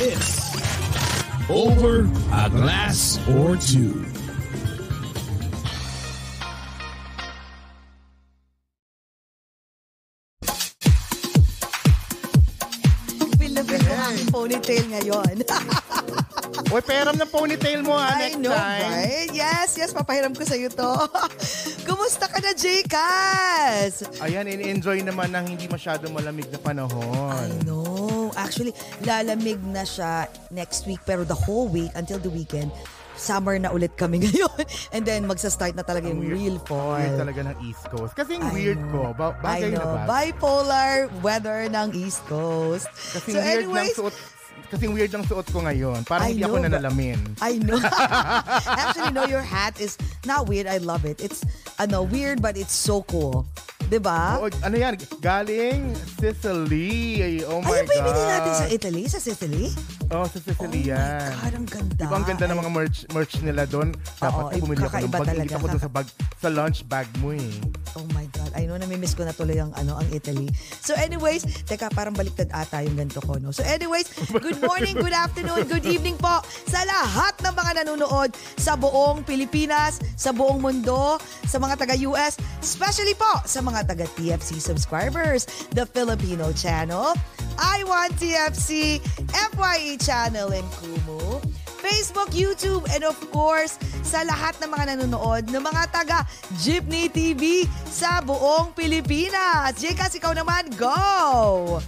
[0.00, 4.00] This is Over a Glass or Two.
[13.36, 15.34] Feel ko ang ponytail ngayon.
[16.70, 18.88] Uy, peram ng ponytail mo ha, I next know, time.
[18.88, 19.28] right?
[19.36, 20.92] Yes, yes, papahiram ko sa'yo to.
[21.88, 24.06] Kumusta ka na, Jcas?
[24.24, 27.52] Ayan, in-enjoy naman ng hindi masyado malamig na panahon.
[27.52, 27.99] I know.
[28.50, 32.74] Actually, lalamig na siya next week, pero the whole week until the weekend,
[33.14, 34.58] summer na ulit kami ngayon.
[34.90, 36.98] And then, magsa-start na talaga yung Ang weird- real fall.
[36.98, 38.12] Weird talaga ng East Coast.
[38.18, 38.90] Kasing I weird know.
[38.90, 39.14] ko.
[39.14, 39.94] Ba- I bagay na know.
[39.94, 40.02] ba?
[40.10, 42.90] Bipolar weather ng East Coast.
[42.90, 44.16] Kasing so weird anyways, lang suot
[44.70, 46.02] kasing weird lang suot ko ngayon.
[46.04, 47.18] Parang I hindi ako know, but- nanalamin.
[47.38, 47.78] I know.
[48.82, 49.94] Actually, no, your hat is
[50.26, 50.66] not weird.
[50.66, 51.22] I love it.
[51.22, 51.46] It's,
[51.78, 53.46] ano, weird, but it's so cool.
[53.90, 54.38] 'Di ba?
[54.38, 54.94] Oo, ano yan?
[55.18, 55.90] Galing
[56.22, 57.42] Sicily.
[57.42, 58.30] Oh my ba yung God.
[58.30, 59.02] natin sa Italy?
[59.10, 59.74] Sa Sicily?
[60.14, 61.26] Oh, sa Sicily oh yan.
[61.26, 62.02] my God, ang ganda.
[62.06, 63.90] Diba ang ganda ng mga merch merch nila doon?
[64.22, 65.26] Dapat Oo, bumili ako ng kakaiba bag.
[65.26, 65.66] Hindi talaga.
[65.74, 66.06] doon sa bag
[66.38, 67.50] sa lunch bag mo eh.
[67.98, 68.54] Oh my God.
[68.54, 70.46] I know, namimiss ko na tuloy ang, ano, ang Italy.
[70.78, 73.50] So anyways, teka, parang baliktad ata yung ganito ko, no?
[73.50, 74.06] So anyways,
[74.44, 76.38] good morning, good afternoon, good evening po
[76.70, 83.14] sa lahat ng mga nanonood sa buong Pilipinas, sa buong mundo, sa mga taga-US, especially
[83.18, 85.46] po sa mga taga-TFC subscribers,
[85.76, 87.14] the Filipino channel,
[87.60, 89.00] I Want TFC,
[89.54, 91.40] FYE channel in Kumu,
[91.80, 96.18] Facebook, YouTube, and of course, sa lahat ng mga nanonood ng mga taga
[96.60, 99.76] Jeepney TV sa buong Pilipinas.
[99.80, 101.80] Jekas, ikaw naman, go!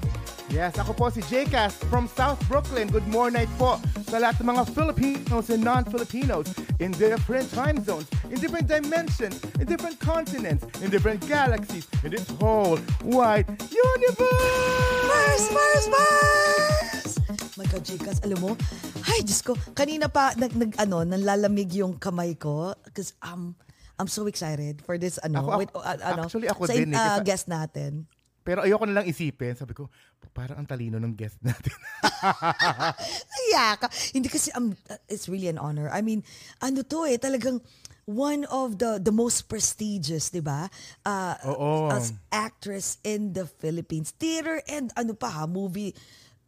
[0.51, 2.91] Yes, ako po si Jcas from South Brooklyn.
[2.91, 3.79] Good morning po
[4.11, 6.51] sa lahat ng mga Filipinos and non-Filipinos
[6.83, 12.27] in different time zones, in different dimensions, in different continents, in different galaxies, in this
[12.37, 12.77] whole
[13.07, 15.07] wide universe!
[15.09, 17.11] Mars, Mars, Mars!
[17.57, 18.53] My God, Jekas, alam mo,
[19.09, 23.57] ay, Diyos ko, kanina pa, nag, nag, ano, nanlalamig yung kamay ko because um,
[23.97, 26.93] I'm so excited for this, ano, Ako- ako- with, uh, ano, actually, ako sa din
[26.93, 28.05] eh, uh, kasi- guest natin.
[28.43, 29.55] Pero ayoko na lang isipin.
[29.55, 29.87] Sabi ko,
[30.33, 31.77] parang ang talino ng guest natin.
[33.53, 33.87] Ka.
[34.17, 35.93] Hindi kasi, um, uh, it's really an honor.
[35.93, 36.25] I mean,
[36.65, 37.61] ano to eh, talagang
[38.09, 40.67] one of the the most prestigious, di ba?
[41.07, 41.93] Uh, Oo.
[41.93, 44.11] As actress in the Philippines.
[44.17, 45.95] Theater and ano pa ha, movie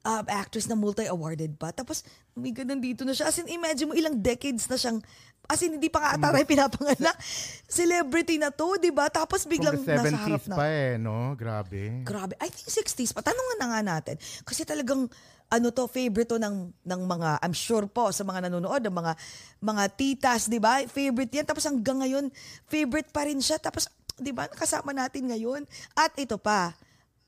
[0.05, 1.73] uh, actress na multi-awarded pa.
[1.73, 2.05] Tapos,
[2.37, 3.33] may ganun dito na siya.
[3.33, 5.01] As in, imagine mo ilang decades na siyang
[5.45, 7.17] As in, hindi pa nga ata tayo pinapanganak.
[7.69, 9.13] Celebrity na to, di ba?
[9.13, 10.57] Tapos From biglang the nasa harap 70s na.
[10.57, 11.37] pa eh, no?
[11.37, 12.01] Grabe.
[12.01, 12.33] Grabe.
[12.41, 13.21] I think 60s pa.
[13.21, 14.17] Tanungan na nga natin.
[14.41, 15.05] Kasi talagang
[15.53, 19.13] ano to, favorite to ng, ng mga, I'm sure po sa mga nanonood, ng mga,
[19.61, 20.81] mga titas, di ba?
[20.89, 21.45] Favorite yan.
[21.45, 22.33] Tapos hanggang ngayon,
[22.65, 23.61] favorite pa rin siya.
[23.61, 23.85] Tapos,
[24.17, 25.69] di ba, nakasama natin ngayon.
[25.93, 26.73] At ito pa,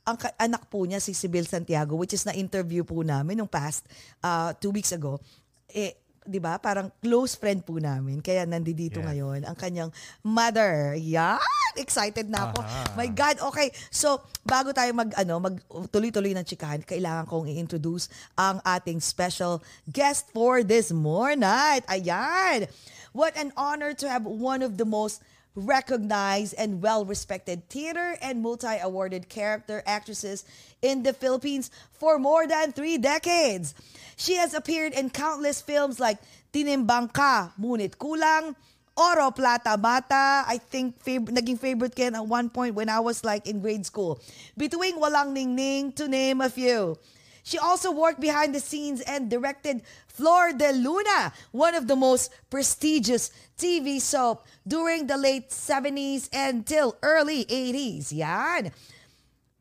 [0.08, 3.84] ang anak po niya, si Sibyl Santiago, which is na-interview po namin nung past
[4.24, 5.20] uh, two weeks ago,
[5.68, 8.18] eh, di ba, parang close friend po namin.
[8.20, 9.06] Kaya nandito Yes.
[9.06, 10.98] ngayon ang kanyang mother.
[10.98, 11.40] Yan!
[11.78, 12.60] Excited na ako.
[12.64, 12.96] Aha.
[12.98, 13.68] My God, okay.
[13.88, 15.56] So, bago tayo mag, ano, mag
[15.92, 21.44] tuloy-tuloy ng chikahan, kailangan kong i-introduce ang ating special guest for this morning.
[21.86, 22.66] Ayan!
[23.12, 25.24] What an honor to have one of the most
[25.56, 30.44] recognized and well-respected theater and multi-awarded character actresses
[30.82, 33.74] in the Philippines for more than three decades.
[34.16, 36.18] She has appeared in countless films like
[36.52, 38.54] Tinimbang Ka, Ngunit Kulang,
[38.96, 43.24] Oro Plata Bata, I think fav- naging favorite ko at one point when I was
[43.24, 44.20] like in grade school.
[44.56, 46.96] Between Walang Ningning to name a few.
[47.42, 49.82] She also worked behind the scenes and directed
[50.16, 53.28] Flor de Luna, one of the most prestigious
[53.60, 58.16] TV soap during the late 70s until early 80s.
[58.16, 58.72] Yan.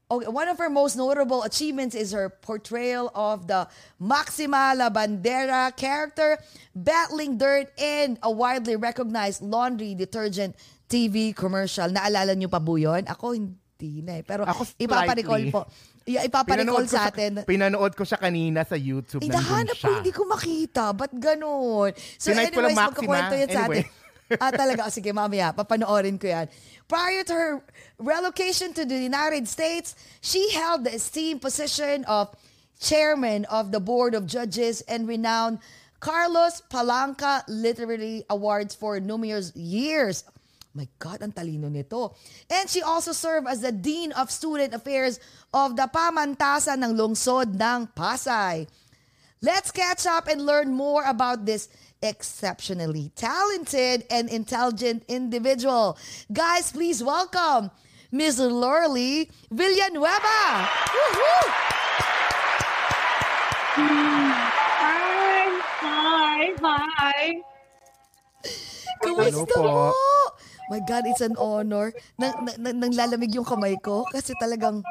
[0.06, 3.68] Okay, one of her most notable achievements is her portrayal of the
[4.00, 6.38] Maxima La Bandera character
[6.72, 10.56] battling dirt in a widely recognized laundry detergent
[10.88, 11.90] TV commercial.
[11.90, 13.04] Naalala niyo pa po yun?
[13.10, 14.24] Ako hindi na eh.
[14.24, 14.46] Pero
[14.80, 15.66] ipaparecall po.
[16.06, 17.42] Yeah, ipaparecall sa atin.
[17.50, 19.26] Pinanood ko siya kanina sa YouTube.
[19.26, 20.94] Eh, nahanap ko, hindi ko makita.
[20.94, 21.98] Ba't ganun?
[22.22, 23.82] So Tonight anyways, magkakwento yan sa Anyway.
[23.82, 24.38] atin.
[24.38, 24.86] ah, talaga.
[24.86, 25.50] O, sige, mamaya.
[25.58, 26.46] Papanoorin ko yan.
[26.86, 27.52] Prior to her
[27.98, 32.30] relocation to the United States, she held the esteemed position of
[32.78, 35.58] chairman of the Board of Judges and renowned
[35.98, 40.22] Carlos Palanca Literary Awards for numerous years.
[40.76, 42.12] My God, ang talino nito.
[42.52, 45.24] And she also served as the Dean of Student Affairs
[45.56, 48.68] of the Pamantasan ng Lungsod ng Pasay.
[49.40, 51.72] Let's catch up and learn more about this
[52.04, 55.96] exceptionally talented and intelligent individual.
[56.28, 57.72] Guys, please welcome
[58.12, 58.44] Ms.
[58.44, 60.44] Lorly Villanueva.
[60.92, 61.44] Woohoo!
[63.80, 65.48] Hi!
[65.80, 66.42] Hi!
[66.60, 67.24] Hi!
[69.04, 69.94] Kumusta po?
[70.70, 71.94] My God, it's an honor.
[72.18, 74.82] Nang, nang, nang- nanglalamig yung kamay ko kasi talagang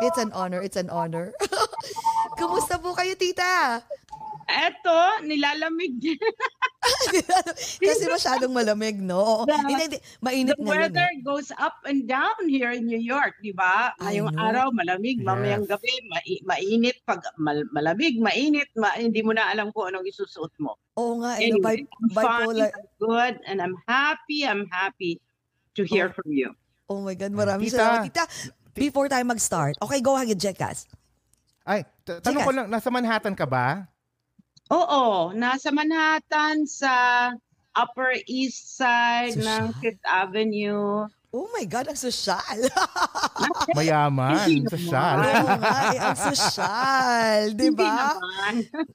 [0.00, 1.32] it's an honor, it's an honor.
[2.40, 3.80] Kumusta po kayo, tita?
[4.46, 4.94] Eto,
[5.26, 6.14] nilalamig din.
[7.82, 9.42] kasi masyadong malamig, no?
[9.42, 9.98] The- Hindi, hindi.
[10.22, 11.18] Mainit The ngayon weather eh.
[11.20, 13.90] goes up and down here in New York, di ba?
[13.98, 14.46] Ngayong know.
[14.46, 15.18] araw, malamig.
[15.18, 15.70] Mamayang Yes.
[15.74, 16.96] gabi, mai- mainit.
[17.02, 18.70] Pag mal- malamig, mainit.
[18.74, 20.78] Ma- hindi mo na alam kung anong isusuot mo.
[20.94, 22.70] Oo nga, eh, no, Anyway, bi- I'm fine, bipolar.
[22.70, 25.18] I'm good, and I'm happy, I'm happy
[25.74, 26.54] to hear from you.
[26.86, 27.82] Oh my God, maraming Tita.
[27.82, 28.06] salamat.
[28.06, 28.24] Tita,
[28.72, 30.86] before tayo mag-start, okay, go ahead, Jecas.
[31.66, 33.90] Ay, t- tanong ko lang, nasa Manhattan ka ba?
[34.72, 36.94] Oo, nasa Manhattan sa
[37.76, 39.78] Upper East Side ng Sosyal.
[39.78, 41.06] Fifth Avenue.
[41.36, 42.64] Oh my God, ang sosyal.
[43.76, 45.20] Mayaman, sosyal.
[45.20, 47.52] Oo nga, eh, ang sosyal.
[47.52, 48.16] Di ba?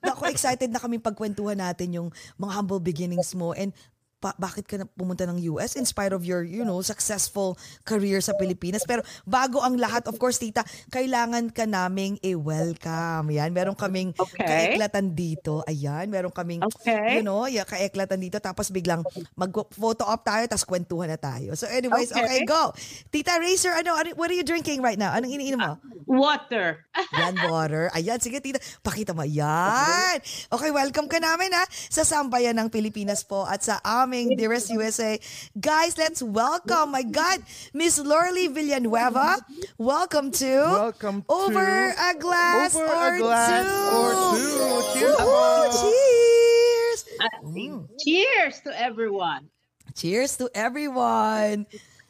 [0.01, 2.09] Ako, excited na kami pagkwentuhan natin yung
[2.41, 3.77] mga humble beginnings mo and
[4.21, 8.21] pa- bakit ka na pumunta ng US in spite of your, you know, successful career
[8.21, 8.85] sa Pilipinas.
[8.85, 13.33] Pero bago ang lahat, of course, tita, kailangan ka naming i-welcome.
[13.33, 14.45] Yan, meron kaming Okay.
[14.45, 15.65] kaeklatan dito.
[15.65, 17.17] Ayan, meron kaming, Okay.
[17.17, 18.37] you know, yeah, kaeklatan dito.
[18.37, 19.01] Tapos biglang
[19.33, 21.57] mag-photo op tayo, tapos kwentuhan na tayo.
[21.57, 22.45] So anyways, okay, Okay.
[22.45, 22.69] go.
[23.09, 25.09] Tita Racer, ano, ano, what are you drinking right now?
[25.09, 25.73] Anong iniinom mo?
[26.05, 26.85] Water.
[27.17, 27.89] Yan, water.
[27.91, 29.25] Ayan, sige tita, pakita mo.
[29.25, 30.21] Yan.
[30.47, 33.79] Okay, welcome ka namin ha sa sambayan ng Pilipinas po at sa
[34.11, 35.15] aming Dearest USA.
[35.55, 37.39] Guys, let's welcome, my God,
[37.71, 39.39] Miss Lorly Villanueva.
[39.79, 40.51] Welcome to
[40.91, 43.95] Welcome to Over a Glass Over or a Glass Two.
[43.95, 44.99] or Two.
[44.99, 45.63] Cheers Woohoo!
[45.79, 46.99] Cheers!
[47.39, 47.87] Mm.
[48.03, 49.47] Cheers to everyone.
[49.95, 51.63] Cheers to everyone!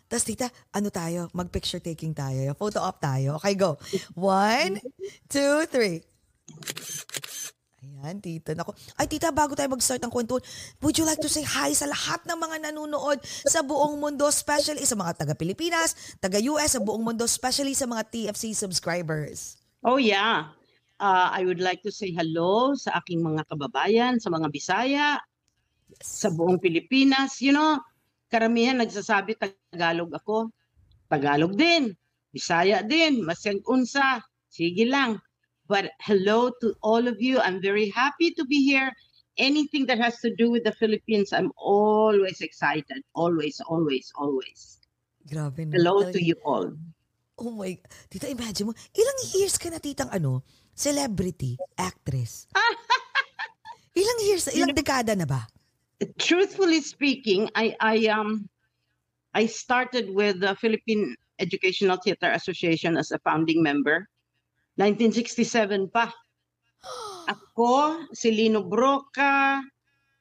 [0.10, 1.30] Tapos tita, ano tayo?
[1.38, 2.58] Mag-picture taking tayo.
[2.58, 3.38] Photo op tayo.
[3.38, 3.78] Okay, go.
[4.18, 4.82] One,
[5.30, 6.02] two, three.
[8.02, 8.58] Ayan, tita.
[8.58, 8.74] Nako.
[8.98, 10.42] Ay, tita, bago tayo mag-start ng kwentuhan,
[10.82, 14.82] would you like to say hi sa lahat ng mga nanonood sa buong mundo, especially
[14.90, 19.62] sa mga taga-Pilipinas, taga-US, sa buong mundo, especially sa mga TFC subscribers?
[19.86, 20.50] Oh yeah.
[20.98, 25.22] Uh, I would like to say hello sa aking mga kababayan, sa mga Bisaya,
[26.02, 27.38] sa buong Pilipinas.
[27.38, 27.82] You know,
[28.34, 30.50] karamihan nagsasabi Tagalog ako.
[31.06, 31.94] Tagalog din.
[32.34, 33.22] Bisaya din.
[33.22, 34.26] Masyan unsa.
[34.50, 35.22] Sige lang.
[35.72, 37.40] But hello to all of you.
[37.40, 38.92] I'm very happy to be here.
[39.40, 43.00] Anything that has to do with the Philippines, I'm always excited.
[43.16, 44.84] Always, always, always.
[45.24, 45.80] Grabe na.
[45.80, 46.76] Hello to you all.
[47.40, 47.80] Oh my,
[48.12, 50.44] tita, imagine mo, ilang years ka na titang ano,
[50.76, 52.52] celebrity, actress?
[53.96, 55.48] ilang years, ilang dekada na ba?
[56.20, 58.44] truthfully speaking, I I um
[59.32, 64.12] I started with the Philippine Educational Theater Association as a founding member.
[64.80, 66.12] 1967 pa.
[67.28, 69.62] Ako, si Lino Broca,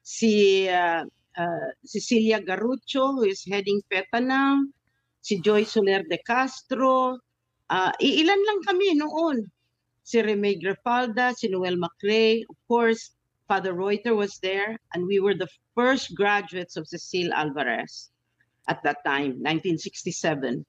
[0.03, 1.03] si uh,
[1.37, 4.61] uh, Cecilia Garucho, who is heading PETA now,
[5.21, 7.17] si Joy Soler de Castro,
[7.69, 9.47] uh, iilan lang kami noon.
[10.01, 13.15] Si Reme Grafalda, si Noel Macrae, of course,
[13.47, 18.09] Father Reuter was there, and we were the first graduates of Cecile Alvarez
[18.67, 20.65] at that time, 1967.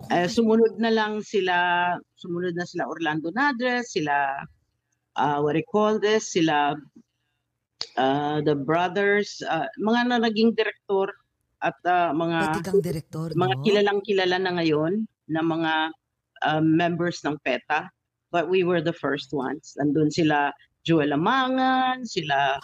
[0.00, 1.56] Oh my- sumunod na lang sila,
[2.16, 4.40] sumunod na sila Orlando Nadres, sila,
[5.16, 6.76] uh, what do you call this, sila,
[7.96, 11.12] uh, the brothers, uh, mga na naging direktor
[11.60, 13.62] at uh, mga direktor, mga no?
[13.64, 15.72] kilalang kilala na ngayon na mga
[16.48, 17.88] uh, members ng PETA.
[18.30, 19.74] But we were the first ones.
[19.74, 20.54] Nandun sila
[20.86, 22.62] Joel Amangan, sila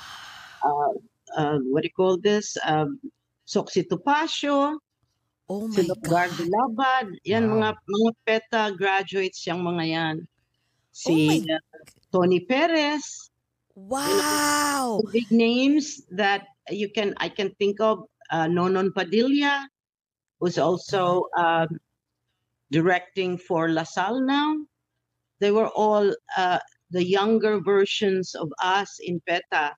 [0.62, 0.93] uh,
[1.37, 2.57] uh, what do you call this?
[2.64, 3.00] Um,
[3.47, 4.78] Soxy Topacio,
[5.49, 6.11] Oh my Sila God.
[6.11, 7.07] Gardo Labad.
[7.23, 7.55] Yan, Wow.
[7.55, 10.17] mga, mga PETA graduates yung mga yan.
[10.91, 11.62] Si Oh uh,
[12.11, 13.31] Tony Perez.
[13.76, 15.05] Wow.
[15.05, 19.69] The big names that you can, I can think of, uh, Nonon Padilla,
[20.41, 21.69] who's also um,
[22.73, 24.57] directing for La Salle now.
[25.38, 26.59] They were all uh,
[26.91, 29.76] the younger versions of us in PETA.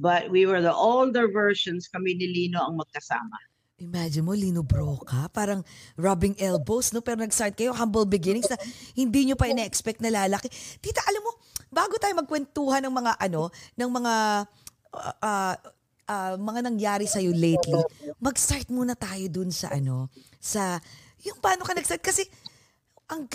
[0.00, 3.36] But we were the older versions, kami ni Lino ang magkasama.
[3.80, 5.64] Imagine mo, Lino Broca, parang
[5.96, 7.00] rubbing elbows, no?
[7.00, 8.60] Pero nag-start kayo, humble beginnings na
[8.92, 10.52] hindi nyo pa ina-expect na lalaki.
[10.84, 11.32] Tita, alam mo,
[11.72, 13.48] bago tayo magkwentuhan ng mga ano,
[13.80, 14.14] ng mga
[14.92, 15.54] uh, uh,
[16.10, 17.80] uh, mga nangyari sa lately,
[18.20, 20.76] mag-start muna tayo dun sa ano, sa
[21.24, 22.28] yung paano ka nag-start kasi
[23.08, 23.26] ang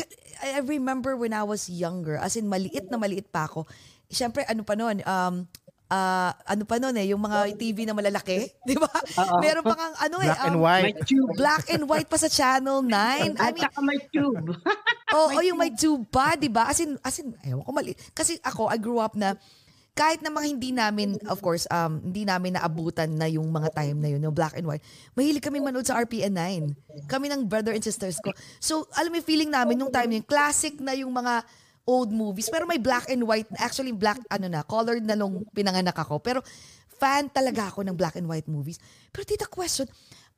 [0.46, 3.66] I remember when I was younger, as in maliit na maliit pa ako.
[4.14, 5.50] Siyempre ano pa noon, um
[5.90, 8.90] ah, ano pa noon eh, yung mga TV na malalaki, 'di ba?
[9.42, 10.86] Meron pa kang ano eh, Black and um, white.
[10.86, 11.32] May tube.
[11.38, 12.92] black and white pa sa Channel 9.
[12.92, 14.50] I mean, saka may tube.
[15.16, 16.68] Oo, oh, yung may tube pa, di ba?
[16.68, 17.94] As in, as in, ewan ko mali.
[18.12, 19.38] Kasi ako, I grew up na,
[19.96, 23.96] kahit na mga hindi namin, of course, um, hindi namin naabutan na yung mga time
[23.96, 24.84] na yun, yung black and white.
[25.16, 27.08] Mahilig kami manood sa RPN 9.
[27.08, 28.36] Kami ng brother and sisters ko.
[28.60, 31.48] So, alam mo yung feeling namin nung time na yun, classic na yung mga
[31.86, 32.50] old movies.
[32.50, 36.20] Pero may black and white, actually black, ano na, colored na nung pinanganak ako.
[36.20, 36.42] Pero
[36.98, 38.82] fan talaga ako ng black and white movies.
[39.14, 39.86] Pero tita, question,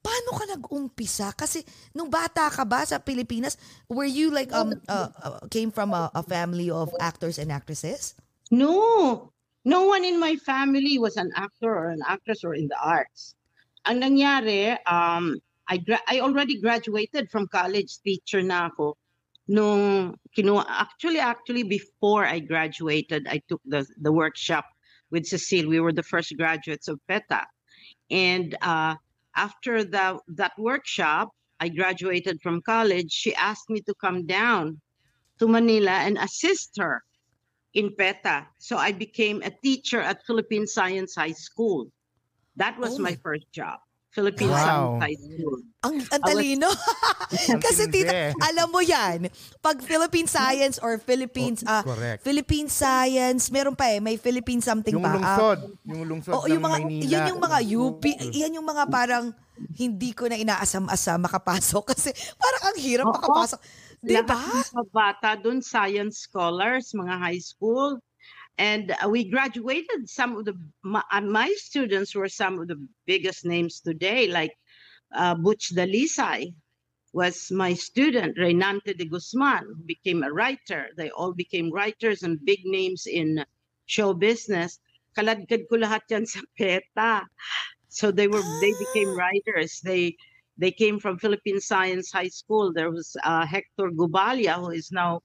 [0.04, 1.32] paano ka nag-umpisa?
[1.34, 1.64] Kasi
[1.96, 6.12] nung bata ka ba sa Pilipinas, were you like, um, uh, uh, came from a,
[6.14, 8.14] a family of actors and actresses?
[8.52, 9.32] No,
[9.66, 13.36] no one in my family was an actor or an actress or in the arts.
[13.88, 18.96] Ang nangyari, um, I, gra- I already graduated from college teacher na ako.
[19.50, 24.66] Nung kinuha, actually, actually, before I graduated, I took the, the workshop
[25.10, 25.70] with Cecile.
[25.70, 27.46] We were the first graduates of PETA.
[28.12, 28.96] And uh,
[29.36, 33.12] after the, that workshop, I graduated from college.
[33.12, 34.82] She asked me to come down
[35.40, 37.02] to Manila and assist her
[37.74, 38.48] in PETA.
[38.60, 41.88] So I became a teacher at Philippine Science High School.
[42.58, 43.80] That was Oh my my- first job.
[44.18, 44.58] Philippine Wow.
[44.58, 45.58] Science High School.
[45.86, 46.68] Ang, ang talino.
[47.66, 49.30] Kasi tita, alam mo yan,
[49.62, 52.26] pag Philippine Science or Philippines, Oh, ah correct.
[52.26, 55.14] Philippine Science, meron pa eh, may Philippine something Yung pa.
[55.14, 55.60] ah, lungsod.
[55.86, 57.06] Yung lungsod ng yung mga, Maynila.
[57.06, 59.26] yun yung mga UP, yan yung mga parang
[59.78, 63.62] hindi ko na inaasam-asam makapasok kasi parang ang hirap makapasok.
[63.98, 64.34] Di ba?
[64.34, 68.02] Lahat ng mga bata dun, science scholars, mga high school.
[68.58, 73.46] And we graduated some of the, my, uh, my students were some of the biggest
[73.46, 74.54] names today, like
[75.14, 76.54] uh, Butch Dalisay
[77.14, 80.88] was my student, Reynante de Guzman, who became a writer.
[80.98, 83.46] They all became writers and big names in
[83.86, 84.80] show business.
[85.18, 87.26] Kaladkad ko lahat yan sa PETA.
[87.90, 89.82] So they were, they became writers.
[89.84, 90.18] They,
[90.58, 92.74] they came from Philippine Science High School.
[92.74, 95.22] There was uh, Hector Gubalia, who is now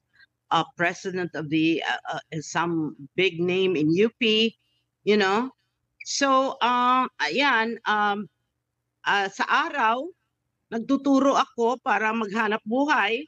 [0.52, 4.21] uh, president of the uh, uh, some big name in UP,
[5.02, 5.49] you know.
[6.04, 8.28] So, um, ayan, um,
[9.09, 10.04] uh, sa araw,
[10.68, 13.26] nagtuturo ako para maghanap buhay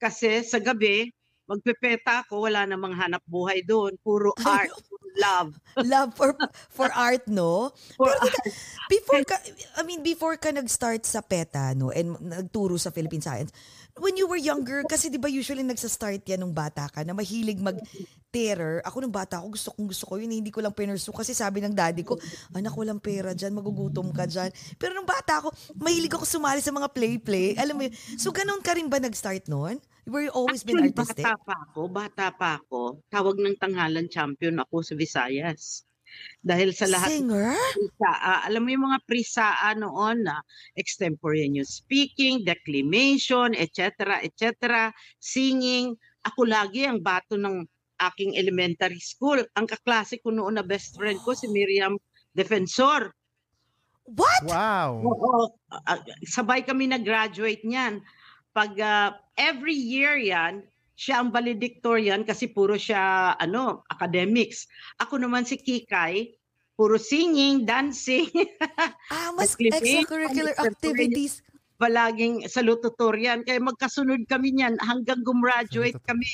[0.00, 1.12] kasi sa gabi,
[1.44, 3.96] magpepeta ako, wala namang hanap buhay doon.
[4.00, 5.50] Puro art, puro love.
[5.80, 6.36] Love for
[6.68, 7.70] for art, no?
[7.98, 8.42] For Pero tita,
[8.90, 9.36] before ka,
[9.78, 13.50] I mean, before ka nag-start sa PETA, no, and nagturo sa Philippine Science,
[13.98, 17.62] when you were younger, kasi di ba usually nagsa-start yan nung bata ka, na mahilig
[17.62, 18.82] mag-terror.
[18.82, 21.62] Ako nung bata ako, gusto kong gusto ko yun, hindi ko lang pinursu kasi sabi
[21.62, 22.18] ng daddy ko,
[22.50, 24.50] anak, walang pera dyan, magugutom ka dyan.
[24.76, 27.54] Pero nung bata ako, mahilig ako sumali sa mga play-play.
[27.54, 27.94] Alam mo yun.
[28.18, 29.78] So, ganun ka rin ba nag-start noon?
[30.04, 31.24] Were you always been Actually, artistic?
[31.24, 35.86] Bata pa ako, bata pa ako, tawag ng tanghalan champion ako sa Visayas.
[36.44, 37.56] Dahil sa lahat Singer?
[37.56, 38.44] prisaa.
[38.44, 40.44] Alam mo yung mga prisaa noon na
[40.76, 45.96] extemporaneous speaking, declamation, etc., etc., singing.
[46.24, 47.64] Ako lagi ang bato ng
[48.12, 49.40] aking elementary school.
[49.56, 51.96] Ang kaklase ko noon na best friend ko si Miriam
[52.34, 53.14] Defensor.
[54.04, 54.44] What?
[54.44, 55.00] Wow.
[55.00, 58.04] Oo, ah, sabay kami nag-graduate niyan.
[58.52, 64.66] Pag ah, every year yan, siya ang valedictorian kasi puro siya ano, academics.
[64.98, 66.30] Ako naman si Kikay,
[66.72, 68.30] puro singing, dancing,
[69.10, 71.42] Ah, mas extracurricular activities.
[71.74, 73.42] palaging salutatorian.
[73.42, 76.30] Kaya magkasunod kami niyan hanggang gumraduate kami.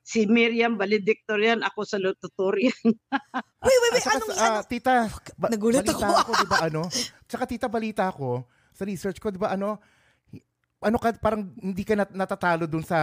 [0.00, 2.70] Si Miriam valedictorian, ako salutatorian.
[3.66, 3.98] Wait, wait, wait.
[3.98, 4.58] At saka, Anong, ah, ano?
[4.64, 4.92] tita,
[5.34, 6.14] ba- Nagulat balita ako.
[6.14, 6.82] ako, di ba ano?
[7.26, 9.82] Tsaka tita, balita ko, sa research ko, di ba ano,
[10.78, 12.98] ano ka, parang hindi ka nat- natatalo dun sa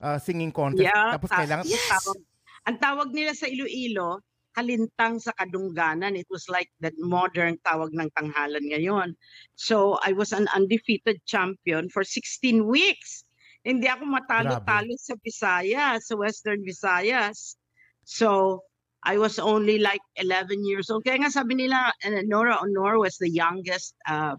[0.00, 0.84] ah, singing contest.
[0.84, 1.88] Yeah, Tapos ah, kailangan, Yes!
[1.88, 2.24] Tawag-
[2.66, 4.20] ang tawag nila sa Iloilo,
[4.56, 6.16] kalintang sa kadungganan.
[6.16, 9.12] It was like the modern tawag ng tanghalan ngayon.
[9.54, 13.22] So I was an undefeated champion for 16 weeks.
[13.62, 17.60] Hindi ako matalo-talo sa Visayas, sa Western Visayas.
[18.08, 18.62] So
[19.04, 21.04] I was only like 11 years old.
[21.04, 24.34] Kaya nga sabi nila, uh, Nora Honor was the youngest uh,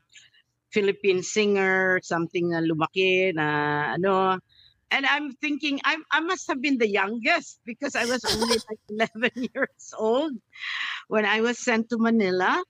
[0.73, 3.47] Philippine singer, something na lumaki na
[3.95, 4.41] ano.
[4.91, 9.11] And I'm thinking I'm I must have been the youngest because I was only like
[9.19, 10.33] 11 years old
[11.11, 12.63] when I was sent to Manila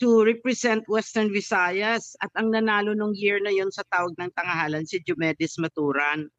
[0.00, 4.86] to represent Western Visayas at ang nanalo nung year na yon sa tawag ng tangahalan
[4.86, 6.30] si Jumedis Maturan.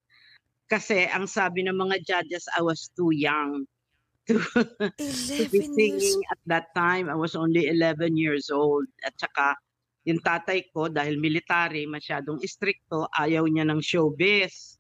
[0.69, 3.67] Kasi ang sabi ng mga judges I was too young
[4.29, 5.75] to, to be 11 years.
[5.75, 7.12] singing at that time.
[7.12, 9.59] I was only 11 years old at saka
[10.07, 14.78] yung tatay ko dahil military, masyadong istrikto, ayaw niya ng showbiz.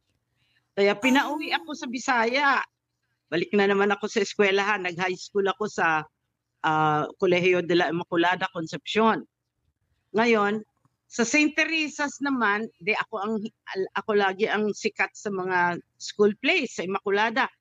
[0.79, 2.63] Kaya pinauwi ako sa Bisaya.
[3.27, 4.87] Balik na naman ako sa eskwelahan.
[4.87, 6.07] Nag-high school ako sa
[6.63, 9.19] ah, Colegio de la Immaculada Concepcion.
[10.15, 10.63] Ngayon,
[11.11, 11.51] sa St.
[11.51, 13.33] Teresa's naman, di ako ang
[13.91, 17.51] ako lagi ang sikat sa mga school plays sa Immaculada.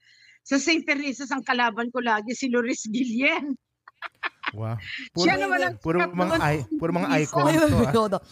[0.46, 0.86] Sa St.
[0.86, 3.58] Teresa's ang kalaban ko lagi si Loris Guillen.
[4.54, 4.80] Wow.
[5.12, 7.44] Siya Puro, naman ang puro mga, sa puro mga icon
[8.08, 8.16] to.
[8.16, 8.22] ah.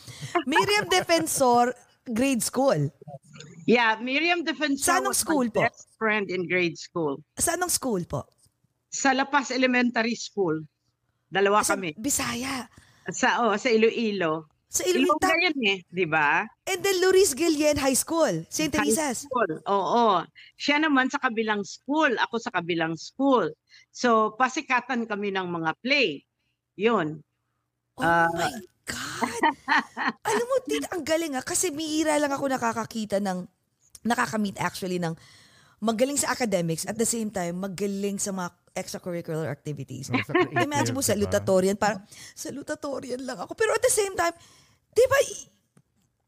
[0.48, 1.76] Miriam Defensor,
[2.08, 2.90] grade school.
[3.66, 5.60] Yeah, Miriam Defensor Sa anong was school my po?
[5.66, 7.18] best friend in grade school.
[7.34, 8.22] Saan ang school po?
[8.88, 10.62] Sa La Paz Elementary School.
[11.26, 11.92] Dalawa Sa kami.
[11.98, 12.70] Bisaya.
[13.10, 14.46] Sa oh, sa Iloilo.
[14.66, 15.42] Sa Ilongga Iloilo.
[15.42, 16.46] yan eh, di ba?
[16.64, 18.70] And then Luis Guillen High School, St.
[18.70, 19.26] High Teresa's.
[19.26, 19.58] School.
[19.66, 20.22] Oo.
[20.54, 23.50] Siya naman sa kabilang school, ako sa kabilang school.
[23.90, 26.22] So, pasikatan kami ng mga play.
[26.76, 27.18] Yun.
[27.96, 28.28] Oh Ah.
[28.30, 28.52] my
[28.86, 29.42] God!
[30.22, 31.44] Alam mo, tita, ang galing ah.
[31.44, 33.44] Kasi miira lang ako nakakakita ng,
[34.06, 35.18] nakakamit actually ng
[35.82, 40.12] magaling sa academics at the same time magaling sa mga extracurricular activities.
[40.28, 41.12] Sa Imagine mo, diba?
[41.16, 42.04] salutatorian, parang
[42.36, 43.56] salutatorian lang ako.
[43.56, 44.36] Pero at the same time,
[44.92, 45.18] di ba,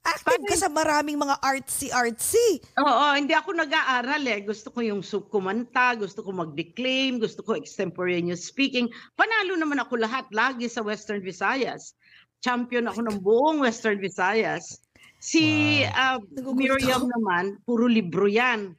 [0.09, 2.65] active ka sa maraming mga artsy-artsy.
[2.81, 4.41] Oo, hindi ako nag-aaral eh.
[4.49, 8.89] Gusto ko yung kumanta, gusto ko mag-declaim, gusto ko extemporaneous speaking.
[9.13, 11.93] Panalo naman ako lahat, lagi sa Western Visayas.
[12.39, 14.79] Champion ako ng buong Western Visayas.
[15.19, 15.43] Si
[15.83, 18.79] uh, Nagugulat Miriam naman, puro libro yan.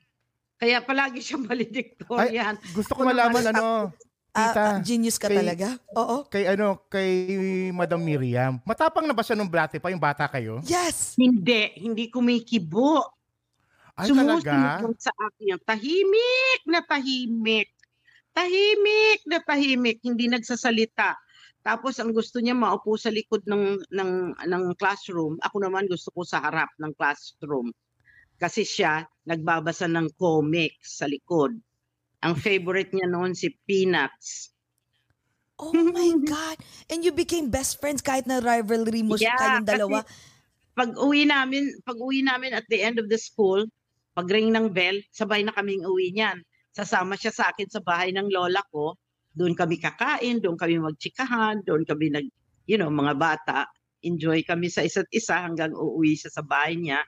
[0.56, 2.56] Kaya palagi siyang valedictorian.
[2.72, 3.92] Gusto ko malaman ano,
[4.30, 5.74] Ah, tita, ah, genius ka kay- talaga.
[5.98, 6.22] Oo.
[6.30, 7.10] kay ano, kay
[7.74, 8.62] Madam Miriam.
[8.62, 10.62] Matapang na ba siya nung brate pa, yung bata kayo?
[10.64, 11.18] Yes!
[11.18, 13.10] Hindi, hindi kumikibo.
[13.98, 14.46] Ay, Sumusunod
[15.02, 15.44] sa akin.
[15.44, 15.60] yan.
[15.60, 17.74] Tahimik na tahimik.
[18.32, 21.18] Tahimik na tahimik, hindi nagsasalita.
[21.60, 25.36] Tapos ang gusto niya maupo sa likod ng ng ng classroom.
[25.44, 27.70] Ako naman gusto ko sa harap ng classroom.
[28.40, 31.60] Kasi siya nagbabasa ng comics sa likod.
[32.24, 34.56] Ang favorite niya noon si Peanuts.
[35.60, 36.56] Oh my God!
[36.88, 40.08] And you became best friends kahit na rivalry mo Yeah, kayong dalawa.
[40.72, 43.68] Pag uwi namin, pag uwi namin at the end of the school,
[44.16, 46.40] pag ring ng bell, sabay na kaming uwi niyan.
[46.72, 48.96] Sasama siya sa akin sa bahay ng lola ko.
[49.40, 52.28] Doon kami kakain, doon kami magtsikahan, doon kami nag,
[52.68, 53.72] you know, mga bata.
[54.04, 57.00] Enjoy kami sa isa't isa hanggang uuwi siya sa bahay niya.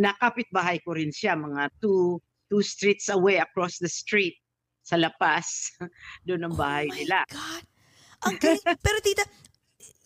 [0.00, 2.16] Nakapit bahay ko rin siya, mga two,
[2.48, 4.40] two streets away across the street
[4.80, 5.76] sa La Paz.
[6.26, 7.18] doon ang bahay oh my nila.
[7.28, 7.64] God!
[8.24, 8.64] Ang galing.
[8.84, 9.24] Pero tita,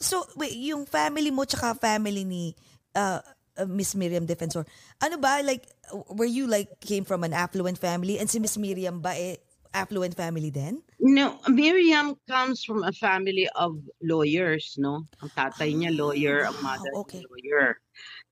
[0.03, 2.57] so, wait, yung family mo tsaka family ni
[2.99, 3.23] uh,
[3.61, 4.67] uh, Miss Miriam Defensor,
[4.99, 5.69] ano ba, like,
[6.11, 9.39] were you like, came from an affluent family and si Miss Miriam ba eh,
[9.73, 10.83] affluent family din?
[11.01, 15.07] No, Miriam comes from a family of lawyers, no?
[15.25, 17.23] Ang tatay niya lawyer, ang Ah, mother okay.
[17.25, 17.81] lawyer.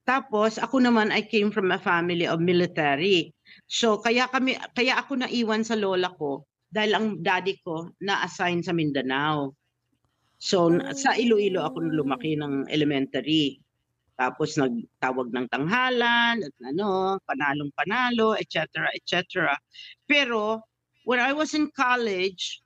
[0.04, 3.32] Tapos ako naman I came from a family of military.
[3.68, 8.72] So kaya kami kaya ako naiwan sa lola ko dahil ang daddy ko na-assign sa
[8.72, 9.52] Mindanao.
[10.40, 13.60] So n- sa Iloilo ako lumaki ng elementary.
[14.18, 18.90] Tapos nagtawag ng tanghalan, at ano, panalong panalo, etc.
[18.90, 19.54] etc.
[20.10, 20.66] Pero
[21.08, 22.60] when I was in college,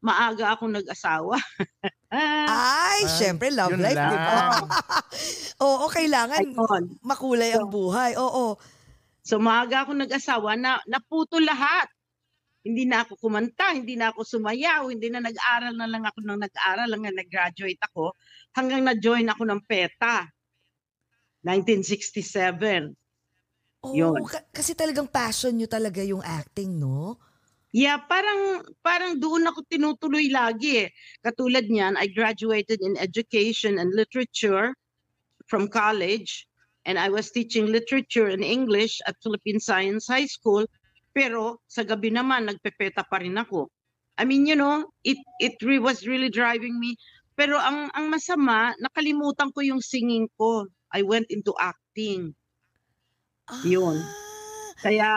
[0.00, 1.36] maaga akong nag-asawa.
[2.12, 4.32] Ay, Ay, syempre, love life, di ba?
[4.32, 4.64] lang.
[5.64, 6.96] Oo, kailangan Ayun.
[7.04, 8.16] makulay ang buhay.
[8.16, 8.56] Oo.
[9.20, 11.86] So maaga ako nag-asawa na naputo lahat.
[12.64, 16.40] Hindi na ako kumanta, hindi na ako sumayaw, hindi na nag-aral na lang ako nang
[16.40, 18.14] nag-aral hanggang nag-graduate ako,
[18.54, 20.30] hanggang na-join ako ng PETA.
[21.42, 22.94] 1967.
[23.82, 24.22] Oo, Yun.
[24.22, 27.18] ka- kasi talagang passion nyo talaga yung acting, no?
[27.72, 30.88] Yeah, parang parang doon ako tinutuloy lagi eh.
[31.24, 34.76] Katulad niyan, I graduated in education and literature
[35.48, 36.44] from college
[36.84, 40.68] and I was teaching literature and English at Philippine Science High School.
[41.16, 43.72] Pero sa gabi naman nagpepeta pa rin ako.
[44.20, 47.00] I mean, you know, it it re- was really driving me.
[47.36, 50.68] Pero ang ang masama, nakalimutan ko yung singing ko.
[50.92, 52.36] I went into acting.
[53.64, 53.96] Yun.
[53.96, 54.12] Ah.
[54.84, 55.10] Kaya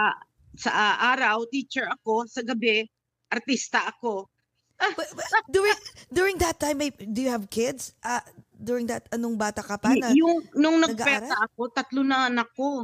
[0.56, 2.88] sa ah, araw, teacher ako, sa gabi,
[3.32, 4.28] artista ako.
[4.76, 5.80] But, but during
[6.12, 7.96] during that time, may, do you have kids?
[8.04, 8.20] Ah,
[8.60, 9.96] during that, anong bata ka pa?
[9.96, 12.84] Na, yung nung nagpeta ako, tatlo na anak ko.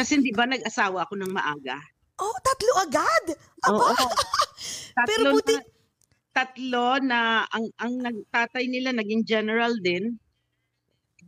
[0.00, 1.76] Kasi hindi ba nag-asawa ako ng maaga?
[2.20, 3.24] oh, tatlo agad!
[3.66, 3.74] Aba!
[3.90, 4.06] Oo.
[5.04, 5.62] Pero Tatlo buti, na,
[6.34, 7.20] tatlo na
[7.50, 10.14] ang ang nagtatay nila naging general din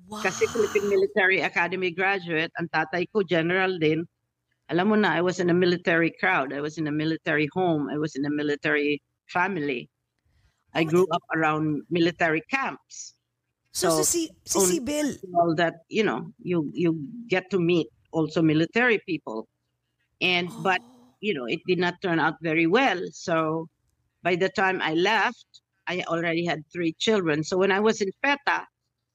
[0.07, 0.23] wow.
[0.23, 4.07] kasi Philippine Military Academy graduate, ang tatay ko general din.
[4.69, 6.53] Alam mo na, I was in a military crowd.
[6.53, 7.89] I was in a military home.
[7.89, 9.89] I was in a military family.
[10.75, 13.15] I Oh, grew up around military camps.
[13.73, 16.97] So, so, si, si, si Sibyl, All that, you know, you you
[17.29, 19.49] get to meet also military people.
[20.21, 20.63] And oh.
[20.63, 21.15] but Oh.
[21.21, 23.01] you know, it did not turn out very well.
[23.13, 23.69] So
[24.23, 25.47] by the time I left,
[25.87, 27.45] I already had three children.
[27.45, 28.67] So when I was in FETA,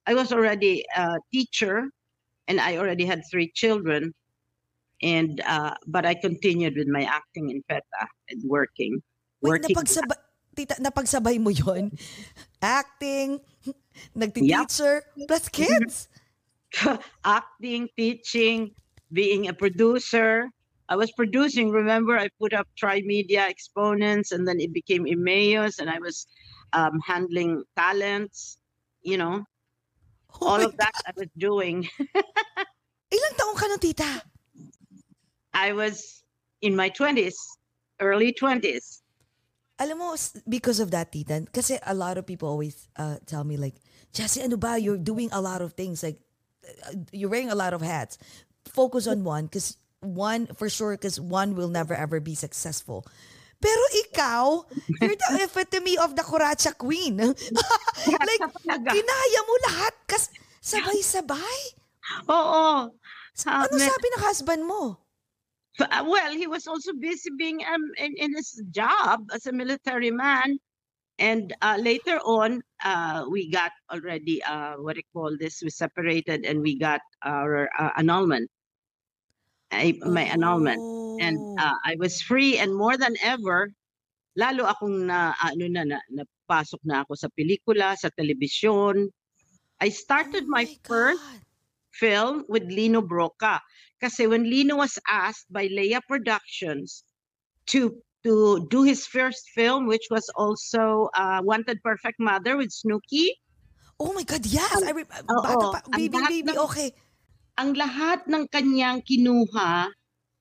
[0.07, 1.89] I was already a teacher
[2.47, 4.13] and I already had three children.
[5.01, 9.01] And uh, but I continued with my acting in FETA and working.
[9.41, 10.19] wait, working napagsabay,
[10.55, 11.91] tita, napagsabay mo yon
[12.61, 13.41] Acting,
[14.13, 16.07] nagti-teacher, plus kids.
[17.25, 18.71] acting, teaching,
[19.11, 20.47] being a producer.
[20.87, 21.71] I was producing.
[21.71, 26.27] Remember, I put up Tri-Media Exponents, and then it became Emmaus, and I was
[26.73, 28.61] um, handling talents.
[29.01, 29.41] You know,
[30.39, 31.83] Oh all of that I was doing.
[33.11, 34.30] Ilang taong ka tita?
[35.53, 36.23] I was
[36.61, 37.37] in my twenties,
[37.99, 39.01] early twenties.
[39.81, 43.57] Alam mo, because of that, tita, kasi a lot of people always uh, tell me
[43.57, 43.73] like,
[44.13, 44.77] Jessie, ano ba?
[44.77, 46.03] You're doing a lot of things.
[46.05, 46.21] Like,
[46.85, 48.21] uh, you're wearing a lot of hats.
[48.69, 53.09] Focus on one because one, for sure, because one will never ever be successful.
[53.61, 54.65] Pero ikaw,
[55.01, 57.17] you're the epitome of the Kuracha Queen.
[57.21, 60.29] like, kinaya mo lahat kas
[60.61, 61.59] sabay-sabay.
[62.29, 62.89] Oo.
[62.89, 64.97] Ano Sabi- sabi ng husband mo?
[65.79, 70.11] Uh, well, he was also busy being um, in, in his job as a military
[70.11, 70.57] man.
[71.19, 75.61] And uh, later on, uh, we got already, uh, what do you call this?
[75.61, 78.49] We separated and we got our uh, annulment,
[79.71, 80.83] I, my annulment.
[81.19, 81.55] And Oh.
[81.57, 83.69] uh, I was free and more than ever,
[84.35, 89.09] lalo akong na, ano na, na, napasok na ako sa pelikula, sa telebisyon.
[89.79, 91.21] I started Oh my first
[91.93, 93.61] film with Lino Broca.
[94.01, 97.05] Kasi when Lino was asked by Leia Productions
[97.69, 97.93] to
[98.25, 103.33] to do his first film, which was also uh, Wanted Perfect Mother with Snooki,
[104.01, 104.81] Oh my God, yes.
[104.81, 106.89] I re- oo, bata pa, ang baby, lahat baby, ng- okay.
[107.61, 109.93] ang lahat ng kanyang kinuha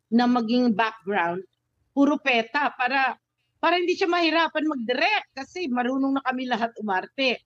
[0.09, 1.45] na maging background,
[1.93, 3.21] puro peta para
[3.61, 7.37] para hindi siya mahirapan mag-direct kasi marunong na kami lahat umarte.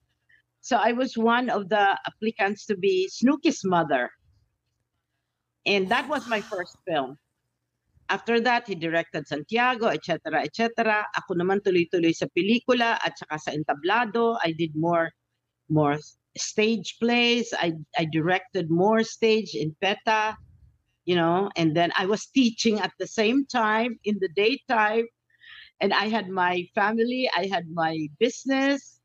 [0.62, 4.06] So I was one of the applicants to be Snooki's mother.
[5.66, 7.16] And that was my first film.
[8.10, 11.06] After that, he directed Santiago, etc., etc.
[11.16, 14.36] Ako naman tuloy-tuloy sa pelikula at saka sa entablado.
[14.44, 15.08] I did more
[15.72, 15.96] more
[16.36, 17.48] stage plays.
[17.56, 20.36] I I directed more stage in PETA,
[21.08, 25.08] you know, and then I was teaching at the same time in the daytime.
[25.80, 29.00] And I had my family, I had my business.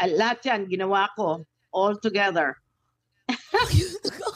[0.00, 1.44] Lahat yan, ginawa ko
[1.76, 2.56] all together.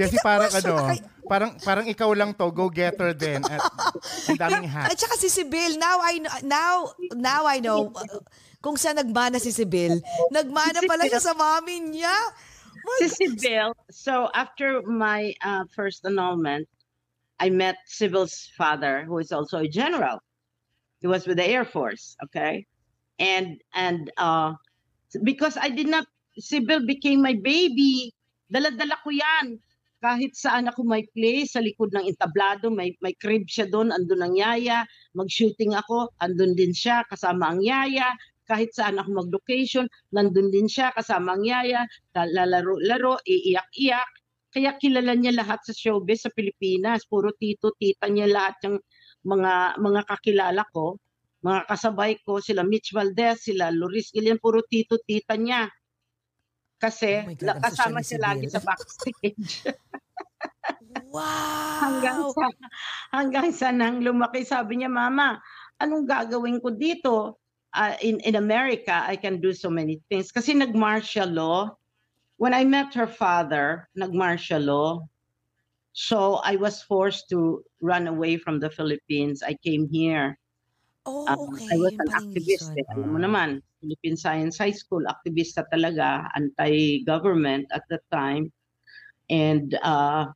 [0.00, 3.44] Jessie, Tita, parang ano, ay- parang parang ikaw lang to, go-getter din.
[3.44, 3.60] At
[4.32, 5.04] ang daming At hats.
[5.04, 6.74] saka si Sibyl, now I know, now,
[7.14, 8.24] now I know uh,
[8.64, 10.00] kung saan nagmana si Sibyl.
[10.32, 12.16] Nagmana pala siya sa mami niya.
[12.80, 16.64] My Si Sibyl, so after my uh, first annulment,
[17.36, 20.20] I met Sibyl's father, who is also a general.
[21.00, 22.64] He was with the Air Force, okay?
[23.20, 24.56] And and uh,
[25.24, 26.08] because I did not,
[26.40, 28.12] Sibyl became my baby.
[28.48, 29.60] Dala-dala ko yan.
[30.00, 34.24] Kahit saan ako may play, sa likod ng entablado, may, may crib siya doon, andun
[34.24, 34.88] ang yaya.
[35.12, 38.08] Mag-shooting ako, andun din siya, kasama ang yaya.
[38.48, 41.84] Kahit saan ako mag-location, nandun din siya, kasama ang yaya.
[42.16, 44.08] Lalaro-laro, iiyak-iyak.
[44.50, 47.06] Kaya kilala niya lahat sa showbiz sa Pilipinas.
[47.06, 48.76] Puro tito, tita niya lahat yung
[49.22, 50.98] mga mga kakilala ko.
[51.46, 55.70] Mga kasabay ko, sila Mitch Valdez, sila Loris Gillian, puro tito, tita niya.
[56.80, 59.62] Kasi Oh God, kasama siya lagi sa backstage.
[61.80, 62.32] hanggang Wow!
[62.32, 62.44] sa
[63.12, 65.40] hanggang sa nang lumaki sabi niya mama
[65.80, 67.36] anong gagawin ko dito
[67.70, 71.78] Ah, in in America I can do so many things kasi nag martial law
[72.42, 75.06] when I met her father nag martial law
[75.92, 80.38] so I was forced to run away from the Philippines I came here
[81.06, 81.66] Oh, Um, okay.
[81.70, 82.72] I was an yung activist.
[82.76, 82.86] Eh.
[82.96, 83.22] Alam mo Ah.
[83.22, 88.52] naman, Philippine Science High School, aktivista talaga, anti-government at the time.
[89.30, 90.26] And uh,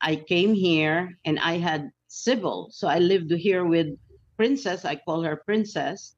[0.00, 2.68] I came here and I had civil.
[2.70, 3.88] So I lived here with
[4.36, 4.84] Princess.
[4.84, 6.16] I call her Princess,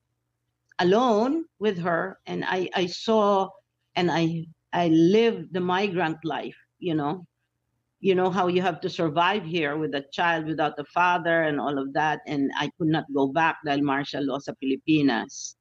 [0.79, 2.19] alone with her.
[2.27, 3.49] And I, I saw
[3.95, 7.27] and I, I lived the migrant life, you know.
[8.01, 11.59] You know how you have to survive here with a child without a father and
[11.59, 12.21] all of that.
[12.27, 15.57] And I could not go back dahil martial law sa Pilipinas.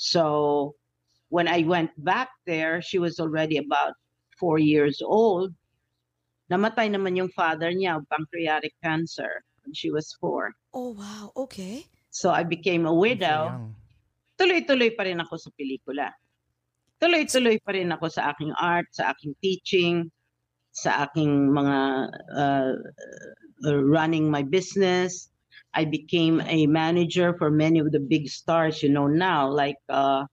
[0.00, 0.80] So
[1.28, 3.92] when I went back there, she was already about
[4.40, 5.52] four years old.
[6.48, 10.56] Namatay naman yung father niya of pancreatic cancer when she was four.
[10.72, 11.36] Oh, wow.
[11.36, 11.84] Okay.
[12.08, 13.70] So I became a widow.
[14.40, 16.10] Tuloy-tuloy pa rin ako sa pelikula.
[16.96, 20.08] Tuloy-tuloy pa rin ako sa aking art, sa aking teaching,
[20.72, 21.78] sa aking mga
[22.34, 22.72] uh,
[23.68, 25.29] uh, running my business.
[25.74, 30.26] I became a manager for many of the big stars you know now, like uh,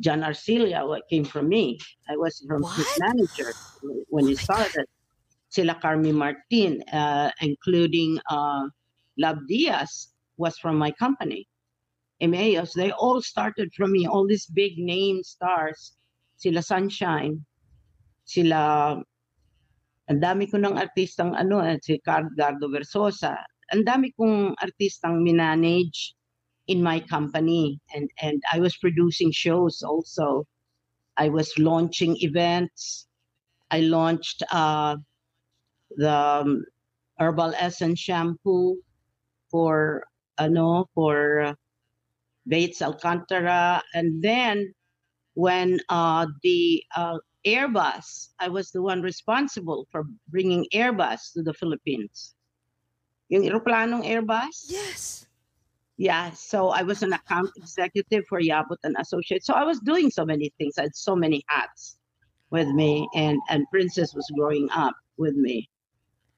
[0.00, 1.78] John Arcilia, what came from me.
[2.08, 3.54] I was from his manager
[4.08, 4.70] when he Oh God.
[4.72, 4.86] started.
[5.50, 8.68] Sila Carmi Martin, uh, including uh,
[9.18, 11.46] Lab Diaz, was from my company.
[12.20, 14.06] Emmaus, they all started from me.
[14.06, 15.96] All these big name stars,
[16.36, 17.44] sila Sunshine,
[18.24, 18.96] sila,
[20.08, 23.36] ang dami ko ng artistang ano, eh, si Gardo Versosa,
[23.70, 26.14] ang dami kong artistang minanage
[26.66, 27.80] in my company.
[27.94, 30.46] And, and I was producing shows also.
[31.16, 33.06] I was launching events.
[33.70, 34.96] I launched uh,
[35.96, 36.64] the um,
[37.18, 38.76] Herbal Essence shampoo
[39.50, 40.06] for
[40.38, 41.54] ano for uh,
[42.46, 44.72] Bates Alcantara and then
[45.34, 51.52] when uh, the uh, Airbus I was the one responsible for bringing Airbus to the
[51.52, 52.34] Philippines
[53.30, 54.68] yung eroplanong Airbus?
[54.68, 55.26] Yes.
[56.00, 59.46] yeah so I was an account executive for Yabut and Associates.
[59.46, 60.80] So I was doing so many things.
[60.80, 62.00] I had so many hats
[62.50, 65.68] with me and and Princess was growing up with me.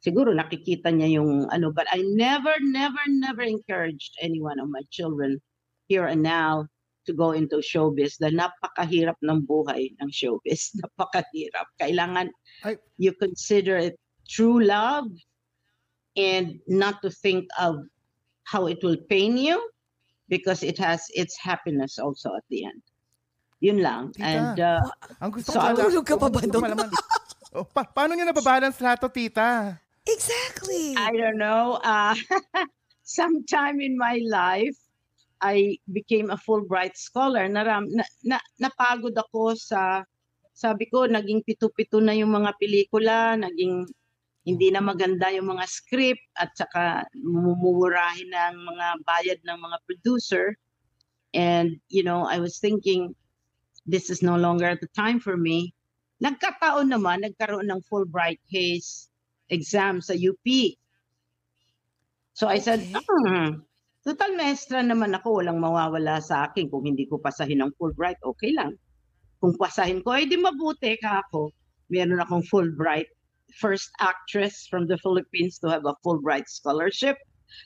[0.02, 4.82] Siguro nakikita niya yung ano but I never never never encouraged any one of my
[4.90, 5.38] children
[5.86, 6.66] here and now
[7.06, 8.18] to go into showbiz.
[8.18, 10.74] Dahil napakahirap ng buhay ng showbiz.
[10.82, 11.70] Napakahirap.
[11.78, 12.34] Kailangan
[12.66, 13.94] Ay- you consider it
[14.26, 15.06] true love
[16.16, 17.80] and not to think of
[18.44, 19.56] how it will pain you
[20.28, 22.82] because it has its happiness also at the end
[23.62, 24.26] yun lang Tita.
[24.26, 24.82] and uh,
[25.22, 26.90] Ang gusto So, ko tulog ka pa ba doon?
[27.54, 29.78] oh, pa- paano niyo nababalance lahat to, tita?
[30.02, 30.98] Exactly.
[30.98, 31.78] I don't know.
[31.78, 32.18] Uh,
[33.06, 34.74] sometime in my life,
[35.38, 37.46] I became a Fulbright scholar.
[37.46, 40.02] Naram, na, na, napagod ako sa,
[40.50, 43.86] sabi ko, naging pito-pito na yung mga pelikula, naging
[44.42, 50.58] hindi na maganda yung mga script at saka mumurahin ng mga bayad ng mga producer.
[51.32, 53.14] And, you know, I was thinking,
[53.86, 55.74] this is no longer the time for me.
[56.22, 59.10] Nagkataon naman, nagkaroon ng Fulbright case
[59.50, 60.46] exam sa UP.
[62.34, 63.02] So I said, Okay.
[63.02, 63.62] hmm,
[64.02, 66.66] total maestra naman ako, walang mawawala sa akin.
[66.66, 68.74] Kung hindi ko pasahin ng Fulbright, okay lang.
[69.38, 71.50] Kung pasahin ko, eh di mabuti ka ako.
[71.90, 73.10] Meron akong Fulbright,
[73.58, 77.18] first actress from the Philippines to have a Fulbright scholarship.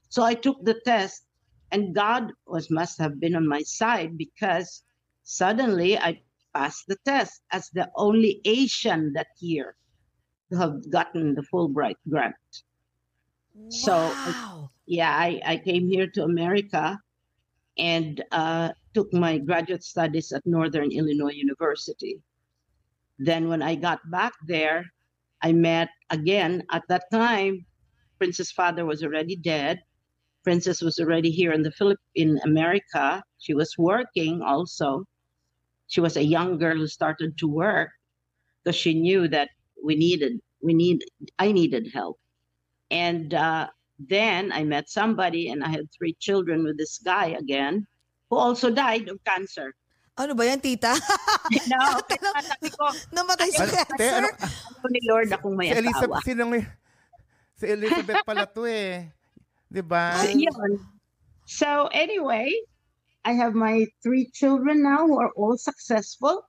[0.08, 1.26] So I took the test
[1.72, 4.82] and God was must have been on my side because
[5.22, 6.20] suddenly I
[6.54, 9.76] passed the test as the only Asian that year
[10.50, 12.34] to have gotten the Fulbright grant.
[13.68, 14.12] So.
[14.86, 16.98] Yeah, I, I came here to America
[17.76, 22.22] and uh, took my graduate studies at Northern Illinois University.
[23.18, 24.86] Then, when I got back there,
[25.42, 27.66] I met again at that time.
[28.18, 29.80] Princess' father was already dead.
[30.44, 33.22] Princess was already here in the Philip in America.
[33.38, 35.04] She was working also.
[35.88, 37.90] She was a young girl who started to work
[38.62, 39.50] because she knew that
[39.82, 41.04] we needed we need
[41.38, 42.18] I needed help.
[42.90, 43.68] And uh,
[43.98, 47.86] then I met somebody, and I had three children with this guy again,
[48.30, 49.74] who also died of cancer.
[50.16, 50.96] Ano ba yan, tita?
[51.68, 51.80] no,
[52.48, 54.24] sabi ko, Namatay si te, cancer?
[54.24, 55.84] ano, ano ni Lord akong may si asawa.
[55.84, 56.66] Elizabeth,
[57.56, 59.12] si Elizabeth pala to eh.
[59.68, 60.16] Di ba?
[60.24, 60.80] Yun.
[61.44, 62.48] So anyway,
[63.28, 66.48] I have my three children now who are all successful.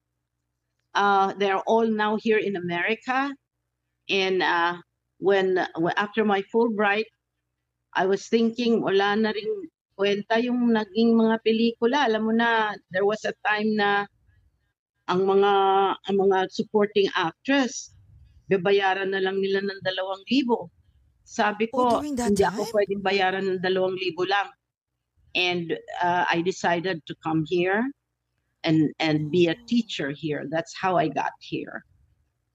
[0.95, 3.35] Uh, they're all now here in America.
[4.07, 4.79] And uh,
[5.19, 7.11] when, when after my Fulbright,
[7.93, 12.05] I was thinking wala na ring kwenta yung naging mga pelikula.
[12.05, 14.05] Alam mo na, there was a time na
[15.09, 15.53] ang mga
[16.07, 17.95] ang mga supporting actress
[18.51, 20.69] babayaran na lang nila ng dalawang libo.
[21.27, 22.73] Sabi Oh, ko, that hindi ako time?
[22.75, 24.47] pwedeng bayaran ng dalawang libo lang.
[25.35, 27.85] and uh, I decided to come here
[28.63, 30.45] and and be a teacher here.
[30.49, 31.85] That's how I got here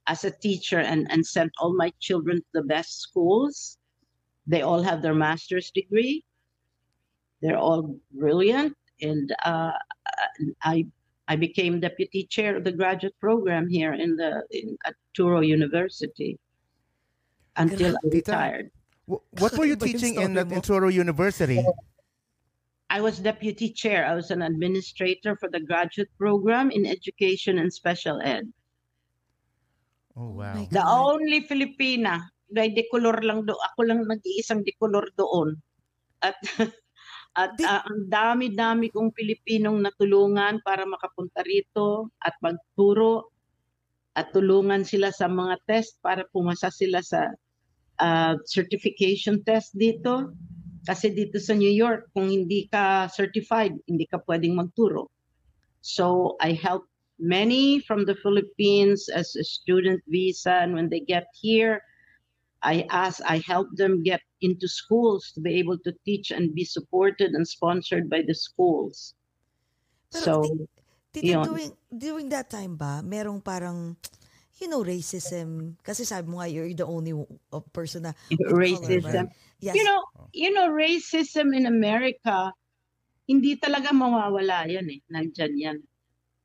[0.09, 3.79] as a teacher and and sent all my children to the best schools.
[4.47, 6.25] They all have their master's degree.
[7.43, 9.73] They're all brilliant, and uh,
[10.63, 10.87] I
[11.29, 16.39] I became deputy chair of the graduate program here in the in, at Turo University
[17.57, 18.71] until I retired.
[19.07, 21.61] what were you teaching in, story in Toro University?
[22.93, 24.05] I was deputy chair.
[24.05, 28.53] I was an administrator for the graduate program in education and special ed.
[30.13, 30.69] Oh, wow.
[30.71, 32.21] The only Filipina.
[32.53, 33.57] May decolor lang do.
[33.57, 35.57] Ako lang nag-iisang decolor doon.
[36.21, 36.37] At
[37.33, 43.33] at Di- ah, ang dami-dami kong Pilipinong natulungan para makapunta rito at magturo
[44.13, 47.33] at tulungan sila sa mga test para pumasa sila sa
[48.01, 50.37] ah, certification test dito.
[50.83, 55.07] Kasi dito sa New York, kung hindi ka certified, hindi ka pwedeng magturo.
[55.79, 56.91] So I helped
[57.23, 61.79] many from the Philippines as a student visa, and when they get here,
[62.63, 66.65] I ask, I help them get into schools to be able to teach and be
[66.65, 69.15] supported and sponsored by the schools.
[70.15, 70.33] Pero so
[71.13, 71.45] Tita, Yun.
[71.45, 73.97] during, during that time ba, merong parang,
[74.57, 75.77] you know, racism?
[75.85, 77.13] Kasi sabi mo nga, you're the only
[77.75, 79.37] person na color, racism, right?
[79.61, 79.77] Yes.
[79.77, 80.01] you know,
[80.33, 82.55] you know, racism in America,
[83.29, 85.05] hindi talaga mawawala yan eh.
[85.13, 85.79] Nandyan yan.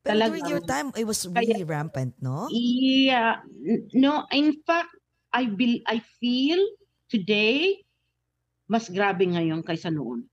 [0.04, 2.52] Pero talagang- during your time, it was really rampant, no?
[2.52, 3.40] Yeah.
[3.96, 4.97] No, in fact,
[5.38, 6.58] I be, I feel
[7.08, 7.86] today
[8.68, 10.28] mas grabe ngayon kaysa noon.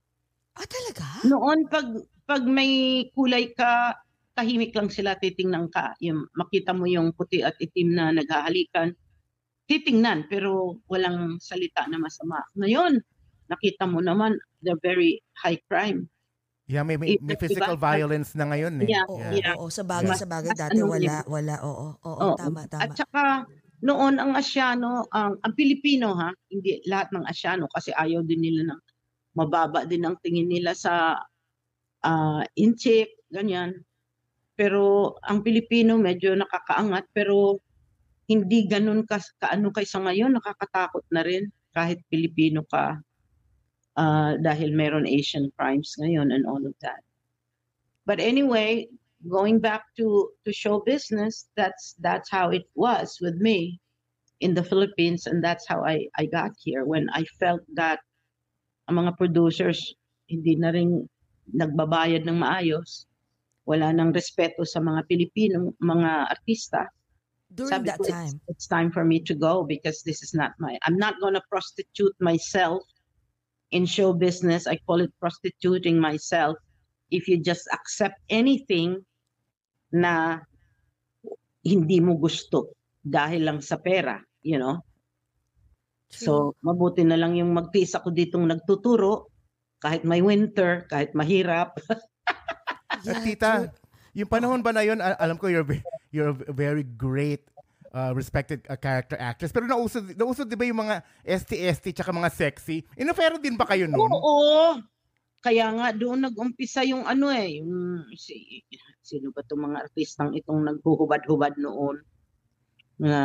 [0.56, 1.06] Ah, talaga?
[1.22, 1.86] Noon pag
[2.24, 3.94] pag may kulay ka,
[4.34, 5.94] tahimik lang sila titingnan ka.
[6.02, 8.90] Yung makita mo yung puti at itim na naghahalikan,
[9.70, 12.42] titingnan pero walang salita na masama.
[12.58, 12.98] Ngayon,
[13.46, 16.08] nakita mo naman the very high crime.
[16.64, 18.88] Yeah, may, may, may physical iba- violence na ngayon eh.
[18.88, 19.54] Yeah, Oo, yeah.
[19.54, 20.22] oo, sa bagay, Yeah.
[20.24, 20.50] sa bagay.
[20.56, 21.24] Dati ano wala, yun.
[21.28, 22.36] wala, oo, oo, Oo.
[22.40, 22.82] tama, tama.
[22.88, 23.22] At saka
[23.84, 28.72] noon ang Asyano, ang ang Pilipino ha, hindi lahat ng Asyano kasi ayaw din nila
[28.72, 28.80] ng
[29.36, 31.20] mababa din ang tingin nila sa
[32.04, 33.84] ah incheck, ganyan.
[34.56, 37.60] Pero ang Pilipino medyo nakakaangat pero
[38.24, 42.96] hindi ganun ka, kaano kaysa ngayon, nakakatakot na rin kahit Pilipino ka
[44.00, 47.04] ah, dahil meron Asian crimes ngayon and all of that.
[48.08, 48.88] But anyway,
[49.28, 53.80] going back to to show business that's that's how it was with me
[54.40, 58.00] in the Philippines and that's how I I got here when I felt that
[58.88, 59.80] ang mga producers
[60.28, 61.08] hindi na rin
[61.52, 63.08] nagbabayad ng maayos
[63.64, 66.84] wala nang respeto sa mga Pilipino mga artista.
[67.54, 68.28] During sabi that ko, time.
[68.28, 71.38] it's, it's time for me to go because this is not my I'm not going
[71.38, 72.82] to prostitute myself
[73.72, 74.66] in show business.
[74.66, 76.56] I call it prostituting myself.
[77.08, 79.00] If you just accept anything
[79.94, 80.42] na
[81.62, 84.82] hindi mo gusto dahil lang sa pera you know
[86.10, 89.30] so mabuti na lang yung magtiis ako ditong nagtuturo
[89.78, 92.02] kahit may winter kahit mahirap At
[93.04, 93.50] Yeah, tita,
[94.16, 95.66] yung panahon ba na yun, al- alam ko you're,
[96.14, 97.44] you're a very great
[97.92, 99.52] uh, respected uh, character actress.
[99.52, 102.86] Pero nauso, nauso di ba yung mga ST-ST tsaka mga sexy?
[102.96, 104.10] Inofero din ba kayo noon?
[104.10, 104.78] Oo.
[105.44, 108.64] Kaya nga doon nag-umpisa yung ano eh, yung si,
[109.04, 112.00] sino ba itong mga artistang itong naghuhubad-hubad noon?
[112.96, 113.20] Na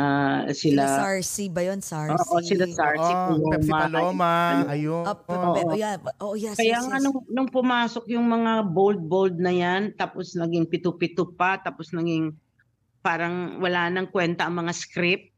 [0.52, 1.80] Sila sila, Sarsi ba yun?
[1.80, 2.12] Sarsi?
[2.12, 3.08] Oo, sila Sarsi.
[3.08, 4.32] Oo, Paloma, Pepsi Paloma,
[4.68, 5.04] ayun.
[5.08, 5.50] Up, Oo.
[5.64, 5.96] oh, yeah.
[6.20, 7.04] Oh, yes, Kaya yes, nga yes.
[7.08, 12.36] nung, nung pumasok yung mga bold-bold na yan, tapos naging pitu-pitu pa, tapos naging
[13.00, 15.32] parang wala nang kwenta ang mga script,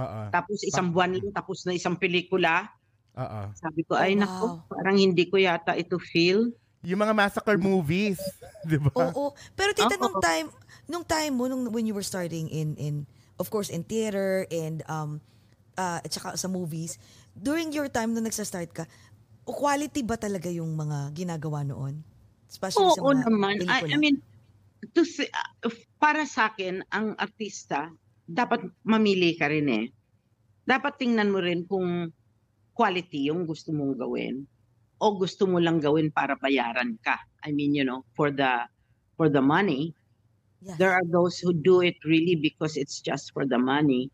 [0.00, 0.32] Oo.
[0.32, 2.64] tapos isang buwan lang, tapos na isang pelikula.
[3.18, 3.40] Oo.
[3.58, 4.22] Sabi ko, Oh, ay wow.
[4.22, 6.54] nako, parang hindi ko yata ito feel.
[6.86, 8.22] Yung mga massacre movies,
[8.70, 8.94] di ba?
[8.94, 9.34] Oo.
[9.58, 10.02] Pero tita, Oo.
[10.06, 10.46] nung time,
[10.86, 12.94] nung time mo, nung, when you were starting in, in,
[13.42, 15.18] of course, in theater and, um,
[15.74, 16.96] uh, at saka sa movies,
[17.34, 18.86] during your time nung nagsa-start ka,
[19.42, 22.06] quality ba talaga yung mga ginagawa noon?
[22.46, 23.54] Especially sa Oo mga naman.
[23.66, 23.82] I.
[23.90, 24.22] I mean,
[24.94, 27.90] to say, uh, para sa akin, ang artista,
[28.28, 29.86] dapat mamili ka rin eh.
[30.68, 32.12] Dapat tingnan mo rin kung
[32.78, 34.46] quality yung gusto mong gawin
[35.02, 37.18] o gusto mo lang gawin para bayaran ka.
[37.42, 38.66] I mean, you know, for the
[39.18, 39.94] for the money.
[40.62, 40.78] Yes.
[40.78, 44.10] There are those who do it really because it's just for the money.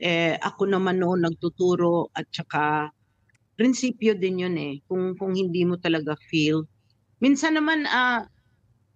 [0.00, 2.88] Eh, ako naman noon nagtuturo at saka
[3.56, 4.80] prinsipyo din yun eh.
[4.88, 6.64] Kung, kung hindi mo talaga feel.
[7.20, 8.24] Minsan naman, ah,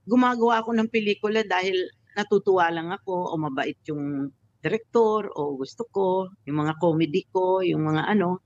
[0.09, 1.77] gumagawa ako ng pelikula dahil
[2.17, 4.33] natutuwa lang ako o mabait yung
[4.65, 8.41] director o gusto ko, yung mga comedy ko, yung mga ano.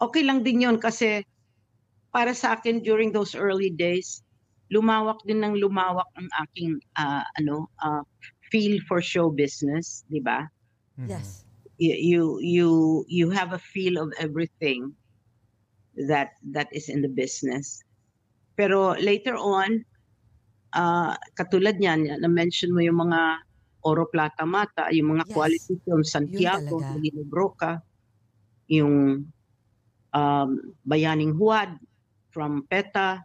[0.00, 1.24] Okay lang din yun kasi
[2.12, 4.24] para sa akin during those early days,
[4.72, 8.04] lumawak din ng lumawak ang aking ah, ano ah,
[8.52, 10.44] feel for show business, di ba?
[11.04, 11.46] Yes.
[11.78, 12.68] You, you you
[13.08, 14.96] you have a feel of everything
[16.08, 17.80] that that is in the business.
[18.56, 19.84] Pero later on,
[20.76, 23.40] ah, katulad niyan, na-mention mo yung mga
[23.86, 25.32] Oro Plata Mata, yung mga Yes.
[25.32, 26.84] quality films, Santiago.
[26.92, 27.80] Lino Broca,
[28.70, 29.26] yung
[30.16, 31.76] um, Bayaning Huwad
[32.32, 33.20] from PETA,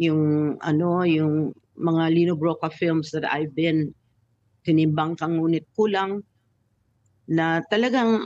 [0.00, 3.92] yung ano, yung mga Lino Broca films that I've been
[4.64, 6.24] tinimbang kang ngunit kulang
[7.28, 8.24] na talagang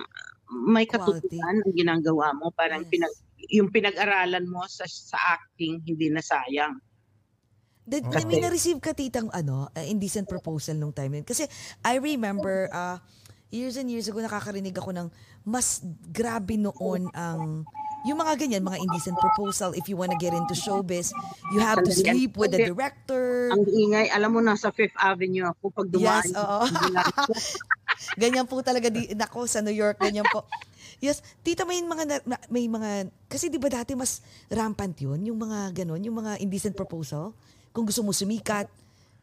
[0.49, 2.91] may katuturan ang ginagawa mo parang Yes.
[2.95, 3.15] pinag
[3.49, 6.79] yung pinag-aralan mo sa sa acting hindi na sayang.
[7.89, 8.25] Did, Okay.
[8.29, 11.25] May na-receive ka titang ano, uh, indecent proposal nung time yun.
[11.25, 11.49] Kasi
[11.81, 13.01] I remember, uh,
[13.49, 15.09] years and years ago, nakakarinig ako ng
[15.49, 15.81] mas
[16.13, 17.65] grabe noon ang
[18.07, 21.11] yung mga ganyan, mga indecent proposal, if you wanna get into showbiz,
[21.51, 23.51] you have to sleep with the director.
[23.51, 26.23] Ang ingay, alam mo nasa Fifth Avenue ako pag dumaan.
[26.23, 26.59] Yes, oo.
[28.23, 30.47] ganyan po talaga di nako sa New York ganyan po.
[30.99, 34.19] Yes, tita may mga na- na- may mga kasi 'di ba dati mas
[34.51, 37.35] rampant 'yun, yung mga ganon, yung mga indecent proposal.
[37.71, 38.67] Kung gusto mo sumikat,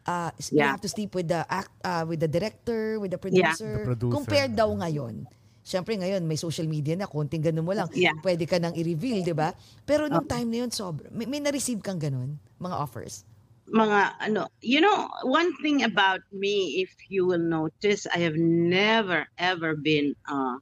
[0.08, 0.72] uh, you Yeah.
[0.72, 3.52] have to sleep with the act uh, with the director, with the Yeah.
[3.52, 3.74] producer.
[3.84, 4.16] The producer.
[4.16, 5.28] Compared daw ngayon.
[5.66, 7.90] Siyempre ngayon may social media na, konting ganun mo lang.
[7.98, 8.14] Yeah.
[8.22, 9.50] Pwede ka nang i-reveal, 'di ba?
[9.82, 11.10] Pero nung time na 'yun, sobra.
[11.10, 13.26] May, may na-receive kang ganun, mga offers.
[13.66, 19.26] mga ano, you know, one thing about me, if you will notice, I have never
[19.42, 20.62] ever been uh,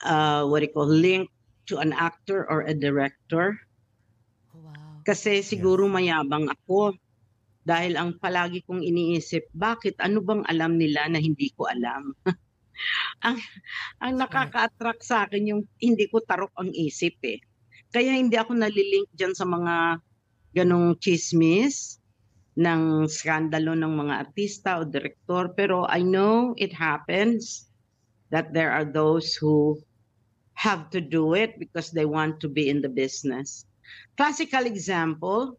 [0.00, 1.32] uh, what do you call linked
[1.68, 3.60] to an actor or a director.
[4.56, 5.04] Oh, wow.
[5.04, 6.96] Kasi siguro mayabang ako.
[7.62, 12.10] Dahil ang palagi kong iniisip, bakit ano bang alam nila na hindi ko alam?
[13.22, 13.38] ang
[14.02, 17.38] ang nakaka-attract sa akin yung hindi ko tarok ang isip eh.
[17.92, 20.00] Kaya hindi ako nalilink diyan sa mga
[20.56, 22.02] ganong chismis
[22.56, 25.52] ng skandalo ng mga artista o direktor.
[25.56, 27.68] Pero I know it happens
[28.32, 29.80] that there are those who
[30.56, 33.64] have to do it because they want to be in the business.
[34.16, 35.56] Classical example,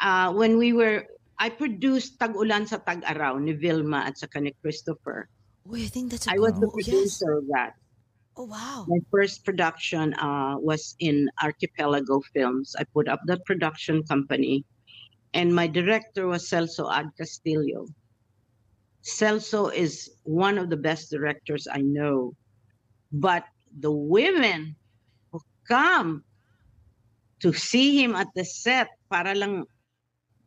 [0.00, 1.04] uh, when we were,
[1.36, 5.28] I produced Tag-Ulan sa Tag-Araw ni Vilma at saka ni Christopher.
[5.72, 6.86] I think that's a I was the mo- yes.
[6.86, 7.74] producer of that.
[8.36, 8.84] Oh, wow.
[8.88, 12.74] My first production uh, was in Archipelago Films.
[12.78, 14.64] I put up that production company,
[15.32, 17.86] and my director was Celso Ad Castillo.
[19.04, 22.34] Celso is one of the best directors I know,
[23.12, 23.44] but
[23.78, 24.74] the women
[25.30, 26.24] who come
[27.40, 29.64] to see him at the set para lang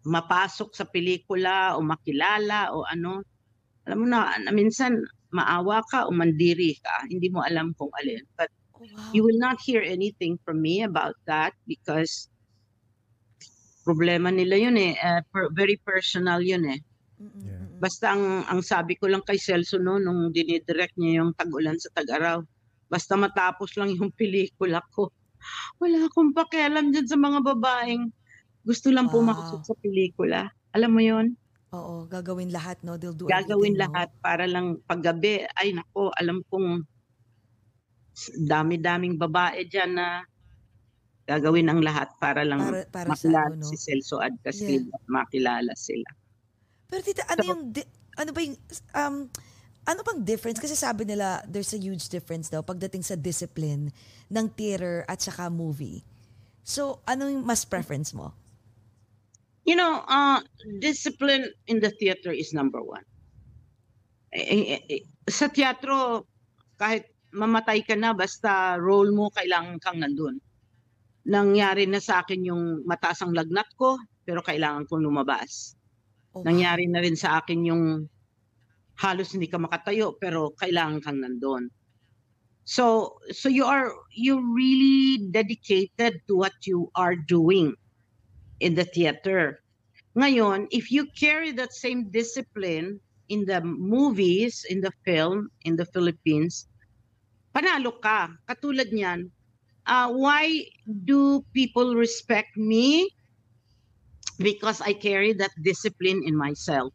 [0.04, 3.24] mapasok sa pelikula o makilala o ano,
[3.88, 5.00] alam mo na, na minsan
[5.32, 8.24] maawa ka o mandiri ka, hindi mo alam kung alin.
[8.36, 9.10] But Oh, wow.
[9.10, 12.30] you will not hear anything from me about that because
[13.82, 14.94] problema nila yun eh.
[14.94, 16.78] eh, per- very personal yun eh.
[17.42, 17.66] Yeah.
[17.82, 21.90] Basta ang, ang sabi ko lang kay Celso no, nung dinidirect niya yung Tag-Ulan sa
[21.98, 22.46] Tag-Araw,
[22.86, 25.10] basta matapos lang yung pelikula ko.
[25.82, 28.14] Wala akong pakialam dyan sa mga babaeng
[28.62, 29.26] gusto lang Wow.
[29.26, 30.54] pumasok sa pelikula.
[30.78, 31.34] Alam mo yon
[31.76, 32.96] Oo, gagawin lahat, no?
[32.96, 33.84] They'll do gagawin everything, no?
[33.92, 36.88] lahat para lang paggabi, ay nako, alam kong
[38.48, 40.24] dami-daming babae dyan na
[41.28, 43.68] gagawin ang lahat para lang Para, para sa makilala ano, no?
[43.68, 46.08] si Celso at Castillo at makilala sila.
[46.88, 48.56] Pero tita, ano So- yung, di- ano ba yung,
[48.96, 49.16] um,
[49.88, 50.60] ano bang difference?
[50.64, 53.92] Kasi sabi nila, there's a huge difference daw pagdating sa discipline
[54.32, 56.00] ng theater at saka movie.
[56.64, 58.32] So, ano yung mas preference mo?
[59.68, 60.40] You know, uh,
[60.80, 63.04] discipline in the theater is number one.
[64.32, 66.24] Eh, eh, eh, sa teatro,
[66.80, 70.40] kahit mamatay ka na, basta role mo, kailangan kang nandun.
[71.28, 75.76] Nangyari na sa akin yung mataas ang lagnat ko, pero kailangan kong lumabas.
[76.32, 76.48] Oh.
[76.48, 77.84] Nangyari na rin sa akin yung
[78.98, 81.70] halos hindi ka makatayo pero kailangan kang nandun.
[82.68, 87.78] So so you are you really dedicated to what you are doing
[88.60, 89.62] in the theater.
[90.18, 93.00] Ngayon, if you carry that same discipline
[93.30, 96.66] in the movies, in the film, in the Philippines,
[97.54, 98.34] panalo ka.
[98.50, 99.30] Katulad niyan,
[99.86, 100.66] uh, why
[101.06, 103.10] do people respect me?
[104.38, 106.94] Because I carry that discipline in myself.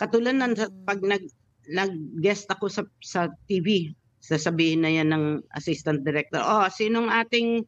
[0.00, 1.24] Katulad ng pag nag
[1.64, 5.24] nag-guest ako sa sa TV, sasabihin na yan ng
[5.56, 7.64] assistant director, oh, sinong ating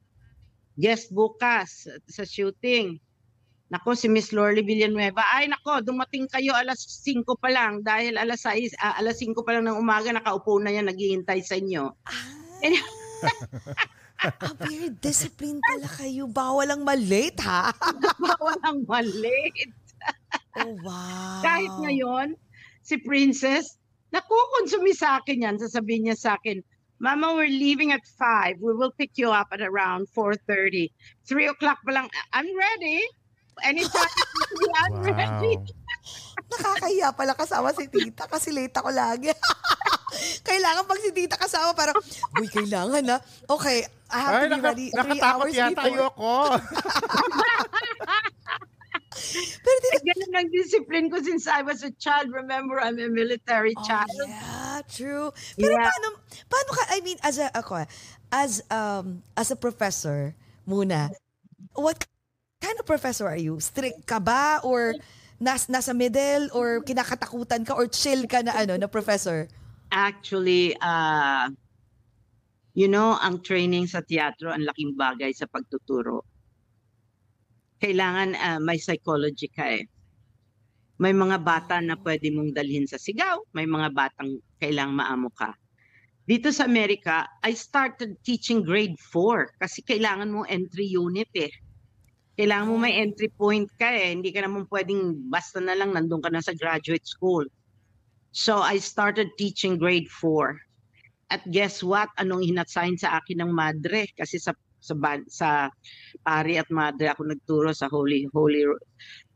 [0.77, 3.01] guest bukas sa shooting?
[3.67, 5.27] Nako, si Miss Lorly Villanueva.
[5.35, 9.59] Ay, nako, dumating kayo alas 5 pa lang dahil alas 6, ah, alas 5 pa
[9.59, 11.91] lang ng umaga nakaupo na yan naghihintay sa inyo.
[12.07, 12.25] Ah,
[12.63, 12.79] And-
[14.17, 16.25] Ah, very disciplined pala kayo.
[16.25, 17.69] Bawal ang malate, ha?
[18.23, 19.53] Bawal ang mali.
[20.57, 21.45] Oh, wow.
[21.45, 22.33] Kahit ngayon,
[22.81, 23.77] si Princess,
[24.17, 25.57] nakukonsumi sa akin yan.
[25.61, 26.65] Sasabihin niya sa akin,
[26.97, 28.57] Mama, we're leaving at 5.
[28.65, 30.89] We will pick you up at around 4.30.
[31.29, 33.05] 3 o'clock pa lang, I'm ready.
[33.65, 34.13] Anytime,
[34.77, 35.55] I'm ready.
[35.57, 35.65] Wow.
[36.47, 39.33] Nakakahiya pala kasama si tita kasi late ako lagi.
[40.49, 41.97] kailangan pag si tita kasama parang,
[42.39, 43.17] uy, kailangan na.
[43.51, 43.83] Okay,
[44.13, 45.91] I have Ay, to be naka, ready three nakatakot hours yata before.
[45.91, 46.35] ayoko.
[49.65, 52.29] Pero tita, Ganun ang discipline ko since I was a child.
[52.31, 54.13] Remember, I'm a military oh, child.
[54.29, 55.33] yeah, true.
[55.57, 55.89] Pero Yeah.
[55.89, 56.09] paano,
[56.47, 57.89] paano ka, I mean, as a, ako, ah,
[58.31, 60.37] as, um, as a professor,
[60.69, 61.11] muna,
[61.75, 62.05] what
[62.61, 63.61] kind of professor are you?
[63.61, 64.61] Strict ka ba?
[64.65, 64.95] Or
[65.41, 66.49] nas, nasa middle?
[66.53, 67.77] Or kinakatakutan ka?
[67.77, 69.49] Or chill ka na, ano, na professor?
[69.93, 71.49] Actually, uh,
[72.75, 76.27] you know, ang training sa teatro, ang laking bagay sa pagtuturo.
[77.81, 79.85] Kailangan ah, may psychology ka eh.
[80.97, 85.53] May mga bata na pwede mong dalhin sa sigaw, may mga batang kailangang maamo ka.
[86.25, 91.53] Dito sa Amerika, I started teaching grade 4 kasi kailangan mo entry unit eh.
[92.37, 94.13] Kailangan mo may entry point ka eh.
[94.13, 97.49] Hindi ka naman pwedeng basta na lang nandun ka na sa graduate school.
[98.37, 100.53] So I started teaching grade 4.
[101.33, 102.13] At guess what?
[102.21, 104.05] Anong hinatsign sa akin ng madre?
[104.13, 104.53] Kasi sa
[104.87, 105.73] sa ban- sa
[106.23, 108.63] pari at madre ako nagturo sa Holy Holy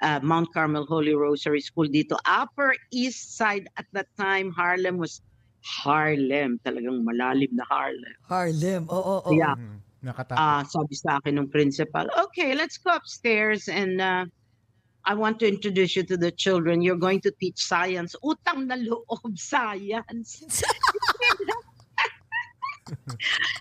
[0.05, 2.15] uh, Mount Carmel Holy Rosary School dito.
[2.29, 5.19] Upper East Side at that time Harlem was
[5.61, 8.17] Harlem, talagang malalim na Harlem.
[8.25, 9.33] Harlem, oo, oo.
[9.35, 9.57] Yeah.
[9.59, 9.89] Mhm.
[10.01, 10.41] Nakatakot.
[10.41, 14.25] Ah, sabi sa akin ng principal, okay, let's go upstairs and uh,
[15.05, 16.81] I want to introduce you to the children.
[16.81, 18.17] You're going to teach science.
[18.25, 20.41] Utang na loob, science.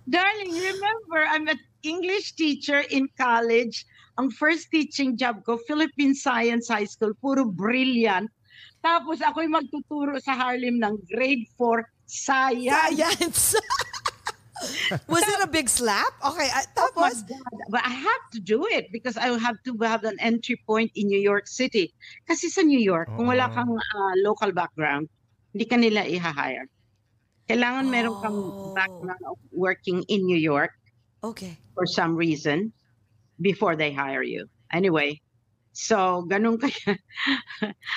[0.10, 3.86] Darling, remember, I'm an English teacher in college.
[4.18, 8.28] Ang first teaching job ko, Philippine Science High School, puro brilliant.
[8.80, 12.96] Tapos ako'y magtuturo sa Harlem ng grade 4 science.
[12.96, 13.56] Science.
[15.08, 16.12] Was it a big slap?
[16.26, 17.24] Okay, Oh my tapos?
[17.28, 17.58] God.
[17.70, 20.92] But I have to do it because I will have to have an entry point
[20.96, 21.94] in New York City.
[22.28, 23.56] Kasi sa New York, kung wala Oo.
[23.56, 25.08] kang ah, local background,
[25.54, 26.68] hindi ka nila i-hire.
[27.50, 28.74] Kailangan meron kang Oh.
[28.76, 30.72] background of working in New York
[31.24, 31.58] Okay.
[31.74, 32.72] for some reason
[33.42, 34.46] before they hire you.
[34.70, 35.18] Anyway,
[35.74, 37.00] so ganun kaya.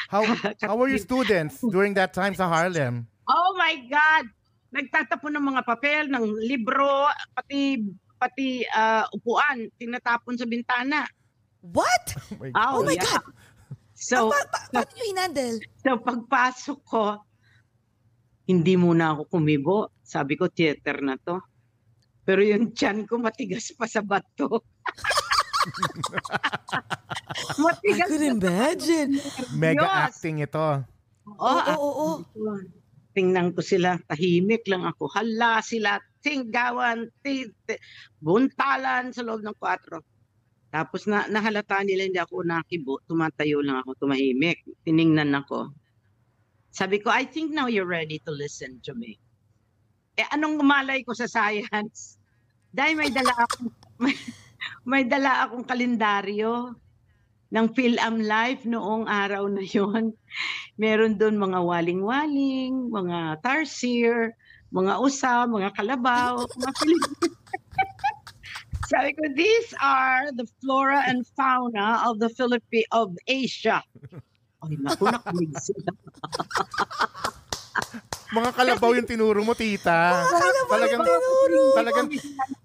[0.09, 0.25] How,
[0.63, 3.09] how were your students during that time sa Harlem?
[3.29, 4.25] Oh my God!
[4.73, 7.77] Nagtatapon ng mga papel, ng libro, pati
[8.17, 11.05] pati ah, upuan, tinatapon sa bintana.
[11.61, 12.17] What?
[12.33, 13.05] Oh my Oh, Oh my yeah.
[13.05, 13.25] God.
[13.93, 15.57] So, pa- pa- paano nyo hinandle?
[15.79, 17.23] So pagpasok ko,
[18.49, 19.77] hindi muna ako kumibo.
[20.03, 21.39] Sabi ko, theater na to.
[22.23, 24.63] Pero yung tiyan ko matigas pa sa bato.
[27.53, 29.11] I matigas could imagine.
[29.55, 29.95] Mega Yes.
[30.11, 30.83] acting ito.
[31.39, 32.55] Oh, Oo, oo, oo.
[33.13, 35.09] Tingnan ko sila, tahimik lang ako.
[35.13, 37.77] Hala sila, tinggawan, ti, ti,
[38.19, 40.01] buntalan sa loob ng kwarto.
[40.73, 44.65] Tapos na, nahalata nila hindi ako nakibo, tumatayo lang ako, tumahimik.
[44.89, 45.69] Tiningnan ako.
[46.73, 49.21] Sabi ko, I think now you're ready to listen to me.
[50.17, 52.17] Eh, anong malay ko sa science?
[52.73, 53.69] Dahil may dala akong,
[54.03, 54.17] may,
[54.89, 56.73] may dala akong kalendaryo
[57.53, 60.17] ng PhilAm Life noong araw na yon.
[60.83, 64.33] Meron doon mga waling-waling, mga tarsier,
[64.73, 67.37] mga usa, mga kalabaw, mga Pilipino.
[68.93, 73.81] Sabi ko, these are the flora and fauna of the Philippines, of Asia.
[74.61, 75.93] Ay, naku, nakinig sila.
[78.33, 80.13] Mga kalabaw yung tinuro mo, tita.
[80.29, 81.61] kalabaw talagang, yung tinuro.
[81.77, 82.09] talagang,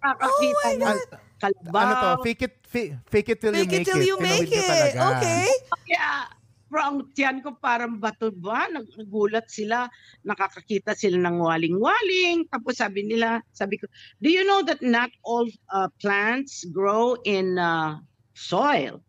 [0.04, 1.78] Nakakakita Oh my ng an- kalabaw.
[1.78, 4.08] ano to, fake it, fake, fake it till you Make it till it.
[4.10, 4.94] you make it.
[4.98, 5.48] Okay.
[5.88, 6.34] Kaya,
[6.68, 8.68] pero ang tiyan ko parang bato ba?
[8.68, 9.88] Nag- Nagulat sila,
[10.28, 12.44] nakakakita sila ng waling-waling.
[12.52, 13.88] Tapos sabi nila, sabi ko,
[14.20, 17.98] do you know that not all uh, plants grow in uh,
[18.36, 19.00] soil?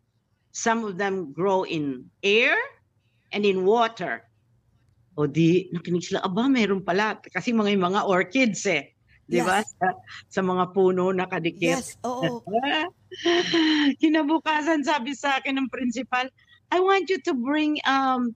[0.55, 2.55] Some of them grow in air
[3.35, 4.22] and in water.
[5.18, 7.18] O di, nakinig sila, aba, meron pala.
[7.18, 8.95] Kasi mga mga orchids eh.
[9.29, 9.61] Di ba?
[9.61, 9.76] Yes.
[9.76, 9.89] Sa,
[10.35, 11.85] sa mga puno nakadikit.
[11.85, 12.41] Yes, oo.
[14.03, 16.33] Kinabukasan sabi sa akin ng principal,
[16.72, 18.33] I want you to bring um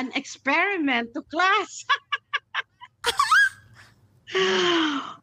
[0.00, 1.84] an experiment to class.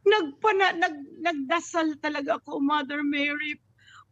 [0.06, 3.58] Nagpana nag nagdasal talaga ako Mother Mary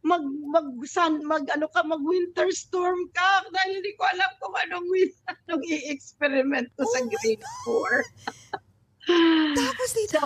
[0.04, 0.20] mag
[0.52, 4.84] mag sun, mag ano ka mag winter storm ka dahil hindi ko alam kung anong
[5.32, 9.56] anong i-experiment ko sa Oh my grade 4.
[9.56, 10.20] Tapos dito,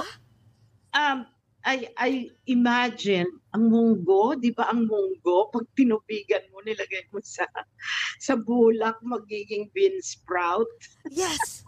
[0.99, 1.19] um,
[1.63, 2.11] I I
[2.51, 7.47] imagine ang munggo, 'di ba ang munggo pag tinubigan mo nilagay mo sa
[8.19, 10.69] sa bulak magiging bean sprout.
[11.11, 11.63] Yes.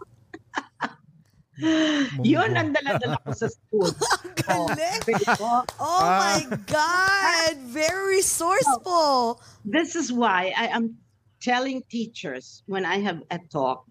[2.25, 3.93] Yun ang dala-dala ko sa school.
[4.41, 5.01] Galing.
[5.37, 7.53] Oh, Oh my God.
[7.69, 9.37] Very resourceful.
[9.61, 10.97] this is why I am
[11.37, 13.85] telling teachers when I have a talk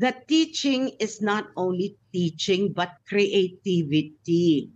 [0.00, 4.72] that teaching is not only teaching but creativity.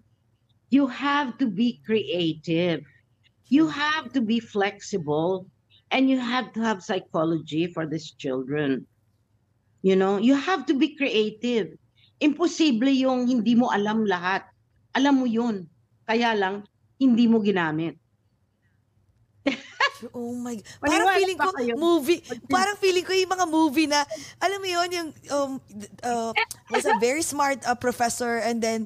[0.69, 2.85] You have to be creative.
[3.49, 5.49] You have to be flexible
[5.89, 8.85] and you have to have psychology for these children.
[9.81, 11.73] You know, you have to be creative.
[12.21, 14.45] Imposible yung hindi mo alam lahat.
[14.93, 15.65] Alam mo yun.
[16.05, 16.69] Kaya lang,
[17.01, 17.97] hindi mo ginamit.
[20.13, 21.75] Oh my Parang Maniwala feeling pa ko kayo.
[21.75, 22.21] movie,
[22.53, 24.05] parang feeling ko yung mga movie na
[24.37, 25.53] alam mo yun yung um
[26.03, 26.33] uh,
[26.69, 28.85] was a very smart uh, professor and then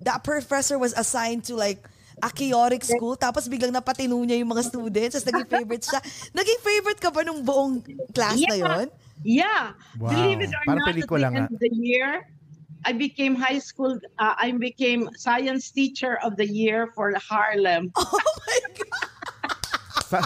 [0.00, 1.80] that professor was assigned to like
[2.20, 6.00] a chaotic school tapos biglang napatino niya yung mga students tapos naging favorite siya.
[6.36, 7.80] Naging favorite ka ba nung buong
[8.12, 8.64] class na Yeah.
[8.76, 8.86] yon?
[9.20, 9.64] Yeah.
[9.96, 10.12] Wow.
[10.12, 11.52] Believe it or Parang not, at pelikula the end nga.
[11.52, 12.08] of the year,
[12.80, 17.92] I became high school, uh, I became science teacher of the year for Harlem.
[17.92, 19.08] Oh my God!
[20.08, 20.24] Sa-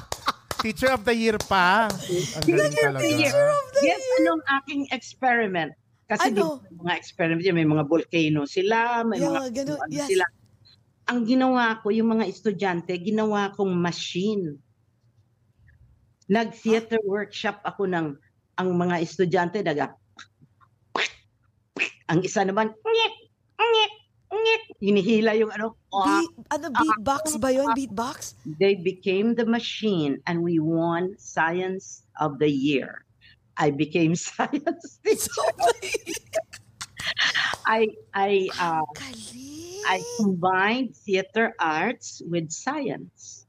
[0.65, 1.93] teacher of the year pa.
[1.93, 3.05] Ang galing talaga.
[3.05, 4.17] Teacher of the Yes, year!
[4.25, 5.77] anong aking experiment?
[6.09, 6.65] Kasi di Ano?
[6.81, 10.09] mga experiment may mga volcano sila, may Yeah, mga ganun, ano yes.
[10.09, 10.25] sila.
[11.13, 14.57] Ang ginawa ko, yung mga estudyante, ginawa kong machine.
[16.33, 18.17] Nag-theater workshop ako ng
[18.57, 19.93] ang mga estudyante naga
[22.09, 23.15] ang isa naman ngik
[23.59, 23.93] ngik
[24.35, 27.71] ngik hinihila yung ano ah, Beat, ano, beatbox ba yun?
[27.73, 28.35] Beatbox?
[28.59, 33.05] they became the machine and we won science of the year
[33.57, 35.31] I became science teacher.
[37.67, 38.83] I I uh,
[39.87, 43.47] I combined theater arts with science.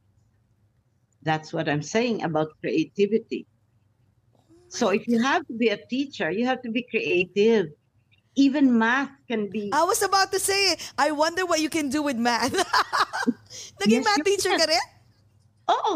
[1.24, 3.48] That's what I'm saying about creativity.
[4.70, 7.68] So if you have to be a teacher, you have to be creative.
[8.36, 12.04] Even math can be I was about to say, I wonder what you can do
[12.04, 12.52] with math.
[13.82, 14.60] Naging Yes, math teacher can.
[14.60, 14.86] ka rin?
[15.72, 15.96] Oo.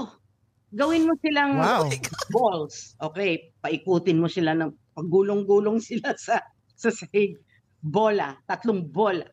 [0.72, 1.90] Gawin mo silang Wow.
[2.32, 2.96] balls.
[3.02, 6.40] Okay, paikutin mo sila ng paggulong-gulong sila sa
[6.78, 7.36] sa sahig.
[7.82, 9.26] Bola, tatlong bola.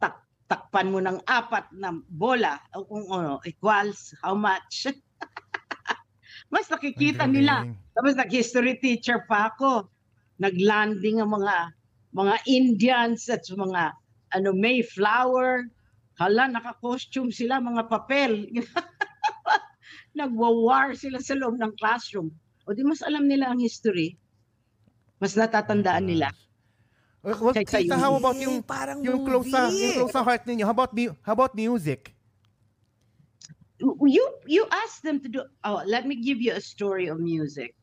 [0.00, 0.14] Tak
[0.48, 4.86] takpan mo ng apat na bola o kung ano, equals how much.
[6.52, 7.66] Mas nakikita nila.
[7.96, 9.88] Tapos nag-history teacher pa ako.
[10.38, 11.72] Naglanding ang mga
[12.16, 13.92] mga Indians at mga
[14.32, 15.68] ano Mayflower.
[16.16, 18.48] Hala, naka-costume sila, mga papel.
[20.16, 22.32] Nagwa-war sila sa loob ng classroom.
[22.64, 24.16] O di mas alam nila ang history.
[25.20, 26.32] Mas natatandaan nila.
[26.32, 26.40] Uh,
[27.26, 30.46] Well, Kaysa Tita, yung- how about yung parang yung close sa yung close sa heart
[30.46, 30.62] ninyo?
[30.62, 32.16] How about mu- how about music?
[33.80, 37.76] you you ask them to do oh let me give you a story of music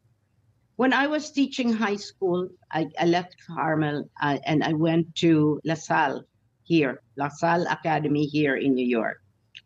[0.76, 5.59] when i was teaching high school i, I left carmel uh, and i went to
[5.63, 6.24] la salle
[6.63, 9.19] here la salle academy here in new york.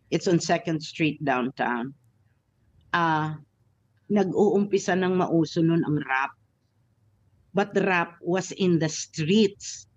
[0.10, 1.94] It's on second street downtown.
[2.96, 3.36] Uh
[4.08, 6.32] nag-uumpisa ng mauso nun ang rap
[7.52, 9.92] but the rap was in the streets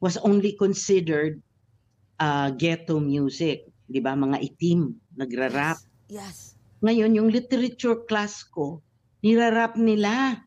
[0.00, 1.36] was only considered
[2.16, 4.16] uh, ghetto music di ba?
[4.16, 5.76] Mga itim nagra-rap.
[6.08, 6.56] Yes.
[6.82, 8.82] ngayon, yung literature class ko,
[9.22, 10.42] nirarap nila.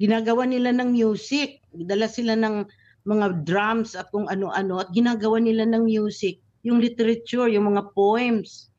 [0.00, 1.60] Ginagawa nila ng music.
[1.70, 2.64] Dala sila ng
[3.04, 6.40] mga drums at kung ano-ano at ginagawa nila ng music.
[6.64, 8.72] Yung literature, yung mga poems.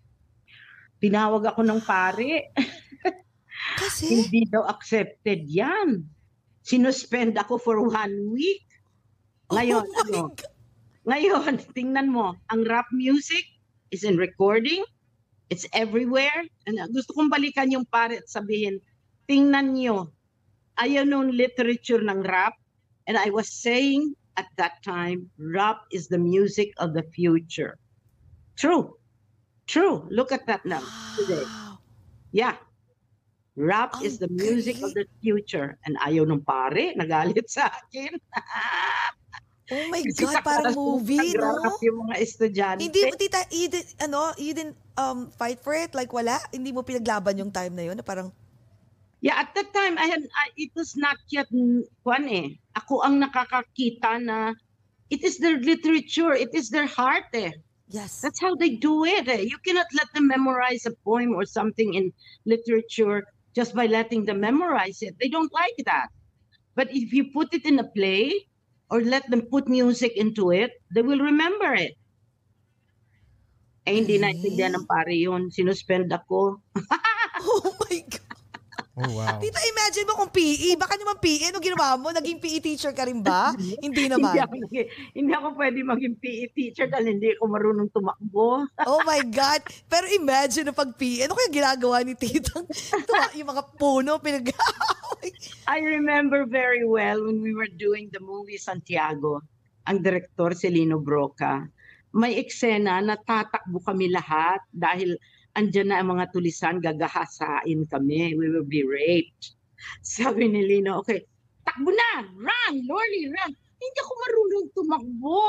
[1.02, 2.54] Tinawag ako ng pare.
[3.82, 6.06] Kasi, Hindi daw accepted yan.
[6.62, 8.66] Sinuspend ako for one week.
[9.50, 10.20] Ngayon, oh ano?
[10.30, 10.38] God.
[11.10, 13.46] Ngayon, tingnan mo, ang rap music
[13.90, 14.86] is in recording.
[15.52, 16.48] It's everywhere.
[16.64, 18.80] And uh, gusto kong balikan yung pare at sabihin,
[19.28, 20.16] tingnan nyo,
[20.80, 22.56] ayaw nung literature ng rap.
[23.04, 27.76] And I was saying at that time, rap is the music of the future.
[28.56, 28.96] True.
[29.68, 30.08] True.
[30.08, 30.84] Look at that now.
[31.20, 31.44] Today.
[32.32, 32.56] Yeah.
[33.60, 35.76] Rap Ang is the music of the future.
[35.84, 38.16] And ayaw nung pare, nagalit sa akin.
[39.72, 41.56] Oh my Kasi God, parang movie, no?
[41.80, 42.84] yung mga estudyante.
[42.84, 45.96] Hindi mo, tita, you didn't, ano, you didn't um, fight for it?
[45.96, 46.36] Like, wala?
[46.52, 47.96] Hindi mo pinaglaban yung time na yun?
[47.96, 48.36] Na parang,
[49.22, 51.46] Yeah, at that time, I had, I, it was not yet,
[52.02, 52.58] kwan eh.
[52.74, 54.58] Ako ang nakakakita na
[55.14, 57.54] it is their literature, it is their heart eh.
[57.92, 58.22] yes.
[58.22, 59.28] That's how they do it.
[59.28, 59.46] Eh.
[59.46, 62.12] You cannot let them memorize a poem or something in
[62.46, 65.16] literature just by letting them memorize it.
[65.22, 66.08] They don't like that.
[66.74, 68.48] But if you put it in a play
[68.92, 71.96] or let them put music into it, they will remember it.
[73.82, 74.24] Eh, hindi Really?
[74.30, 75.50] naintindihan ng pare yun.
[75.50, 76.60] Sinuspend ako.
[77.42, 78.38] Oh my God.
[78.92, 79.40] Oh, wow.
[79.42, 80.78] Tita, imagine mo kung PE.
[80.78, 82.14] Baka naman PE, ano ginawa mo?
[82.14, 83.50] Naging PE teacher ka rin ba?
[83.86, 84.30] hindi naman.
[84.30, 88.68] Hindi ako, naging- hindi ako pwede maging PE teacher dahil hindi ako marunong tumakbo.
[88.92, 89.66] Oh my God.
[89.90, 92.62] Pero imagine na pag PE, ano kaya ginagawa ni Tita?
[93.08, 94.54] Tuwa, yung mga puno, pinag...
[95.70, 99.42] I remember very well when we were doing the movie Santiago,
[99.86, 101.66] ang direktor si Lino Broca,
[102.12, 105.16] may eksena na tatakbo kami lahat dahil
[105.56, 108.36] andyan na ang mga tulisan, gagahasain kami.
[108.36, 109.56] We will be raped.
[110.06, 111.24] Sabi ni Lino, okay,
[111.64, 112.28] takbo na!
[112.36, 112.74] Run!
[112.86, 113.52] Lorly, run!
[113.82, 115.42] Hindi ako marunong tumakbo.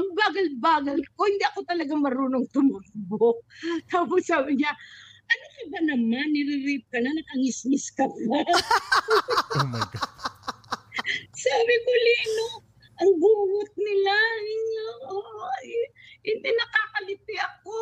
[0.00, 3.44] Ang bagal-bagal ko, hindi ako talaga marunong tumakbo.
[3.92, 4.72] Tapos sabi niya,
[5.36, 6.26] ano ka ba naman?
[6.32, 8.40] Nire-rape ka na, nakangis-ngis ka na.
[9.56, 10.10] Oh my God.
[11.36, 12.48] Sabi ko, Lino,
[13.00, 14.14] ang buhot nila.
[14.16, 15.48] Ninyo, oh,
[16.24, 17.74] hindi nakakaliti ako.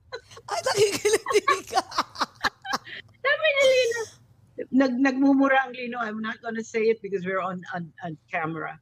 [0.50, 1.82] Ay, nakikiliti ka.
[3.24, 4.00] Sabi ni Lino,
[4.74, 6.02] nag, nagmumura ang Lino.
[6.02, 8.74] I'm not gonna say it because we're on, on, on camera.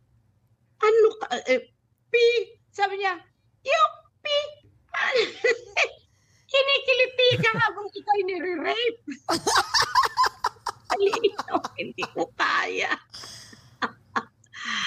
[0.80, 1.64] Ano ka, eh,
[2.12, 2.24] pi,
[2.72, 3.16] sabi niya,
[3.64, 4.38] yung pi,
[6.54, 9.02] kinikiliti ka habang ikaw nire-rape.
[10.94, 12.94] Lino, hindi ko kaya.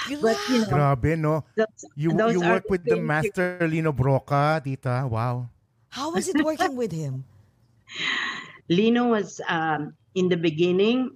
[0.07, 1.43] But, you know, Grabe, no?
[1.59, 5.03] those, You, those you work the with the master Lino Broca, tita.
[5.03, 5.51] Wow.
[5.91, 7.27] How was it working with him?
[8.71, 11.11] Lino was um, in the beginning.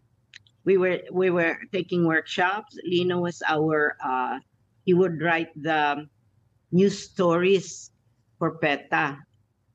[0.63, 2.77] We were we were taking workshops.
[2.85, 3.97] Lino was our.
[3.97, 4.37] Uh,
[4.85, 6.05] he would write the
[6.71, 7.89] news stories
[8.37, 9.17] for PETA.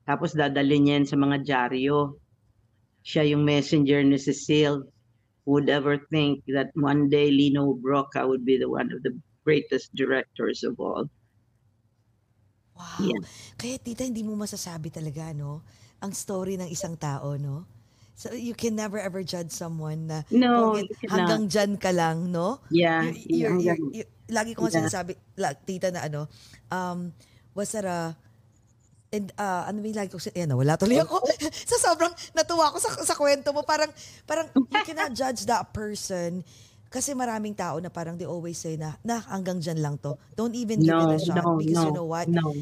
[0.07, 2.15] Tapos dadalhin niya yan sa mga dyaryo.
[3.03, 4.87] Siya yung messenger ni Cecile.
[5.43, 9.15] Who would ever think that one day Lino Broca would be the one of the
[9.43, 11.07] greatest directors of all?
[12.75, 12.99] Wow.
[13.03, 13.21] Yeah.
[13.57, 15.63] Kaya tita, hindi mo masasabi talaga, no?
[16.03, 17.65] Ang story ng isang tao, no?
[18.17, 20.73] So you can never ever judge someone na No,
[21.05, 22.61] hanggang dyan ka lang, no?
[22.73, 24.77] Yeah, You- you're, yeah, you're, you- lagi ko nga Yeah.
[24.83, 26.21] sinasabi, like, tita na ano,
[26.69, 27.13] um,
[27.53, 28.13] was there a,
[29.13, 31.23] and, uh, ano yung lagi ko, sin- yan, wala tuloy ako.
[31.71, 33.89] sa sobrang natuwa ko sa, sa kwento mo, parang,
[34.27, 36.43] parang, you cannot judge that person
[36.87, 40.15] kasi maraming tao na parang they always say na, na hanggang dyan lang to.
[40.39, 42.27] Don't even give no, it a shot no, because no, you know what?
[42.31, 42.55] no.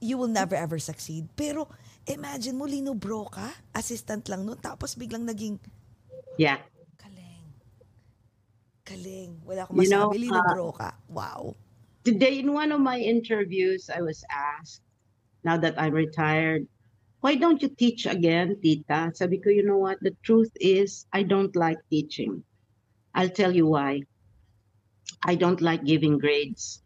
[0.00, 1.28] you will never ever succeed.
[1.36, 1.68] Pero
[2.08, 5.60] imagine mo, Lino Broca, assistant lang nun, tapos biglang naging
[6.40, 6.60] Yeah.
[6.96, 7.44] kaleng.
[8.84, 9.32] Kaleng.
[9.44, 10.90] Wala akong You know, masabi, Lino uh, Broca.
[11.08, 11.52] Wow.
[12.04, 14.80] Today, in one of my interviews, I was asked,
[15.44, 16.66] now that I'm retired,
[17.20, 19.12] why don't you teach again, Tita?
[19.14, 20.00] Sabi ko, you know what?
[20.00, 22.42] The truth is, I don't like teaching.
[23.14, 24.02] I'll tell you why.
[25.24, 26.82] I don't like giving grades.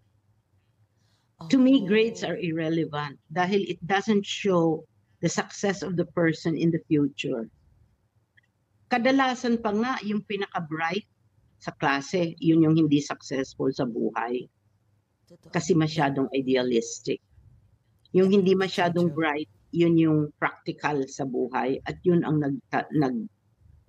[1.50, 1.86] To me, Oh.
[1.86, 4.86] grades are irrelevant dahil it doesn't show
[5.20, 7.46] the success of the person in the future.
[8.88, 11.05] Kadalasan pa nga, yung pinaka-bright
[11.61, 14.48] sa klase, yun yung hindi successful sa buhay
[15.50, 17.20] kasi masyadong idealistic.
[18.15, 22.57] Yung hindi masyadong bright, yun yung practical sa buhay at yun ang nag,
[22.95, 23.17] nag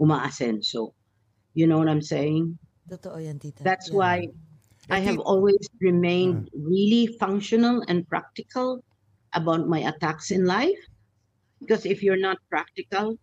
[0.02, 0.98] umaasenso.
[1.54, 2.58] You know what I'm saying?
[2.90, 3.62] Totoo yan, tita.
[3.64, 3.98] That's Yeah.
[4.02, 4.16] why
[4.90, 8.82] I have always remained really functional and practical
[9.34, 10.78] about my attacks in life.
[11.62, 13.18] Because if you're not practical,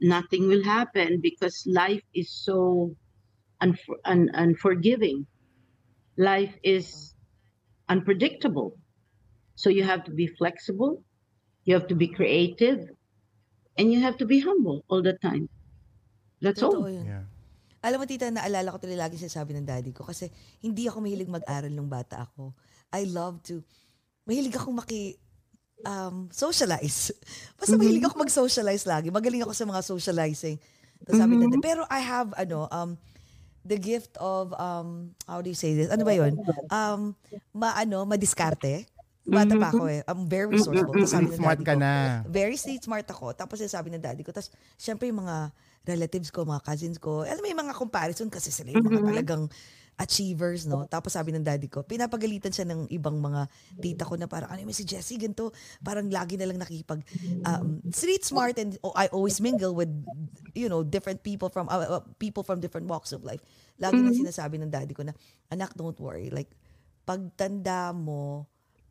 [0.00, 2.92] nothing will happen because life is so
[3.62, 5.24] unfor- un- unforgiving.
[6.16, 7.14] Life is
[7.88, 8.76] unpredictable.
[9.56, 11.00] So you have to be flexible,
[11.64, 12.92] you have to be creative,
[13.80, 15.48] and you have to be humble all the time.
[16.44, 16.92] That's Totoo all.
[16.92, 17.08] yun.
[17.08, 17.24] Yeah.
[17.86, 20.28] Alam mo, tita, naalala ko tuloy lagi sinasabi ng daddy ko kasi
[20.58, 22.52] hindi ako mahilig mag-aral nung bata ako.
[22.90, 23.62] I love to,
[24.26, 25.16] mahilig akong maki,
[25.86, 27.14] um, socialize.
[27.60, 29.08] Basta mahilig ako mag-socialize lagi.
[29.08, 30.56] Magaling ako sa mga socializing.
[31.04, 32.98] Tapos sabi ng daddy, pero I have, ano, um,
[33.62, 35.86] the gift of, um, how do you say this?
[35.92, 36.34] Ano ba yun?
[36.72, 37.14] Um,
[37.54, 38.88] ma, ano, madiskarte.
[39.26, 40.00] Bata pa ako eh.
[40.06, 40.94] I'm very resourceful.
[40.94, 41.92] Tapos sabi ng Smart daddy ka ko, na.
[42.30, 43.34] very street smart ako.
[43.34, 44.30] Tapos sabi ng daddy ko.
[44.30, 45.50] Tapos, syempre yung mga
[45.86, 49.44] relatives ko, mga cousins ko, alam mo yung mga comparison kasi sila yung mga talagang
[49.96, 50.84] achievers, no?
[50.84, 53.48] Tapos sabi ng daddy ko, pinapagalitan siya ng ibang mga
[53.80, 57.00] tita ko na parang, ano yung si Jessie, ganito, parang lagi na lang nakikipag,
[57.48, 59.88] um, street smart and oh, I always mingle with,
[60.52, 63.40] you know, different people from, uh, uh, people from different walks of life.
[63.80, 65.16] Lagi na sinasabi ng daddy ko na,
[65.48, 66.52] anak, don't worry, like,
[67.08, 68.44] pagtanda mo,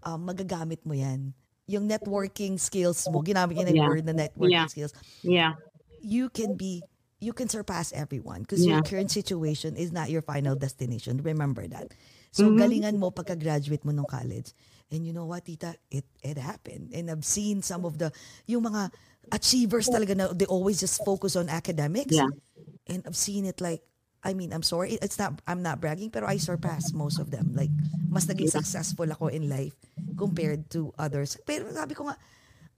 [0.05, 1.33] um, magagamit mo yan.
[1.65, 3.89] Yung networking skills mo, ginamit niya Yeah.
[3.89, 4.69] word na networking Yeah.
[4.69, 4.93] skills,
[5.25, 5.57] Yeah.
[5.99, 6.85] you can be
[7.23, 8.85] you can surpass everyone because your Yeah.
[8.85, 11.17] current situation is not your final destination.
[11.25, 11.89] Remember that.
[12.29, 12.59] So, Mhm.
[12.59, 14.53] galingan mo pagka-graduate mo ng college.
[14.91, 15.79] And you know what, tita?
[15.89, 16.93] It, it happened.
[16.93, 18.11] And I've seen some of the,
[18.45, 18.91] yung mga
[19.31, 22.13] achievers talaga na they always just focus on academics.
[22.13, 22.29] Yeah.
[22.85, 23.81] And I've seen it like,
[24.25, 27.53] I mean, I'm sorry, it's not, I'm not bragging, pero I surpassed most of them.
[27.53, 27.69] Like,
[28.09, 29.77] mas naging successful ako in life
[30.17, 31.37] compared to others.
[31.45, 32.17] Pero sabi ko nga,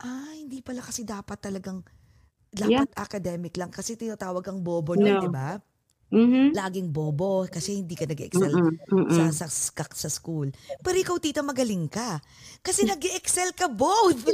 [0.04, 1.88] ah, hindi pala kasi dapat talagang,
[2.52, 3.72] dapat academic lang.
[3.72, 5.24] Kasi tinatawag kang bobo nun, No.
[5.24, 5.56] di ba?
[6.08, 6.56] Mhm.
[6.56, 9.12] Laging bobo kasi hindi ka nag-excel mm-mm.
[9.12, 10.48] sa, sa, sa, sa school.
[10.80, 12.20] Pero ikaw, tita, magaling ka.
[12.64, 14.28] Kasi nag-excel ka both.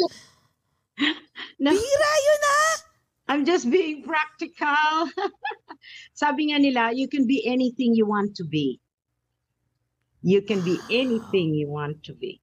[1.57, 1.73] No.
[1.73, 2.73] Bira yun ah!
[3.33, 5.09] I'm just being practical.
[6.21, 8.77] Sabi nga nila, you can be anything you want to be.
[10.21, 12.37] You can be anything you want to be.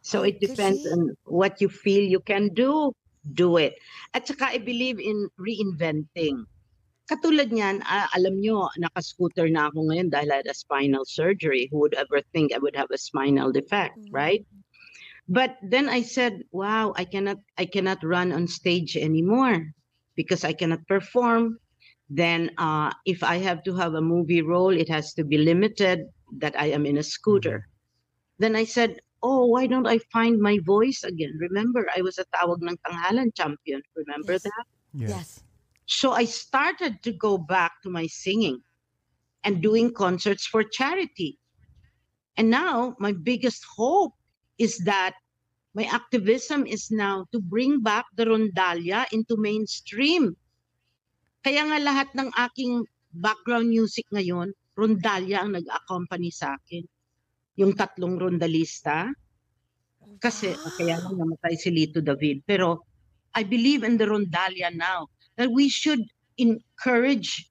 [0.00, 2.96] So it depends on what you feel you can do,
[3.36, 3.76] do it.
[4.16, 6.48] At saka I believe in reinventing.
[7.04, 11.68] Katulad niyan, ah, alam nyo, nakascooter na ako ngayon dahil I had a spinal surgery.
[11.68, 14.16] Who would ever think I would have a spinal defect, Mm.
[14.16, 14.42] right?
[15.28, 19.76] But then I said, wow, I cannot I cannot run on stage anymore
[20.20, 21.56] because I cannot perform.
[22.12, 26.04] Then uh, if I have to have a movie role, it has to be limited
[26.44, 27.64] that I am in a scooter.
[28.38, 31.32] Then I said, oh, why don't I find my voice again?
[31.40, 33.80] Remember, I was a Tawag ng Tanghalan champion.
[33.96, 34.44] Remember Yes.
[34.44, 34.64] that?
[34.92, 35.28] Yes.
[35.86, 38.60] So I started to go back to my singing
[39.44, 41.38] and doing concerts for charity.
[42.36, 44.12] And now my biggest hope
[44.58, 45.14] is that
[45.74, 50.34] my activism is now to bring back the rondalia into mainstream.
[51.46, 56.82] Kaya nga lahat ng aking background music ngayon, rondalia ang nag-accompany sa akin.
[57.58, 59.08] Yung tatlong rondalista.
[60.18, 62.42] Kasi kaya lang namatay si Lito David.
[62.44, 62.82] Pero
[63.32, 65.06] I believe in the rondalia now
[65.38, 66.02] that we should
[66.34, 67.50] encourage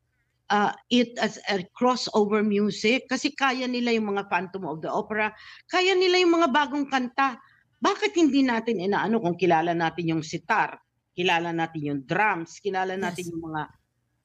[0.52, 5.32] uh, it as a crossover music kasi kaya nila yung mga Phantom of the Opera,
[5.72, 7.40] kaya nila yung mga bagong kanta.
[7.80, 10.76] Bakit hindi natin inaano kung kilala natin yung sitar,
[11.16, 13.32] kilala natin yung drums, kilala natin Yes.
[13.32, 13.62] yung mga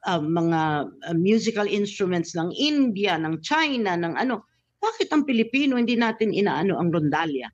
[0.04, 0.60] uh, mga
[1.10, 4.44] uh, musical instruments ng India, ng China, ng ano.
[4.82, 7.48] Bakit ang Pilipino hindi natin inaano ang rondalya?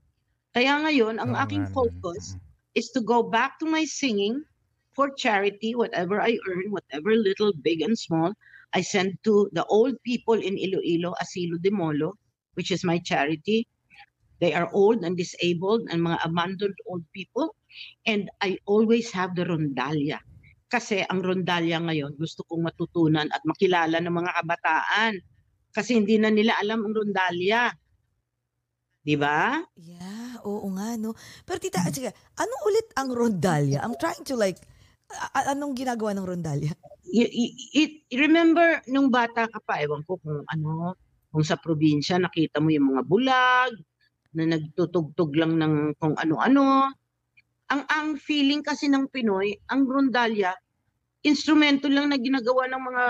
[0.51, 1.77] Kaya ngayon, ang Oo aking naman.
[1.79, 2.35] focus
[2.75, 4.43] is to go back to my singing
[4.91, 8.35] for charity, whatever I earn, whatever little, big and small,
[8.75, 12.19] I send to the old people in Iloilo, Asilo de Molo,
[12.59, 13.67] which is my charity.
[14.41, 17.55] They are old and disabled and mga abandoned old people.
[18.09, 20.18] And I always have the rondalya.
[20.72, 25.12] Kasi ang rondalya ngayon, gusto kong matutunan at makilala ng mga kabataan.
[25.70, 27.68] Kasi hindi na nila alam ang rondalya.
[29.05, 29.61] Di ba?
[29.76, 31.12] Yeah, oo nga, no.
[31.45, 32.11] Pero tita, sige,
[32.41, 33.84] ano ulit ang rondalya?
[33.84, 34.57] I'm trying to like,
[35.36, 36.72] anong ginagawa ng rondalya?
[37.11, 40.95] y- it, remember nung bata ka pa, ewan ko kung ano,
[41.34, 43.72] kung sa probinsya nakita mo yung mga bulag
[44.35, 46.91] na nagtutugtog lang ng kung ano-ano.
[47.70, 50.55] Ang ang feeling kasi ng Pinoy, ang rondalya,
[51.22, 53.05] instrumento lang na ginagawa ng mga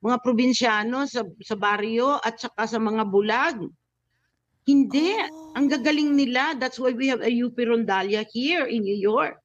[0.00, 3.60] mga probinsyano sa sa baryo at saka sa mga bulag.
[4.68, 5.56] Hindi, Oh.
[5.56, 6.54] ang gagaling nila.
[6.54, 9.40] That's why we have a UP Rondalia here in New York.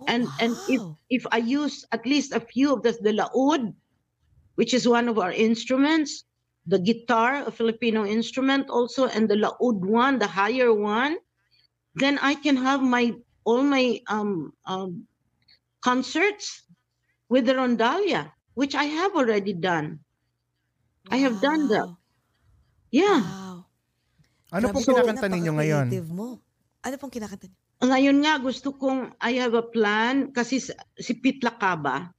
[0.00, 0.98] Oh, and and if wow.
[1.12, 3.72] if I use at least a few of the, the laud,
[4.56, 6.24] which is one of our instruments,
[6.66, 11.18] the guitar, a Filipino instrument also, and the laud one, the higher one,
[11.94, 13.12] then I can have my
[13.44, 15.06] all my um, um
[15.82, 16.62] concerts
[17.26, 19.98] with the rondalia, which I have already done.
[21.10, 21.90] I have done that.
[21.90, 21.98] Wow.
[22.94, 23.20] Yeah.
[23.26, 23.66] Wow.
[24.52, 25.86] Ano pong ka, kinakanta ninyo ngayon?
[26.12, 26.38] mo.
[26.84, 27.58] Ano pong kinakanta niyo?
[27.82, 30.62] Ngayon nga gusto kong I have a plan kasi
[30.94, 32.14] si Pete Lacaba,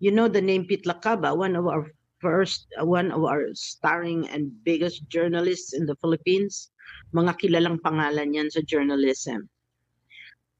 [0.00, 4.28] you know the name Pete Lacaba, one of our first, uh, one of our starring
[4.28, 6.70] and biggest journalists in the Philippines.
[7.14, 9.48] Mga kilalang pangalan yan sa journalism.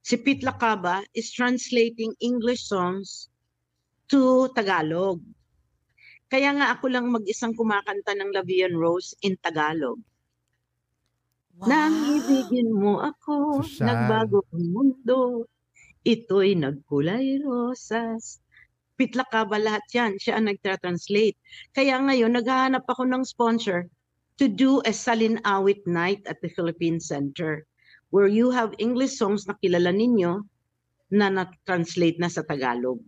[0.02, 3.28] Si Pete Lacaba is translating English songs
[4.08, 5.20] to Tagalog.
[6.28, 10.00] Kaya nga ako lang mag-isang kumakanta ng Lavian Rose in Tagalog.
[11.58, 11.66] Wow.
[11.68, 13.84] Nang ibigin mo ako, Sosyal.
[13.88, 15.48] nagbago ang mundo.
[16.06, 18.38] Ito'y nagkulay rosas.
[18.98, 20.18] Pitla ka ba lahat yan?
[20.18, 21.38] Siya ang nagtra-translate.
[21.70, 23.86] Kaya ngayon, naghahanap ako ng sponsor
[24.36, 27.62] to do a Salin Awit night at the Philippine Center
[28.10, 30.42] where you have English songs na kilala ninyo
[31.14, 32.98] na na-translate na sa Tagalog.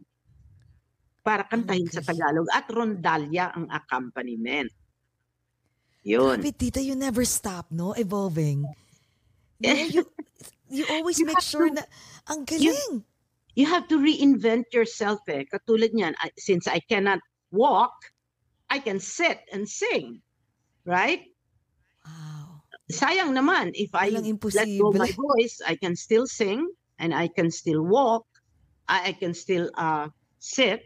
[1.27, 2.15] Para kantahin sa gosh.
[2.15, 4.71] Tagalog at rondalya ang accompaniment.
[6.07, 6.41] Yun.
[6.41, 7.93] Grabe, tita, you never stop, no?
[7.99, 8.63] Evolving.
[9.61, 10.09] No, you,
[10.73, 11.85] you always You make sure to- na,
[12.33, 12.65] ang galing.
[12.65, 13.05] you
[13.57, 15.45] have to reinvent yourself eh.
[15.53, 17.21] Katulad niyan, I- since I cannot
[17.51, 17.93] walk,
[18.71, 20.23] I can sit and sing.
[20.85, 21.23] Right?
[22.05, 22.63] Wow.
[22.91, 24.11] sayang naman if I
[24.53, 26.67] let go my voice, I can still sing
[26.99, 28.27] and I can still walk,
[28.89, 30.83] I, I can still uh, sit,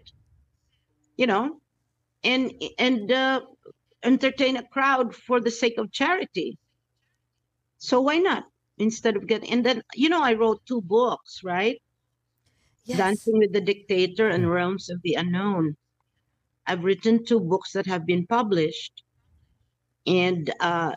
[1.16, 1.60] you know,
[2.24, 3.40] and and uh,
[4.02, 6.58] entertain a crowd for the sake of charity.
[7.78, 8.44] So why not?
[8.78, 11.80] Instead of getting and then you know I wrote two books, right?
[12.84, 12.98] Yes.
[12.98, 15.76] Dancing with the Dictator and Realms of the Unknown.
[16.66, 19.04] I've written two books that have been published.
[20.06, 20.94] And uh,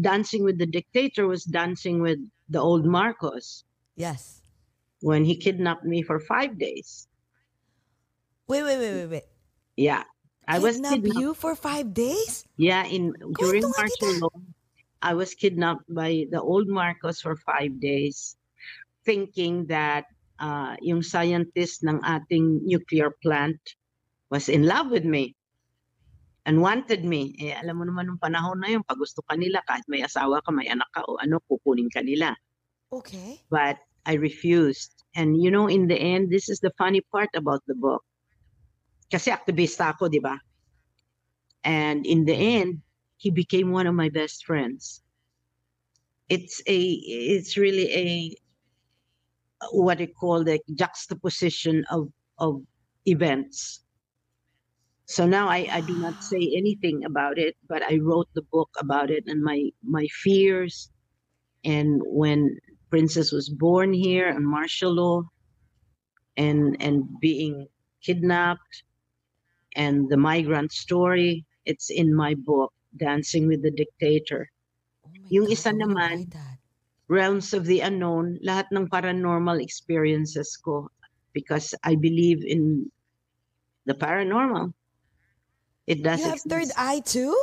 [0.00, 3.64] Dancing with the Dictator was dancing with the old Marcos
[3.96, 4.40] Yes.
[5.00, 7.06] when he kidnapped me for five days.
[8.46, 9.22] Wait, wait, wait, wait, wait.
[9.76, 10.04] Yeah.
[10.46, 11.18] I was kidnapped.
[11.18, 12.44] you for five days?
[12.56, 14.40] Yeah, in during martial law,
[15.00, 18.36] I was kidnapped by the old Marcos for five days,
[19.04, 20.04] thinking that
[20.40, 23.60] uh, yung scientist ng ating nuclear plant
[24.30, 25.34] was in love with me
[26.46, 27.36] and wanted me.
[27.40, 30.40] Eh, alam mo naman nung panahon na yun, pag gusto ka nila, kahit may asawa
[30.44, 32.36] ka, may anak ka, o ano, kukunin ka nila.
[32.92, 33.40] Okay.
[33.48, 34.92] But I refused.
[35.16, 38.04] And you know, in the end, this is the funny part about the book.
[39.08, 40.36] Kasi aktivista ako, di ba?
[41.64, 42.84] And in the end,
[43.16, 45.00] he became one of my best friends.
[46.28, 46.78] It's a,
[47.32, 48.06] it's really a,
[49.72, 52.62] what I call the juxtaposition of, of
[53.06, 53.80] events.
[55.06, 58.70] So now I, I do not say anything about it, but I wrote the book
[58.78, 60.90] about it and my, my fears.
[61.64, 62.56] And when
[62.90, 65.22] Princess was born here in martial law
[66.36, 67.68] and, and being
[68.02, 68.84] kidnapped
[69.76, 74.50] and the migrant story, it's in my book, Dancing with the Dictator.
[75.04, 76.30] Oh Yung God, isa naman.
[77.08, 80.88] Realms of the unknown, lahat ng paranormal experiences ko
[81.32, 82.90] because I believe in
[83.86, 84.72] the paranormal.
[85.86, 86.48] It does You have exist.
[86.48, 87.36] third eye too?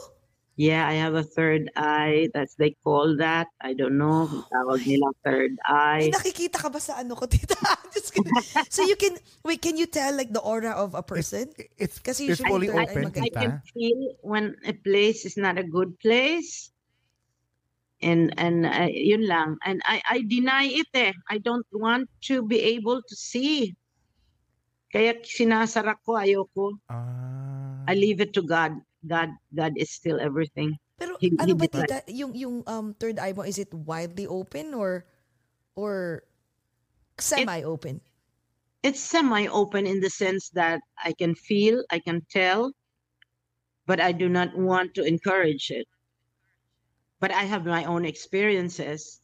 [0.57, 2.30] Yeah, I have a third eye.
[2.34, 3.47] That's they call that.
[3.62, 4.28] I don't know.
[4.28, 6.09] kung Tawag nila third eye.
[6.14, 7.55] nakikita ka ba sa ano ko, tita?
[8.70, 11.51] So you can, wait, can you tell like the aura of a person?
[11.78, 13.14] It's, Kasi it's fully open.
[13.14, 13.39] I tita.
[13.39, 16.70] can feel when a place is not a good place.
[18.02, 19.58] And and uh, yun lang.
[19.66, 21.14] And I I deny it eh.
[21.30, 23.78] I don't want to be able to see.
[24.91, 26.76] Kaya sinasara ko ayoko.
[26.89, 27.86] Ah.
[27.88, 28.74] I leave it to God.
[29.06, 30.78] God God is still everything.
[31.02, 33.74] Pero He- ano he ba did tita, yung yung um third eye mo is it
[33.74, 35.06] widely open or
[35.74, 36.22] or
[37.18, 38.02] semi open?
[38.82, 42.74] It's semi open in the sense that I can feel, I can tell,
[43.86, 45.86] but I do not want to encourage it.
[47.22, 49.22] But I have my own experiences.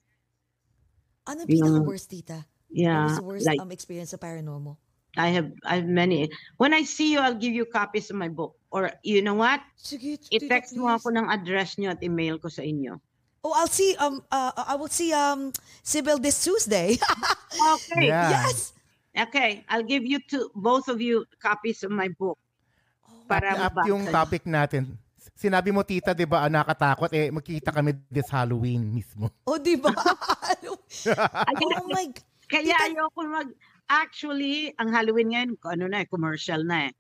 [1.26, 2.46] Ano Yung- pinaka worst tita?
[2.70, 3.04] What Yeah.
[3.10, 4.78] was the worst Like um experience sa paranormal?
[5.18, 6.30] I have I have many.
[6.62, 8.54] When I see you, I'll give you copies of my book.
[8.70, 9.66] Or you know what?
[9.74, 13.02] Sige, tita, I-text mo ako ng address nyo at email ko sa inyo.
[13.42, 15.50] Oh, I'll see um uh, I will see um
[15.82, 17.02] Sybil this Tuesday.
[17.82, 18.14] Okay.
[18.14, 18.46] Yeah.
[18.46, 18.78] yes.
[19.18, 19.66] Okay.
[19.74, 22.38] I'll give you to both of you copies of my book.
[23.26, 25.02] Para Up yung topic natin.
[25.36, 29.34] Sinabi mo, tita, di ba, ah, nakatakot, eh, magkita kami this Halloween mismo.
[29.44, 29.92] Oh, di ba?
[31.64, 32.08] oh my
[32.48, 33.50] Kaya Tita- ayoko mag...
[33.88, 36.94] Actually, ang Halloween ngayon, ano na eh, commercial na eh.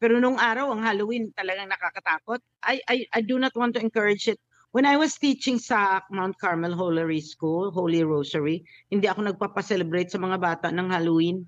[0.00, 2.40] Pero nung araw, ang Halloween talagang nakakatakot.
[2.64, 4.40] I, I, I do not want to encourage it.
[4.72, 10.16] When I was teaching sa Mount Carmel Holy School, Holy Rosary, hindi ako nagpapacelebrate sa
[10.16, 11.44] mga bata ng Halloween.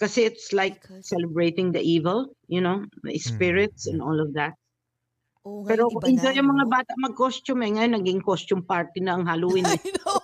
[0.00, 4.56] Kasi it's like celebrating the evil, you know, the spirits and all of that.
[5.46, 6.72] Oh, Pero ngayon, iba na, yung mga no?
[6.74, 7.70] bata mag-costume eh.
[7.70, 9.62] Ngayon, naging costume party na ang Halloween.
[9.62, 9.78] eh.
[9.78, 10.18] I know.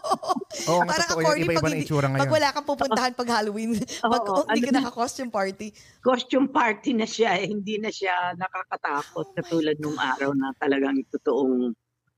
[0.66, 1.38] Oo nga, Parang totoo ako, yan.
[1.38, 1.86] yung Iba-iba pag na hindi-
[2.18, 3.70] Pag wala kang pupuntahan pag Halloween,
[4.04, 5.66] pag Oo, hindi ka ano na- naka-costume party.
[6.02, 7.46] costume party na siya eh.
[7.46, 11.70] Hindi na siya nakakatakot Oh katulad nung araw na talagang totoong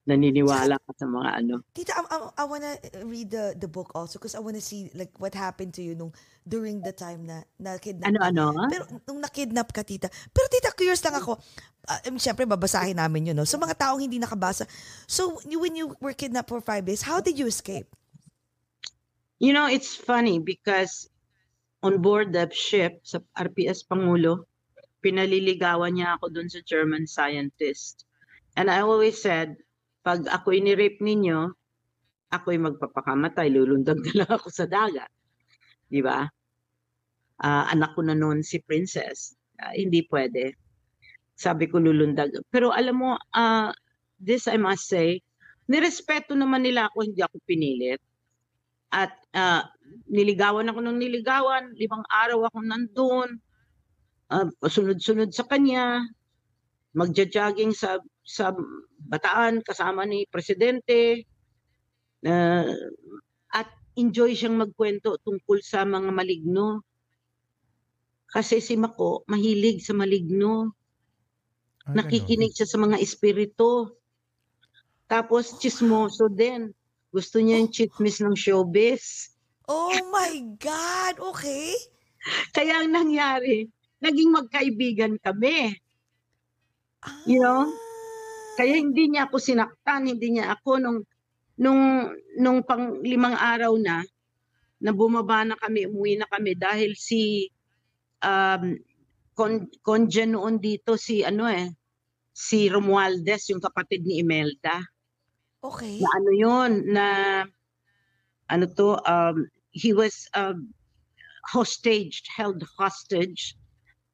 [0.05, 1.55] naniniwala ka sa mga ano.
[1.73, 2.77] Tita, I, I, I wanna
[3.09, 6.13] read the the book also because I wanna see like what happened to you nung
[6.45, 8.13] during the time na na-kidnap ka.
[8.13, 8.69] Ano-ano?
[8.69, 10.13] Pero nung nakidnap ka, tita.
[10.29, 11.41] Pero tita, curious lang ako.
[11.89, 13.49] Uh, um, Siyempre, babasahin namin yun, no?
[13.49, 14.69] So, mga taong hindi nakabasa.
[15.09, 17.89] So, when you were kidnapped for five days, how did you escape?
[19.41, 21.09] You know, it's funny because
[21.81, 24.45] on board the ship sa RPS Pangulo,
[25.01, 28.05] pinaliligawan niya ako dun sa German scientist.
[28.57, 29.61] And I always said,
[30.05, 31.49] pag ako inirape ninyo,
[32.29, 35.09] ako'y magpapakamatay, lulundag na lang ako sa dagat.
[35.89, 36.29] Di ba?
[37.41, 39.33] Ah, anak ko na noon si Princess.
[39.57, 40.53] Ah, hindi pwede.
[41.35, 42.31] Sabi ko lulundag.
[42.53, 43.73] Pero alam mo, ah,
[44.21, 45.25] this I must say,
[45.73, 48.03] nirespeto naman nila ako, hindi ako pinilit.
[48.93, 49.73] At ah,
[50.13, 53.31] niligawan ako ng niligawan, limang araw ako nandun,
[54.29, 56.05] ah, sunod-sunod sa kanya,
[56.95, 58.57] magja-jogging sa sa
[59.05, 61.29] Bataan kasama ni presidente
[62.25, 62.73] uh,
[63.53, 63.69] at
[64.01, 66.81] enjoy siyang magkwento tungkol sa mga maligno.
[68.33, 70.73] Kasi si Mako mahilig sa maligno.
[71.85, 73.93] Ah, Nakikinig siya sa mga espiritu.
[75.07, 76.73] Tapos chismoso din.
[77.15, 79.37] Gusto niya yung chismis ng showbiz.
[79.71, 81.21] Oh my God!
[81.21, 81.77] Okay.
[82.57, 83.69] Kaya ang nangyari,
[84.01, 85.77] naging magkaibigan kami.
[87.29, 87.84] You know?
[88.55, 90.99] Kaya hindi niya ako sinaktan, hindi niya ako nung
[91.59, 94.03] nung nung pang limang araw na
[94.83, 97.51] na bumaba na kami, umuwi na kami dahil si
[98.23, 98.79] um
[99.35, 101.71] con, conjen noon dito si ano eh
[102.35, 104.83] si Romualdez yung kapatid ni Imelda
[105.65, 105.97] Okay.
[105.97, 107.07] na ano yun na
[108.53, 110.71] ano to um he was um,
[111.51, 113.57] hostaged held hostage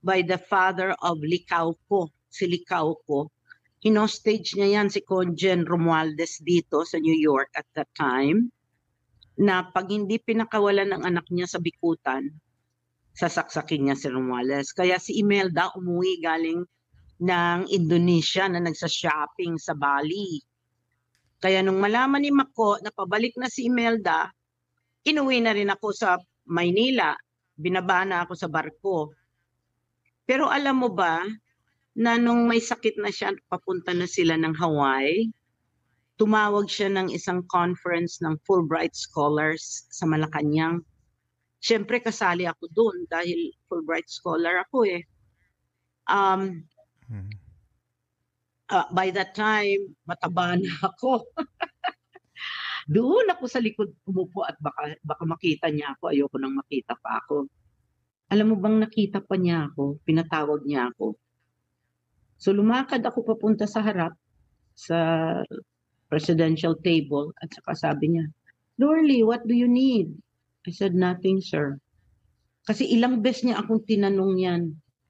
[0.07, 3.29] by the father of Licauco si Licauco
[3.81, 8.53] hinostage niya yan si Conjen Romualdez dito sa New York at that time
[9.41, 12.29] na pag hindi pinakawalan ng anak niya sa bikutan
[13.17, 16.61] sasaksakin niya si Romualdez kaya si Imelda umuwi galing
[17.21, 20.41] ng Indonesia na nagsa-shopping sa Bali
[21.41, 24.29] kaya nung malaman ni Mako na pabalik na si Imelda,
[25.09, 27.17] inuwi na rin ako sa Maynila.
[27.57, 29.17] Binaba na ako sa barko.
[30.29, 31.25] Pero alam mo ba
[32.01, 35.29] na nung may sakit na siya, papunta na sila ng Hawaii,
[36.17, 40.81] tumawag siya ng isang conference ng Fulbright Scholars sa Malacanang.
[41.61, 45.05] Siyempre kasali ako doon dahil Fulbright Scholar ako eh.
[46.09, 46.65] Um,
[48.73, 51.29] uh, by that time, mataba na ako.
[52.97, 56.11] Doon ako sa likod umupo at baka, baka makita niya ako.
[56.11, 57.47] Ayoko nang makita pa ako.
[58.33, 60.01] Alam mo bang nakita pa niya ako?
[60.03, 61.15] Pinatawag niya ako.
[62.41, 64.17] So lumakad ako papunta sa harap
[64.73, 64.97] sa
[66.09, 68.27] presidential table at saka sabi niya,
[68.81, 70.09] Lorly, what do you need?
[70.65, 71.77] I said, nothing, sir.
[72.65, 74.63] Kasi ilang beses niya akong tinanong yan,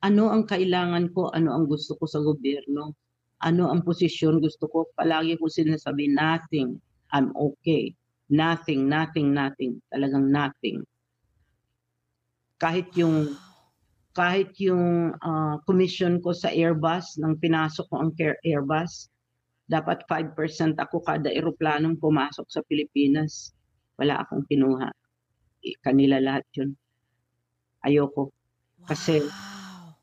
[0.02, 2.98] ano ang kailangan ko, ano ang gusto ko sa gobyerno
[3.40, 6.76] ano ang posisyon gusto ko, palagi ko sinasabi, nothing,
[7.10, 7.96] I'm okay.
[8.30, 9.82] Nothing, nothing, nothing.
[9.90, 10.86] Talagang nothing.
[12.60, 13.34] Kahit yung
[14.12, 19.08] kahit yung ah, commission ko sa Airbus, nang pinasok ko ang care Airbus,
[19.70, 20.34] dapat 5%
[20.82, 23.54] ako kada eroplanong pumasok sa Pilipinas.
[24.02, 24.90] Wala akong kinuha.
[25.86, 26.74] Kanila lahat yun.
[27.86, 28.34] Ayoko.
[28.90, 29.94] Kasi- Wow.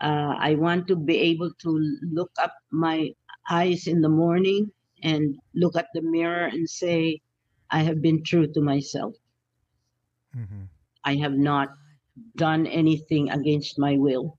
[0.00, 1.70] uh, I want to be able to
[2.06, 3.10] look up my
[3.50, 4.70] eyes in the morning
[5.02, 7.18] and look at the mirror and say,
[7.74, 9.16] I have been true to myself.
[10.36, 10.68] Mhm.
[11.02, 11.74] I have not
[12.36, 14.38] done anything against my will.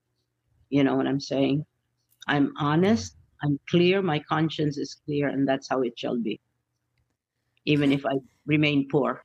[0.70, 1.66] You know what I'm saying?
[2.28, 6.40] I'm honest, I'm clear, my conscience is clear, and that's how it shall be.
[7.66, 9.24] Even if I remain poor.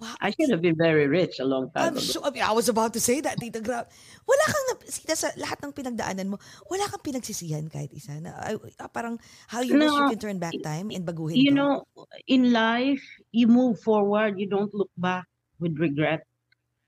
[0.00, 0.14] Wow.
[0.20, 2.02] I should have been very rich a long time I'm ago.
[2.02, 3.86] sure, I, was about to say that, Tita Grab.
[4.26, 8.18] Wala kang, Sita, sa lahat ng pinagdaanan mo, wala kang pinagsisihan kahit isa.
[8.18, 11.56] Na, ah, parang, how you wish you can turn back time and baguhin you to.
[11.56, 11.72] know,
[12.26, 15.30] in life, you move forward, you don't look back
[15.62, 16.26] with regret.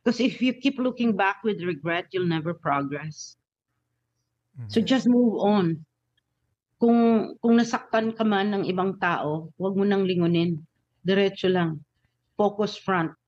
[0.06, 3.34] Because if you keep looking back with regret, you'll never progress.
[4.70, 4.86] So Mhm.
[4.86, 5.82] just move on.
[6.78, 10.62] Kung kung nasaktan ka man ng ibang tao, huwag mo nang lingunin.
[11.02, 11.82] Diretso lang.
[12.38, 13.18] Focus front.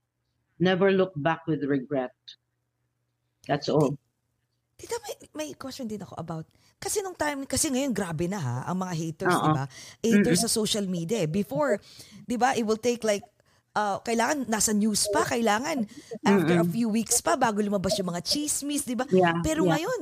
[0.63, 2.15] Never look back with regret.
[3.51, 3.99] That's all.
[4.79, 6.47] Tita, may, may question din ako about,
[6.79, 9.67] kasi nung time, kasi ngayon grabe na ha, ang mga haters, di ba?
[9.99, 11.31] Haters sa social media eh.
[11.31, 11.83] Before,
[12.23, 13.27] di ba, it will take like,
[13.79, 15.87] uh, kailangan nasa news pa, kailangan
[16.27, 19.07] after a few weeks pa bago lumabas yung mga chismis, di ba?
[19.07, 19.79] Yeah, Pero yeah.
[19.79, 20.01] ngayon,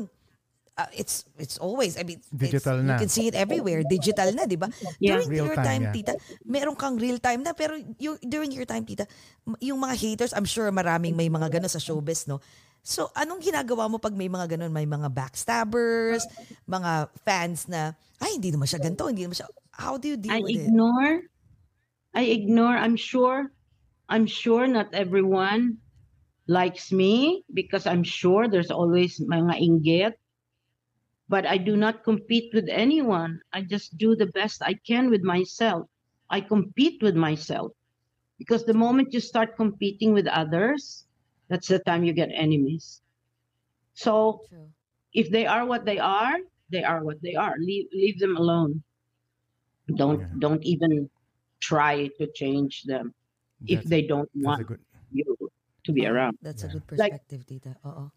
[0.81, 2.97] uh, it's it's always, I mean, it's- Digital na.
[2.97, 3.85] You can see it everywhere.
[3.85, 4.73] Digital na, di ba?
[4.97, 5.21] Yeah.
[5.21, 5.95] During Real your time, time, yeah.
[5.95, 6.13] tita,
[6.49, 9.05] meron kang real time na, pero yung, during your time, tita,
[9.61, 12.41] yung mga haters, I'm sure maraming may mga gano'n sa showbiz, no?
[12.87, 14.71] So, anong ginagawa mo pag may mga ganun?
[14.71, 16.23] May mga backstabbers,
[16.71, 20.31] mga fans na, ay, hindi naman siya ganito, hindi naman siya, how do you deal
[20.31, 20.71] I with it?
[20.71, 21.27] ignore.
[22.15, 22.79] I ignore.
[22.79, 23.51] I'm sure.
[24.09, 25.79] I'm sure not everyone
[26.49, 30.15] likes me because I'm sure there's always mga inggit.
[31.29, 33.41] But I do not compete with anyone.
[33.53, 35.89] I just do the best I can with myself.
[36.29, 37.73] I compete with myself
[38.39, 41.07] because the moment you start competing with others,
[41.49, 43.03] that's the time you get enemies.
[43.95, 44.73] So True.
[45.13, 46.39] if they are what they are,
[46.71, 47.57] they are what they are.
[47.59, 48.85] Leave leave them alone.
[49.97, 50.39] Don't Yeah.
[50.39, 51.11] don't even
[51.61, 53.16] try to change them
[53.65, 54.81] if they don't a want good.
[55.13, 55.25] you
[55.85, 56.37] to be Oo, around.
[56.43, 56.73] That's a Yeah.
[56.77, 57.73] good Like- perspective, tita.
[57.87, 58.13] Oo.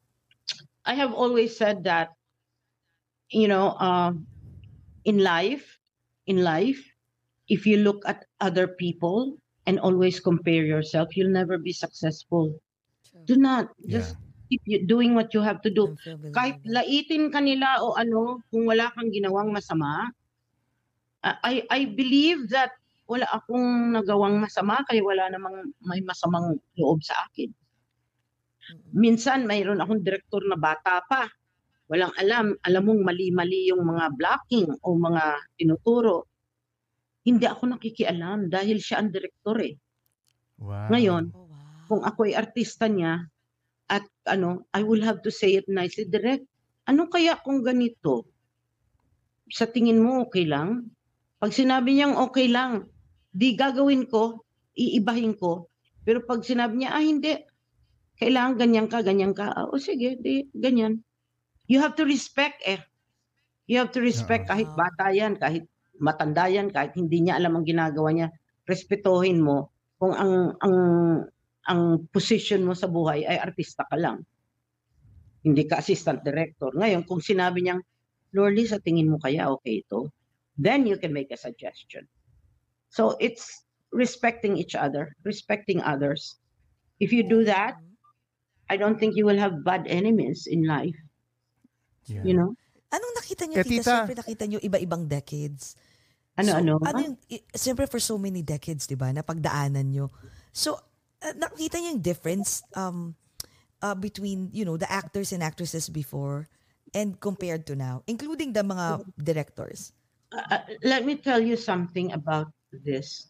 [0.83, 2.11] I have always said that,
[3.29, 4.25] you know, um,
[5.05, 5.77] in life,
[6.25, 6.81] in life,
[7.47, 9.37] if you look at other people
[9.69, 12.57] and always compare yourself, you'll never be successful.
[13.29, 14.17] Do not just
[14.49, 15.93] keep you doing what you have to do.
[16.33, 20.09] Kahit laitin kanila o ano, kung wala kang ginawang masama,
[21.21, 22.73] I I believe that
[23.09, 27.49] wala akong nagawang masama kaya wala namang may masamang loob sa akin.
[28.93, 31.25] Minsan mayroon akong direktor na bata pa.
[31.89, 36.29] Walang alam, alam mong mali-mali yung mga blocking o mga tinuturo.
[37.25, 39.73] Hindi ako nakikialam dahil siya ang direktor eh.
[40.61, 40.93] Wow.
[40.93, 41.89] Ngayon, Oh, wow.
[41.89, 43.25] kung ako ay artista niya
[43.89, 46.45] at ano, I will have to say it nicely, direct.
[46.85, 48.29] Ano kaya kung ganito?
[49.49, 50.93] Sa tingin mo okay lang?
[51.41, 52.85] Pag sinabi niyang okay lang,
[53.39, 54.43] di gagawin ko,
[54.75, 55.71] iibahin ko.
[56.03, 57.39] Pero pag sinabi niya, ah hindi,
[58.19, 59.55] kailangan ganyan ka, ganyan ka.
[59.55, 60.99] Ah, o sige, di, ganyan.
[61.71, 62.83] You have to respect eh.
[63.71, 65.63] You have to respect kahit bata yan, kahit
[66.03, 68.27] matanda yan, kahit hindi niya alam ang ginagawa niya.
[68.67, 69.71] Respetuhin mo
[70.01, 70.77] kung ang ang
[71.69, 74.25] ang position mo sa buhay ay artista ka lang.
[75.45, 76.73] Hindi ka assistant director.
[76.73, 77.79] Ngayon, kung sinabi niyang,
[78.33, 80.09] Lorly, sa tingin mo kaya okay ito?
[80.57, 82.09] Then you can make a suggestion.
[82.89, 86.37] So it's respecting each other, respecting others.
[86.99, 87.77] If you do that,
[88.69, 90.97] I don't think you will have bad enemies in life,
[92.05, 92.21] Yeah.
[92.25, 92.53] you know?
[92.89, 93.81] Anong nakita niyo, Eh, tita?
[93.81, 93.93] tita.
[93.93, 95.77] Siyempre nakita niyo iba-ibang decades.
[96.37, 96.73] Ano, so, ano?
[96.85, 97.15] Ano yung,
[97.53, 100.09] siyempre for so many decades, di ba, na pagdaanan nyo.
[100.53, 100.77] So,
[101.21, 103.13] uh, nakita niyo yung difference um,
[103.81, 106.49] uh, between, you know, the actors and actresses before
[106.93, 109.93] and compared to now, including the mga directors.
[110.33, 113.29] uh, let me tell you something about this.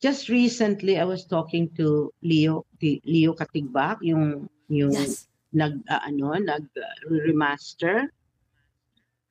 [0.00, 5.28] Just recently, I was talking to Leo, the Leo Katigbak, yung yung Yes.
[5.52, 8.08] nag ah, ano, nag uh, remaster.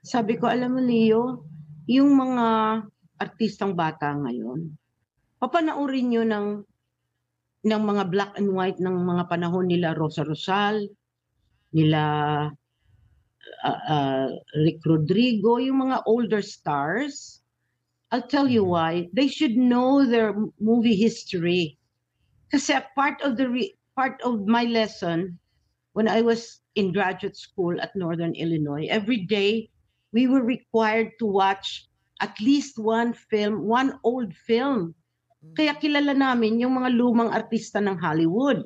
[0.06, 1.44] Sabi ko, alam mo Leo,
[1.90, 2.48] yung mga
[3.18, 4.78] artistang bata ngayon,
[5.42, 6.48] papanoorin nyo ng
[7.60, 10.88] ng mga black and white ng mga panahon nila Rosa Rosal,
[11.76, 12.02] nila
[13.66, 14.30] uh, uh,
[14.64, 17.39] Rick Rodrigo, yung mga older stars,
[18.12, 19.10] I'll tell you why.
[19.14, 21.78] They should know their movie history.
[22.50, 25.38] Kasi part of the re- part of my lesson
[25.94, 29.70] when I was in graduate school at Northern Illinois, every day
[30.10, 31.86] we were required to watch
[32.20, 34.98] at least one film, one old film.
[35.54, 38.66] Kaya kilala namin yung mga lumang artista ng Hollywood.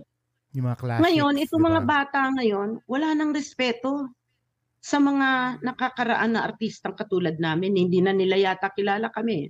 [0.56, 1.04] Yung mga classics.
[1.04, 1.90] Ngayon, itong di mga ba?
[2.02, 4.10] bata ngayon, wala nang respeto
[4.84, 7.80] sa mga nakakaraan na artistang katulad namin.
[7.80, 9.48] Hindi na nila yata kilala kami.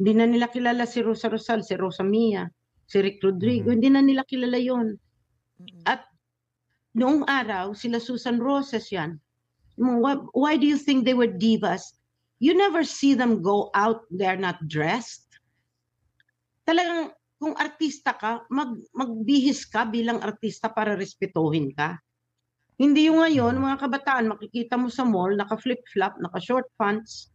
[0.00, 2.48] Hindi na nila kilala si Rosa Rosal, si Rosa Mia,
[2.88, 3.68] si Rick Rodrigo.
[3.68, 3.74] Mhm.
[3.76, 4.96] Hindi na nila kilala yon.
[4.96, 5.84] Mm-mm.
[5.84, 6.08] At
[6.96, 9.20] noong araw, sila Susan Roses yan.
[10.32, 11.84] Why do you think they were divas?
[12.40, 15.28] You never see them go out, they're not dressed.
[16.64, 22.00] Talagang kung artista ka, mag, magbihis ka bilang artista para respetuhin ka.
[22.80, 27.28] Hindi yung ngayon, mga kabataan, makikita mo sa mall, naka-flip-flop, naka-short pants,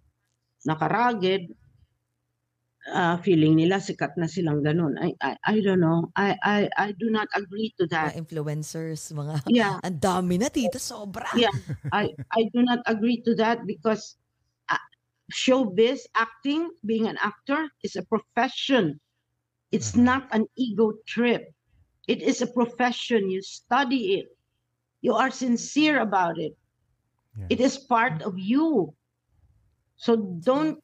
[0.65, 1.53] naka-ragged,
[2.89, 4.97] ah, feeling nila sikat na silang ganun.
[4.97, 6.09] I, I, I don't know.
[6.17, 8.17] I, I, I do not agree to that.
[8.17, 9.77] Mga influencers, mga, Yeah.
[9.85, 11.29] ang dami na, tita, sobra.
[11.37, 11.53] Yeah.
[11.93, 14.17] I, I do not agree to that because
[14.73, 14.81] uh,
[15.29, 18.97] showbiz acting, being an actor, is a profession.
[19.69, 20.09] It's Mhm.
[20.09, 21.53] not an ego trip.
[22.09, 23.29] It is a profession.
[23.29, 24.33] You study it.
[25.05, 26.55] You are sincere about it.
[27.35, 27.49] Yeah.
[27.49, 28.95] It is part of you.
[29.97, 30.79] So don't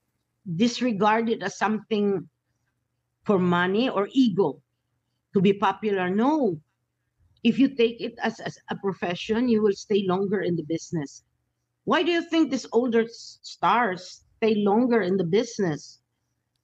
[0.46, 2.30] disregard it as something
[3.24, 4.62] for money or ego
[5.34, 6.10] to be popular.
[6.10, 6.60] No.
[7.44, 11.24] If you take it as, as a profession, you will stay longer in the business.
[11.86, 16.02] Why do you think these older s- stars stay longer in the business?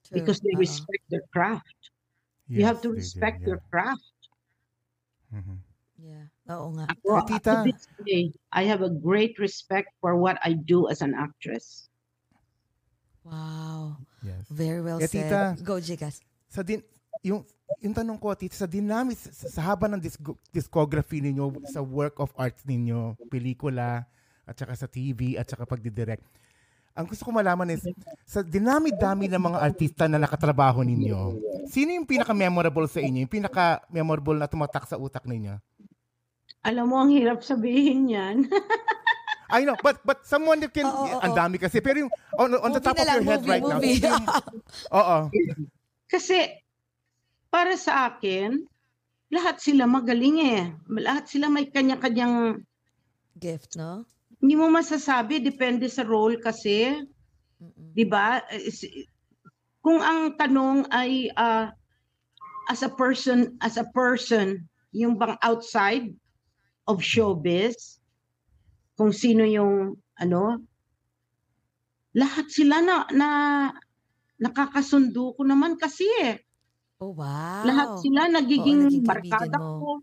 [0.05, 0.23] True.
[0.23, 0.57] Because they Oo.
[0.57, 1.91] respect their craft.
[2.53, 3.47] you have to they do, respect yeah.
[3.47, 4.29] your craft.
[5.33, 5.55] mm-hmm.
[5.97, 6.27] Yeah.
[6.47, 6.85] Oo nga.
[6.87, 7.51] Ako, tita.
[7.61, 11.91] to this day, I have a great respect for what I do as an actress.
[13.27, 13.99] Wow.
[14.23, 14.47] Yes.
[14.47, 15.27] Very well Eh, said.
[15.27, 15.41] tita.
[15.59, 16.23] Go, Jikas.
[16.47, 16.79] Sa din
[17.19, 17.43] yung
[17.83, 22.23] yung tanong ko tita sa dynamic sa, sa haba ng disco- discography ninyo sa work
[22.23, 24.07] of arts ninyo, pelikula
[24.47, 26.23] at saka sa TV at saka pagdidirect.
[26.97, 27.83] Ang gusto ko malaman is
[28.25, 31.37] sa dinami-dami ng mga artista na nakatrabaho ninyo.
[31.69, 33.21] Sino yung pinaka-memorable sa inyo?
[33.21, 35.61] Yung pinaka-memorable na tumatak sa utak ninyo?
[36.65, 38.37] Alam mo, ang hirap sabihin yan.
[39.53, 42.51] I know, but but someone that can Oo, oo, ang dami kasi pero yung on,
[42.59, 43.79] on the top of your head movie, right now.
[43.79, 43.95] movie.
[44.03, 44.27] yung-
[44.99, 45.17] Oo.
[46.11, 46.51] Kasi,
[47.47, 48.67] para sa akin,
[49.31, 50.63] lahat sila magaling eh.
[50.99, 52.59] Lahat sila may kanya-kanyang,
[53.39, 54.03] Gift, no?
[54.43, 57.05] hindi mo masasabi, depende sa role kasi.
[57.95, 58.43] 'Di ba?
[59.81, 61.71] Kung ang tanong ay ah,
[62.67, 64.61] as a person, as a person,
[64.91, 66.11] yung bang outside
[66.87, 67.99] of showbiz,
[68.97, 70.63] kung sino yung ano,
[72.17, 73.29] lahat sila na, na
[74.41, 76.41] nakakasundo ko naman kasi eh.
[76.97, 77.61] Oh, wow.
[77.61, 80.01] Lahat sila nagiging naging barkada ko.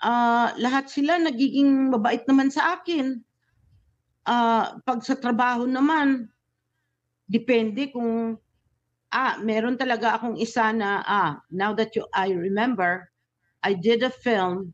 [0.00, 3.20] Ah, lahat sila nagiging mabait naman sa akin.
[4.24, 6.28] Ah, pag sa trabaho naman,
[7.28, 8.36] depende kung
[9.12, 13.08] ah, meron talaga akong isa na ah, now that you I remember,
[13.64, 14.72] I did a film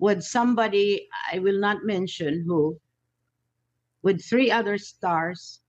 [0.00, 2.80] with somebody I will not mention who
[4.00, 5.60] with three other stars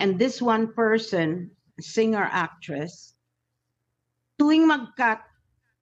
[0.00, 3.12] and this one person, singer actress,
[4.40, 5.20] tuwing mag-cut,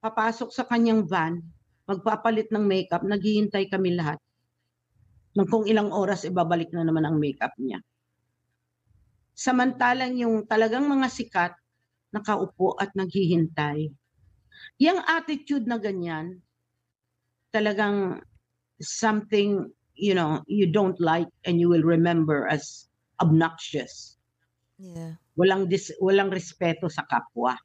[0.03, 1.39] papasok sa kanyang van,
[1.87, 4.19] magpapalit ng makeup, naghihintay kami lahat.
[5.35, 7.79] Nang kung ilang oras ibabalik na naman ang makeup niya.
[9.35, 11.53] Samantalang yung talagang mga sikat,
[12.15, 13.91] nakaupo at naghihintay.
[14.79, 16.39] Yung attitude na ganyan,
[17.55, 18.19] talagang
[18.83, 22.91] something, you know, you don't like and you will remember as
[23.23, 24.19] obnoxious.
[24.75, 25.15] Yeah.
[25.39, 27.55] Walang dis, walang respeto sa kapwa.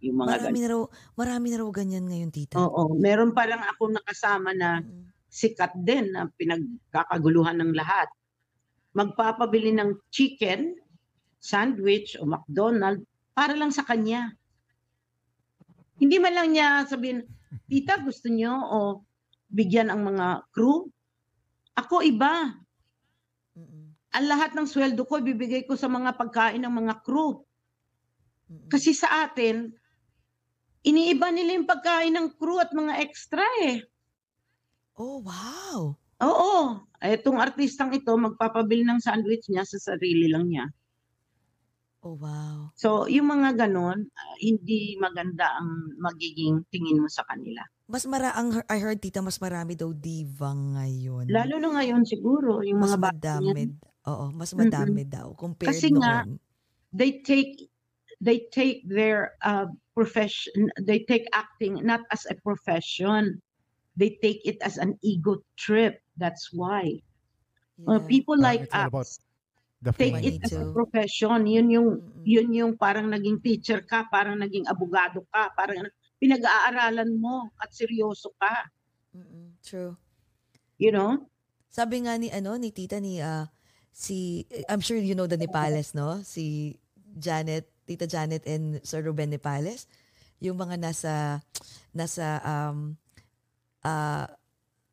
[0.00, 0.62] Yung mga Marami ganyan.
[0.62, 0.82] na raw,
[1.18, 2.54] marami na raw ganyan ngayon, tita.
[2.56, 5.10] Oo, meron pa lang ako nakasama na Mm.
[5.26, 8.06] sikat din na pinagkakaguluhan ng lahat.
[8.94, 10.78] Magpapabili ng chicken,
[11.42, 13.02] sandwich o McDonald
[13.34, 14.34] para lang sa kanya.
[16.00, 17.28] Hindi man lang niya sabihin,
[17.68, 19.04] tita gusto niyo o
[19.50, 20.86] bigyan ang mga crew?
[21.74, 22.54] Ako iba.
[23.58, 23.92] Mm-mm.
[24.14, 27.42] Ang lahat ng sweldo ko ibibigay ko sa mga pagkain ng mga crew.
[28.50, 28.70] Mm-mm.
[28.70, 29.70] Kasi sa atin,
[30.86, 33.82] iniiba nila yung pagkain ng crew at mga extra eh.
[34.96, 35.94] Oh, wow.
[36.20, 36.54] Oo.
[37.00, 40.66] Itong artistang ito, magpapabili ng sandwich niya sa sarili lang niya.
[42.00, 42.72] Oh, wow.
[42.76, 47.60] So, yung mga ganon, ah, hindi maganda ang magiging tingin mo sa kanila.
[47.90, 51.26] Mas mara ang I heard tita mas marami daw diva ngayon.
[51.26, 53.62] Lalo na ngayon siguro, yung mas mga madami.
[54.06, 56.38] Oo, mas madami daw compared Kasi nga, noon.
[56.94, 57.66] they take
[58.22, 59.66] they take their uh,
[59.98, 63.42] profession, they take acting not as a profession.
[63.98, 65.98] They take it as an ego trip.
[66.14, 67.02] That's why.
[67.90, 68.06] Uh, Yeah.
[68.06, 69.18] people Uh, like us
[69.82, 71.48] The take it as a profession.
[71.48, 71.88] Yun yung
[72.22, 75.88] yun yung parang naging teacher ka, parang naging abogado ka, parang
[76.20, 78.68] pinag-aaralan mo at seryoso ka,
[79.16, 79.56] Mm-mm.
[79.64, 79.96] True.
[80.78, 81.18] you know?
[81.70, 83.48] Sabi nga ni ano ni tita ni ah,
[83.90, 86.20] si I'm sure you know the Nepales, no?
[86.22, 86.76] Si
[87.16, 89.86] Janet, Tita Janet and Sir Ruben Nepales.
[90.42, 91.42] Yung mga nasa
[91.92, 92.94] nasa um
[93.82, 94.26] uh,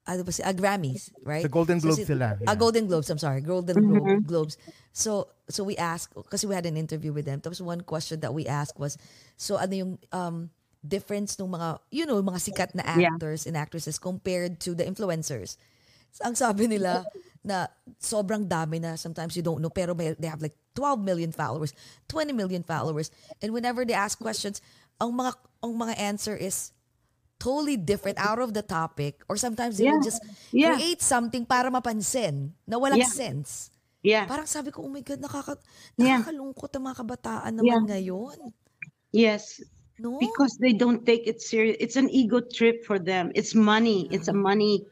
[0.07, 1.43] ano ba si ah, Grammys, right?
[1.43, 2.37] The Golden So Globe si- sila.
[2.45, 2.57] Ah, yeah.
[2.57, 3.41] Golden Globes, I'm sorry.
[3.41, 3.75] Golden.
[3.75, 4.55] Glo- Globes.
[4.93, 7.41] So so we asked kasi we had an interview with them.
[7.41, 8.95] Tapos one question that we asked was
[9.35, 10.49] so ano yung um
[10.87, 13.11] difference ng mga you know mga sikat na Yeah.
[13.13, 15.59] actors and actresses compared to the influencers.
[16.23, 17.05] Ang sabi nila
[17.45, 17.67] na
[18.01, 21.71] sobrang dami na sometimes you don't know pero may, they have like 12 million followers,
[22.09, 23.11] 20 million followers
[23.43, 24.59] and whenever they ask questions
[24.97, 25.31] ang mga
[25.61, 26.73] ang mga answer is
[27.37, 30.09] totally different out of the topic or sometimes they will Yeah.
[30.09, 30.73] just Yeah.
[30.73, 33.13] create something para mapansin na walang Yeah.
[33.13, 33.69] sense.
[34.01, 34.25] Yeah.
[34.25, 35.61] Parang sabi ko, oh my God, nakaka,
[35.97, 36.21] Yeah.
[36.25, 37.89] nakakalungkot ang mga kabataan naman Yeah.
[37.93, 38.37] ngayon.
[39.13, 39.61] Yes,
[39.99, 40.19] No?
[40.19, 41.75] because they don't take it serious.
[41.79, 43.31] It's an ego trip for them.
[43.33, 44.07] It's money.
[44.11, 44.85] It's a money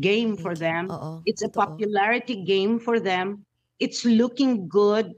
[0.00, 0.88] game for them.
[0.90, 3.44] Oo, It's a popularity game for them.
[3.80, 5.12] It's looking good.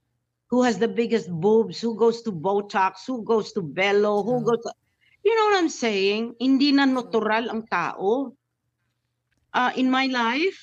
[0.50, 1.78] Who has the biggest boobs?
[1.78, 3.06] Who goes to Botox?
[3.06, 4.22] Who goes to Bello?
[4.22, 4.72] Who goes to...
[5.22, 6.34] You know what I'm saying?
[6.40, 8.32] Hindi na natural ang tao.
[9.52, 10.56] Uh, in my life,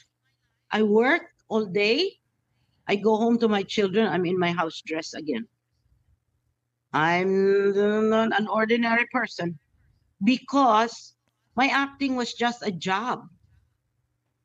[0.72, 2.18] I work all day.
[2.88, 4.08] I go home to my children.
[4.10, 5.48] I'm in my house dress again.
[6.96, 9.60] I'm not an ordinary person
[10.24, 11.16] because
[11.56, 13.30] my acting was just a job.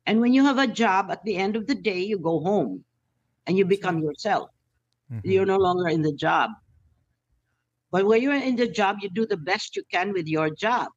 [0.05, 2.85] And when you have a job, at the end of the day, you go home
[3.47, 4.49] and you become yourself.
[5.09, 5.21] Mhm.
[5.23, 6.51] You're no longer in the job.
[7.91, 10.89] But when you're in the job, you do the best you can with your job.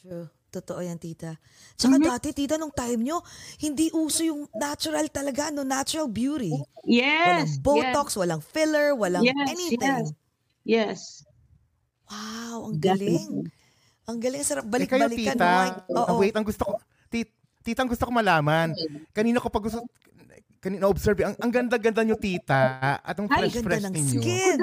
[0.00, 0.30] True.
[0.48, 1.36] Totoo yan, tita.
[1.76, 2.08] Tsaka Mhm.
[2.08, 3.20] dati, tita, nung time nyo,
[3.60, 5.60] hindi uso yung natural talaga, no?
[5.60, 6.64] Natural beauty.
[6.88, 7.60] Yes.
[7.60, 10.16] walang Botox, walang filler, walang Yes, anything.
[10.64, 11.00] Yes.
[12.08, 12.80] Wow, ang yes.
[12.80, 13.28] galing.
[14.08, 14.40] Ang galing.
[14.40, 15.36] Sarap Eh kayo, balik-balikan.
[15.36, 15.52] tita?
[15.68, 16.16] Like, ah, oo.
[16.16, 16.74] wait, ang gusto ko,
[17.12, 17.28] tit,
[17.60, 18.72] tita, ang gusto ko malaman.
[19.12, 19.84] Kanina ko pag gusto,
[20.58, 24.20] kanina observe, ang, ang ganda-ganda nyo, tita, at ang Ay, fresh-fresh Ganda ng ninyo.
[24.20, 24.58] skin.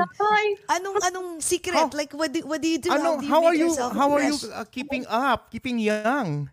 [0.68, 1.76] Anong anong secret?
[1.76, 2.92] How- like what do, what do you do?
[2.92, 4.52] Ano, how do you how are you, how are you fresh?
[4.52, 6.52] uh, keeping up, keeping young?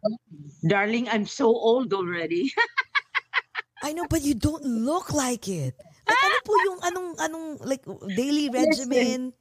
[0.62, 2.54] darling, I'm so old already.
[3.82, 5.74] I know, but you don't look like it.
[6.06, 7.82] Like, ano po yung anong, anong, like,
[8.14, 9.34] daily regimen?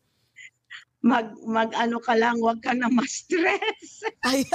[1.01, 4.05] Mag, mag ano ka lang, wag ka na ma-stress.
[4.27, 4.45] Ay,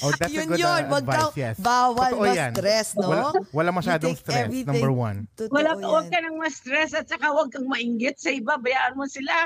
[0.00, 0.80] Oh, that's yun a good yun.
[0.80, 1.56] uh, Wag advice, daw, yes.
[1.60, 2.52] bawal Totoo yan.
[2.52, 3.04] ma-stress, no?
[3.04, 5.28] Wala, wala masyadong stress, everything- number one.
[5.34, 5.84] Totoo Wala, yan.
[5.84, 8.56] wag ka nang ma-stress at saka wag kang mainggit sa iba.
[8.56, 9.34] Bayaan mo sila.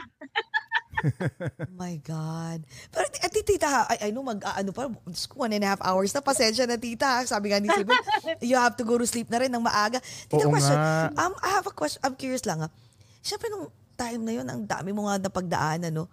[1.05, 2.64] Oh my God.
[2.88, 4.96] Pero at tita, ha, I, I know mag, ah, ano pa, ko,
[5.36, 7.05] one and a half hours na, pasensya na tita.
[7.05, 7.28] ha.
[7.28, 7.92] Sabi nga ni Sibyl,
[8.40, 10.01] you have to go to sleep na rin ng maaga.
[10.01, 11.12] Tita, Oo question, nga.
[11.18, 12.72] um, I have a question, I'm curious lang ha.
[13.20, 16.07] Siyempre nung time na yun, ang dami mo nga napagdaanan, no?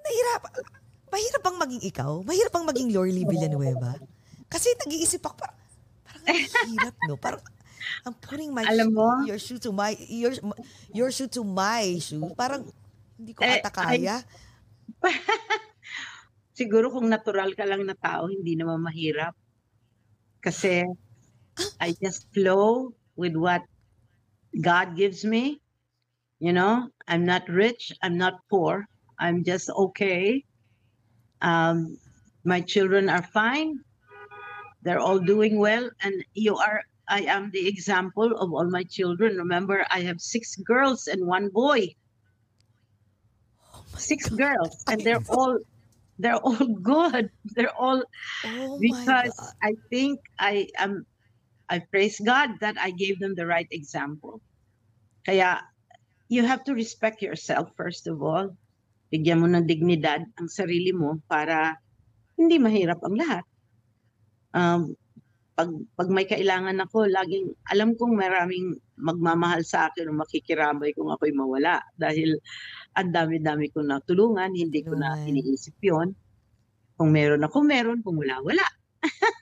[0.00, 0.42] Nahirap,
[1.12, 2.12] mahirap bang maging ikaw?
[2.24, 3.98] Mahirap bang maging Lorly Villanueva?
[4.50, 5.58] Kasi nag-iisip ako, parang,
[6.14, 7.16] parang ang hirap, no?
[7.20, 7.42] Parang,
[8.06, 9.08] I'm putting my Alam mo?
[9.24, 10.36] your shoe to my your
[10.92, 12.28] your shoe to my shoe.
[12.36, 12.68] Parang
[13.16, 14.20] hindi ko Eh, ata kaya.
[16.58, 19.34] Siguro kung natural ka lang na tao, hindi naman mahirap.
[20.44, 20.84] Kasi
[21.80, 23.64] I just flow with what
[24.60, 25.60] God gives me.
[26.40, 28.86] You know, I'm not rich, I'm not poor.
[29.18, 30.44] I'm just okay.
[31.42, 31.98] Um,
[32.44, 33.74] my children are fine.
[34.82, 39.36] They're all doing well and you are I am the example of all my children.
[39.36, 41.88] Remember, I have six girls and one boy.
[43.96, 45.58] Six girls and they're all
[46.18, 47.28] they're all good.
[47.56, 48.04] They're all
[48.44, 51.04] Oh because I think I am
[51.68, 54.40] I praise God that I gave them the right example.
[55.26, 55.60] Kaya
[56.30, 58.54] you have to respect yourself first of all.
[59.10, 61.74] Bigyan mo ng dignidad ang sarili mo para
[62.38, 63.44] hindi mahirap ang lahat.
[64.54, 64.94] Um,
[65.58, 71.10] pag, pag may kailangan ako, laging alam kong maraming magmamahal sa akin o makikiramay kung
[71.10, 72.38] ako'y mawala dahil
[72.94, 76.14] ang dami-dami ko na tulungan, hindi ko na iniisip yon.
[76.94, 78.00] Kung meron ako, meron.
[78.06, 78.66] Kung wala, wala.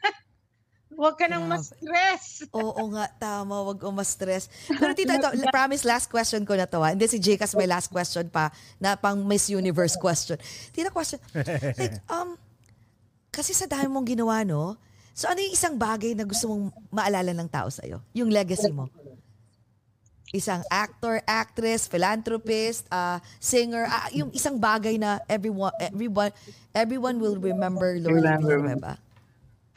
[0.98, 2.50] Huwag ka nang ma-stress.
[2.50, 3.62] Oo nga, tama.
[3.62, 4.50] Wag o ma-stress.
[4.66, 6.82] Pero tita, ito, promise last question ko na to.
[6.82, 6.90] Ha?
[6.90, 8.50] Hindi si Jcas may last question pa
[8.82, 10.34] na pang Miss Universe question.
[10.74, 11.22] Tita, question.
[11.78, 12.34] Like, um,
[13.30, 14.74] kasi sa dami mong ginawa, no?
[15.14, 18.02] So ano yung isang bagay na gusto mong maalala ng tao sa'yo?
[18.18, 18.90] Yung legacy mo?
[20.34, 26.30] Isang actor, actress, philanthropist, uh, singer, ah, yung isang bagay na everyone, everyone,
[26.74, 28.58] everyone will remember Lordy Remember.
[28.58, 28.92] Villanueva.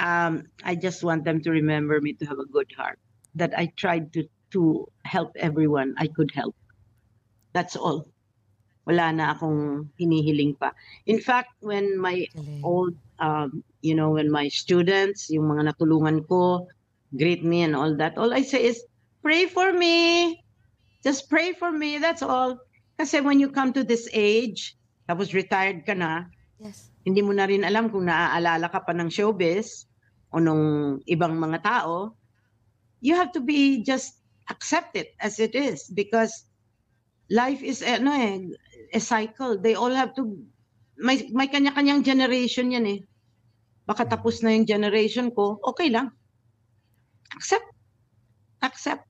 [0.02, 2.98] Um, I just want them to remember me to have a good heart.
[3.38, 6.58] That I tried to to help everyone I could help.
[7.54, 8.10] That's all.
[8.84, 10.74] Wala na akong hinihiling pa.
[11.06, 12.28] In fact, when my
[12.66, 16.68] old, um, you know, when my students, yung mga natulungan ko,
[17.16, 18.84] greet me and all that, all I say is,
[19.22, 20.42] pray for me.
[21.06, 22.02] Just pray for me.
[22.02, 22.60] That's all.
[23.00, 24.76] Kasi when you come to this age,
[25.08, 26.28] tapos retired ka na,
[26.62, 26.94] Yes.
[27.02, 29.90] hindi mo na rin alam kung naaalala ka pa ng showbiz
[30.32, 32.16] o nung ibang mga tao,
[33.04, 36.48] you have to be just accept it as it is because
[37.32, 38.52] life is ano eh,
[38.96, 39.60] a cycle.
[39.60, 40.40] They all have to
[41.00, 43.00] may may kanya-kanyang generation yan eh.
[43.88, 46.14] Baka tapos na yung generation ko, okay lang.
[47.34, 47.66] Accept.
[48.62, 49.04] Accept.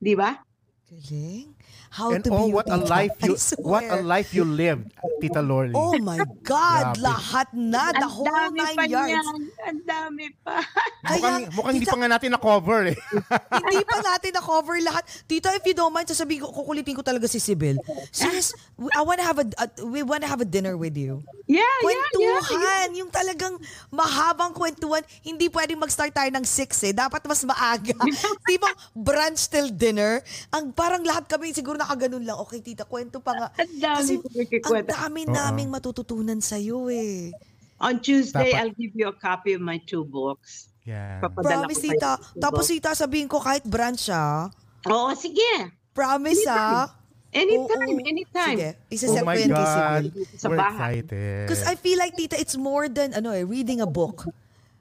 [0.00, 0.40] Di ba?
[0.84, 1.56] Galing.
[1.88, 5.40] How And to oh, be what a life you what a life you lived, Tita
[5.40, 5.72] Lorly.
[5.72, 6.98] Oh my God!
[6.98, 7.00] Grabe.
[7.00, 9.08] Lahat na, the Ang whole dami nine pa yards.
[9.08, 9.26] niyan.
[9.64, 10.58] Ang dami pa.
[11.08, 12.98] mukhang, Kaya, mukhang hindi tita- pa nga natin na-cover eh.
[13.64, 15.04] Hindi pa natin na-cover lahat.
[15.24, 17.78] Tita, if you don't mind, sasabihin ko, kukulitin ko talaga si Sibyl.
[18.10, 18.52] Sis,
[18.92, 21.22] I wanna have a, a- we wanna have a dinner with you.
[21.46, 22.40] Yeah, yeah, yeah.
[22.42, 22.86] Kwentuhan!
[22.98, 23.54] Yung talagang
[23.88, 25.00] mahabang kwentuhan.
[25.22, 26.92] Hindi pwedeng mag-start tayo ng 6 eh.
[26.92, 27.94] Dapat mas maaga.
[28.50, 30.18] Di ba, brunch till dinner?
[30.50, 32.36] Ang parang lahat kami siguro nakaganon lang.
[32.42, 33.46] Okay, tita, kwento pa nga.
[33.54, 34.14] Ang dami Kasi
[34.60, 35.32] ang dami Oo.
[35.32, 37.30] naming matututunan sa'yo eh.
[37.78, 40.68] On Tuesday, Dapat- I'll give you a copy of my two books.
[40.84, 41.18] Yan.
[41.18, 42.10] Papadala Promise, tita.
[42.36, 44.52] Tapos, tita, sabihin ko kahit brunch ah.
[44.84, 45.72] Oo, sige.
[45.90, 46.92] Promise ah.
[47.34, 48.06] Anytime, Oo.
[48.06, 48.56] anytime.
[48.56, 50.02] Sige, Oh isa-set my God.
[50.38, 51.02] Sa We're bahay.
[51.02, 51.40] excited.
[51.50, 54.22] Because I feel like, tita, it's more than, ano eh, reading a book.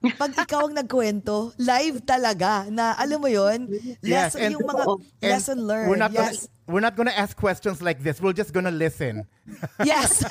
[0.04, 3.72] Pag ikaw ang nagkwento, live talaga, na alam mo yon
[4.04, 5.88] Yes, lesson, and- yung mga And lesson learned.
[5.88, 6.20] We're not yes.
[6.20, 6.36] gonna,
[6.68, 8.20] we're not gonna ask questions like this.
[8.20, 9.24] We're just gonna listen.
[9.88, 10.20] Yes.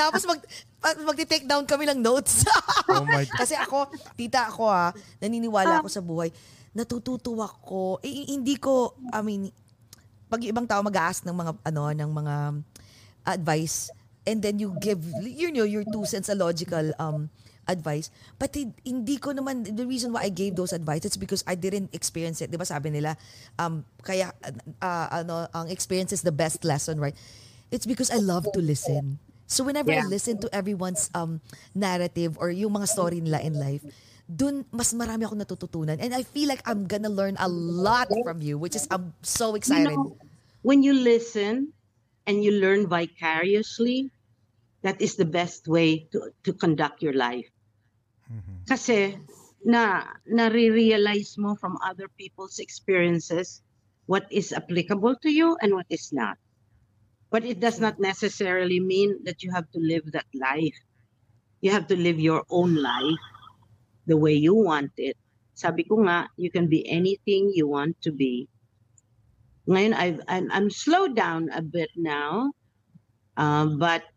[0.00, 0.40] Tapos mag,
[1.04, 2.44] magti-take down kami ng notes.
[2.88, 3.44] Oh my God.
[3.44, 6.32] Kasi ako, tita ako ha, naniniwala ako sa buhay.
[6.72, 8.00] Natututuwa ko.
[8.00, 9.52] Eh, hindi ko, I mean,
[10.24, 12.34] pag ibang tao mag-ask ng mga, ano, ng mga
[13.28, 13.92] advice,
[14.24, 17.28] and then you give, you know, your two cents a logical um,
[17.68, 18.10] advice.
[18.40, 21.54] But hin- hindi ko naman, the reason why I gave those advice, it's because I
[21.54, 22.50] didn't experience it.
[22.50, 23.16] Di ba sabi nila,
[23.60, 24.32] um, kaya,
[24.82, 27.14] uh, ano, ang experience is the best lesson, right?
[27.70, 29.18] It's because I love to listen.
[29.46, 30.04] So whenever I Yeah.
[30.04, 31.40] listen to everyone's um,
[31.74, 33.84] narrative or yung mga story nila in life,
[34.28, 35.96] dun mas marami akong natututunan.
[36.00, 39.54] And I feel like I'm gonna learn a lot from you, which is I'm so
[39.56, 40.04] excited.
[40.04, 40.16] You know,
[40.62, 41.72] when you listen
[42.26, 44.10] and you learn vicariously,
[44.82, 47.48] that is the best way to, to conduct your life.
[48.68, 49.16] Kasi
[49.64, 53.62] na nare-realize mo from other people's experiences
[54.06, 56.36] what is applicable to you and what is not.
[57.30, 60.76] But it does not necessarily mean that you have to live that life.
[61.60, 63.20] You have to live your own life
[64.06, 65.16] the way you want it.
[65.52, 68.48] Sabi ko nga, you can be anything you want to be.
[69.68, 72.56] Ngayon, I've, I'm, I'm slowed down a bit now,
[73.36, 74.08] uh, but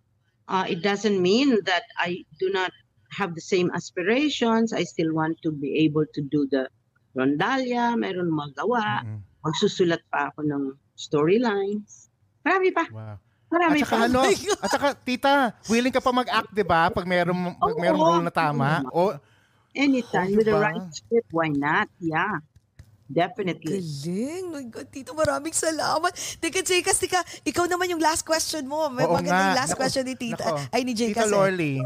[0.48, 2.72] uh, it doesn't mean that I do not
[3.12, 4.72] have the same aspirations.
[4.72, 6.68] I still want to be able to do the
[7.12, 9.04] rondalya, meron magawa.
[9.04, 9.20] Mm-mm.
[9.42, 10.64] Magsusulat pa ako ng
[10.96, 12.08] storylines.
[12.42, 12.86] Marami pa.
[12.88, 13.16] Wow.
[13.52, 14.08] Marami At saka pa.
[14.08, 14.20] ano,
[14.64, 15.32] at saka tita,
[15.68, 16.88] willing ka pa mag-act, 'di ba?
[16.88, 18.82] Pag meron pag meron role na tama.
[18.90, 19.12] O
[19.72, 20.68] Anytime Oh, with the diba?
[20.68, 21.88] right script, why not?
[21.98, 22.44] Yeah.
[23.08, 23.80] Definitely.
[23.80, 24.44] Galing.
[24.52, 26.12] My God, Tito, maraming salamat.
[26.40, 28.88] Teka, Jekas, teka, ikaw naman yung last question mo.
[28.88, 29.48] May Oo maganda nga.
[29.48, 30.44] yung last Nako, question ni Tita.
[30.44, 30.56] nako.
[30.72, 31.32] Ay, ni Tita Jekas.
[31.58, 31.80] eh.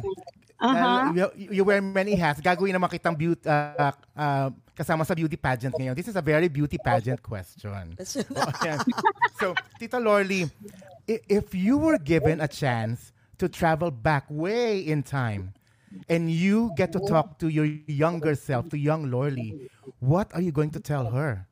[0.62, 2.40] Dahil you, you wear many hats.
[2.40, 5.96] Gagawin naman kitang beauty, uh, uh, kasama sa beauty pageant ngayon.
[5.96, 7.96] This is a very beauty pageant question.
[9.36, 10.48] So, Tita Lorly,
[11.08, 15.52] if you were given a chance to travel back way in time
[16.08, 19.70] and you get to talk to your younger self, to young Lorly,
[20.00, 21.48] what are you going to tell her?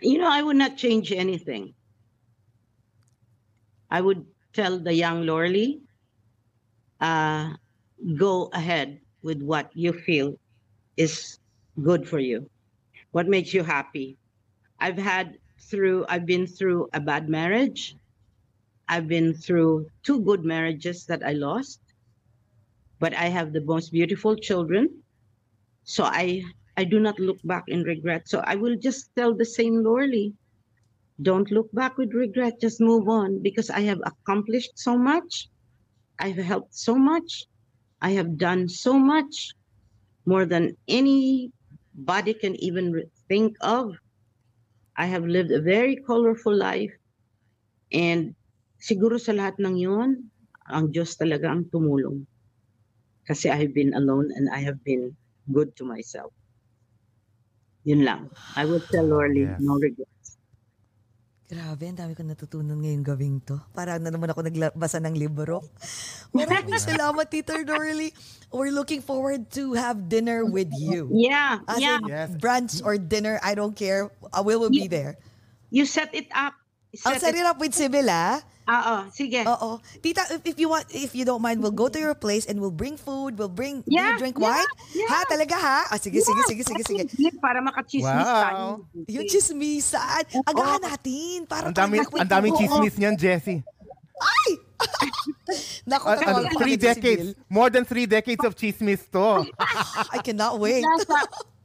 [0.00, 1.74] You know, I would not change anything.
[3.90, 5.80] I would tell the young Lorly,
[7.00, 7.54] uh,
[8.16, 10.38] go ahead with what you feel
[10.96, 11.38] is
[11.82, 12.48] good for you,
[13.12, 14.16] what makes you happy.
[14.80, 17.96] I've had through, I've been through a bad marriage.
[18.88, 21.80] I've been through two good marriages that I lost,
[22.98, 24.88] but I have the most beautiful children.
[25.84, 26.42] So I,
[26.76, 28.28] I do not look back in regret.
[28.28, 30.32] So I will just tell the same Lorly,
[31.22, 32.60] don't look back with regret.
[32.60, 35.48] Just move on because I have accomplished so much.
[36.18, 37.46] I've helped so much.
[38.00, 39.54] I have done so much
[40.26, 43.94] more than anybody can even think of.
[44.96, 46.90] I have lived a very colorful life.
[47.92, 48.34] And
[48.82, 50.30] siguro sa lahat ng yon,
[50.70, 52.26] ang Diyos talaga ang tumulong.
[53.26, 55.14] Kasi I have been alone and I have been
[55.54, 56.34] good to myself.
[57.86, 58.28] Yun lang.
[58.58, 59.62] I would tell Lorly, Yes.
[59.64, 60.27] no regrets.
[61.48, 63.56] Grabe, ang dami ko natutunan ngayong gawing to.
[63.72, 65.64] Parang na naman ako nagbasa ng libro.
[66.36, 68.12] Maraming salamat, Tita Dorley.
[68.52, 71.08] We're looking forward to have dinner with you.
[71.08, 72.04] Yeah, As yeah.
[72.04, 72.28] in Yes.
[72.36, 74.12] brunch or dinner, I don't care.
[74.28, 75.16] Uh, we will be there.
[75.72, 76.52] You set it up.
[77.08, 78.44] I'll set it up with Sibyl, ah.
[78.68, 79.48] Oo, sige.
[79.48, 79.80] Oo.
[80.04, 82.60] Tita, if, if you want, if you don't mind, we'll go to your place and
[82.60, 84.70] we'll bring food, we'll bring, Yeah, drink yeah, wine?
[84.92, 85.08] yeah.
[85.08, 85.18] Ha?
[85.24, 85.78] Talaga ha?
[85.88, 87.02] Ah, sige, sige, sige, sige, sige.
[87.08, 88.44] Sige, Para makachismis Wow.
[88.44, 88.64] tayo.
[89.08, 90.22] Yung chismisan.
[90.44, 91.48] Agahan natin.
[91.48, 93.64] Para Ang dami, tayo ang daming chismis niyan, Jessie.
[95.88, 99.48] Naku, Uh, ano, ko three decades, more than three decades of chismis to.
[100.14, 100.84] I cannot wait.
[100.84, 101.18] Mula sa,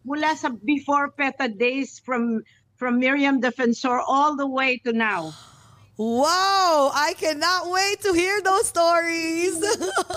[0.08, 2.42] mula sa before PETA days from
[2.80, 5.32] from Miriam Defensor all the way to now.
[5.94, 6.90] Wow!
[6.90, 9.54] I cannot wait to hear those stories.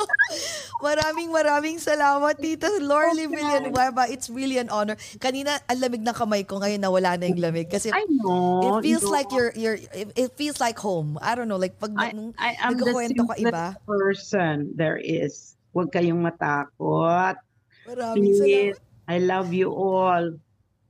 [0.87, 4.09] maraming maraming salamat, Tita Lorly Villanueva.
[4.09, 4.97] It's really an honor.
[5.21, 6.65] Kanina, ang lamig ng kamay ko.
[6.65, 7.69] Ngayon, nawala na yung lamig.
[7.69, 8.81] Kasi I know.
[8.81, 9.13] it feels no.
[9.13, 11.21] like you're, you're, it, it feels like home.
[11.21, 13.77] I don't know, like pag I, I am the ka iba.
[13.85, 15.61] person there is.
[15.77, 17.37] Huwag kayong matakot.
[17.85, 18.81] Maraming Please.
[18.81, 18.81] salamat.
[19.13, 20.41] I love you all.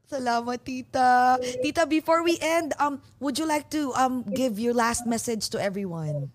[0.06, 1.34] Salamat, Tita.
[1.62, 5.58] Tita, before we end, um, would you like to um give your last message to
[5.58, 6.30] everyone?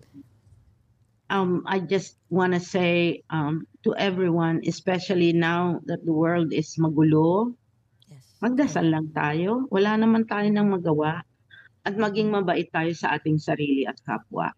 [1.32, 6.76] um, I just want to say um, to everyone, especially now that the world is
[6.76, 7.56] magulo,
[8.12, 8.20] Yes.
[8.44, 9.64] magdasal lang tayo.
[9.72, 11.24] Wala naman tayo nang magawa.
[11.82, 14.52] At maging mabait tayo sa ating sarili at kapwa.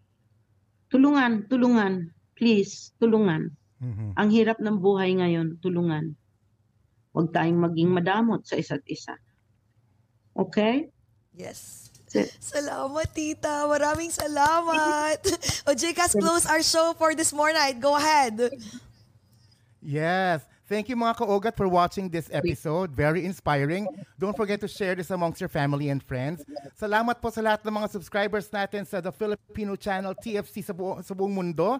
[0.91, 2.11] Tulungan, tulungan.
[2.35, 3.55] Please, tulungan.
[3.79, 4.19] Mhm.
[4.19, 6.19] Ang hirap ng buhay ngayon, tulungan.
[7.15, 9.15] Huwag tayong maging madamot sa isa't isa.
[10.35, 10.91] Okay?
[11.31, 11.87] Yes.
[12.39, 13.67] Salamat, Tita.
[13.67, 15.19] Maraming salamat.
[15.67, 17.79] o, Jcas, close our show for this morning.
[17.79, 18.51] Go ahead.
[19.79, 20.43] Yes.
[20.65, 22.89] Thank you mga kaogat for watching this episode.
[22.89, 23.85] Very inspiring.
[24.17, 26.41] Don't forget to share this amongst your family and friends.
[26.73, 31.05] Salamat po sa lahat ng mga subscribers natin sa The Filipino Channel TFC sa, buo,
[31.05, 31.77] sa buong mundo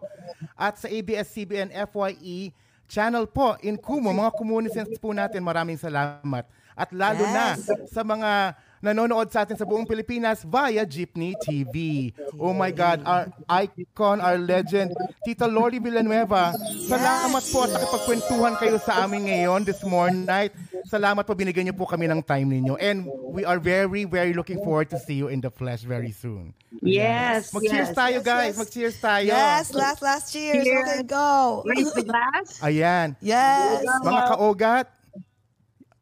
[0.54, 2.54] at sa ABS-CBN FYE
[2.88, 4.12] channel po in Kumu.
[4.12, 6.46] Mga communicants po natin, maraming salamat.
[6.76, 7.72] at lalo na Yes.
[7.88, 8.52] sa mga
[8.84, 12.10] nanonood sa atin sa buong Pilipinas via Jeepney TV.
[12.40, 14.92] Oh my God, our icon, our legend,
[15.24, 16.56] Tita Lori Villanueva.
[16.88, 20.52] Salamat po at nakipagkwentuhan kayo sa amin ngayon this morning night.
[20.86, 22.78] Salamat po, binigyan niyo po kami ng time ninyo.
[22.78, 26.54] And we are very, very looking forward to see you in the flesh very soon.
[26.86, 27.50] Yes.
[27.50, 27.98] Mag-cheers yes.
[27.98, 28.54] tayo, yes, guys.
[28.54, 28.60] yes.
[28.62, 29.32] Mag-cheers tayo.
[29.34, 30.62] Yes, last, last cheers.
[30.62, 30.86] Cheers.
[30.86, 31.64] Okay, go.
[31.66, 32.62] Raise the glass.
[32.62, 33.18] Ayan.
[33.18, 33.82] Yes.
[34.06, 34.88] Mga kaugat,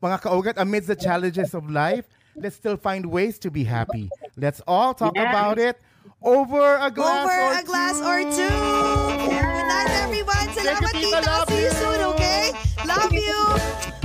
[0.03, 2.03] mga kaugat, amidst the challenges of life,
[2.35, 4.09] Let's still find ways to be happy.
[4.37, 5.29] Let's all talk yeah.
[5.29, 5.79] about it
[6.21, 7.65] over a glass over or a two.
[7.65, 9.27] glass or two.
[9.27, 10.47] Good night, everyone.
[10.55, 11.45] Salamat, Tita.
[11.47, 12.51] See you soon, okay?
[12.85, 13.37] Love you.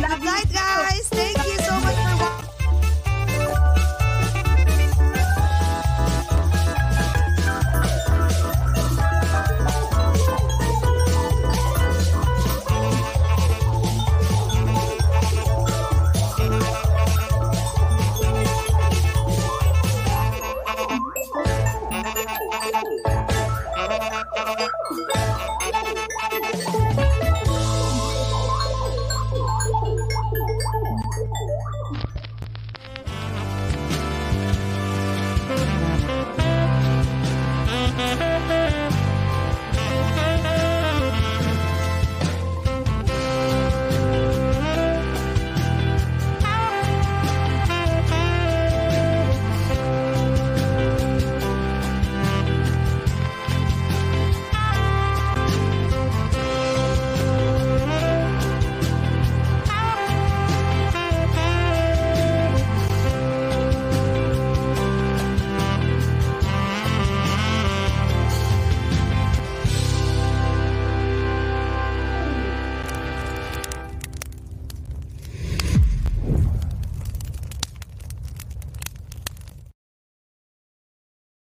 [0.02, 1.08] Love night, guys.
[1.08, 1.37] Thank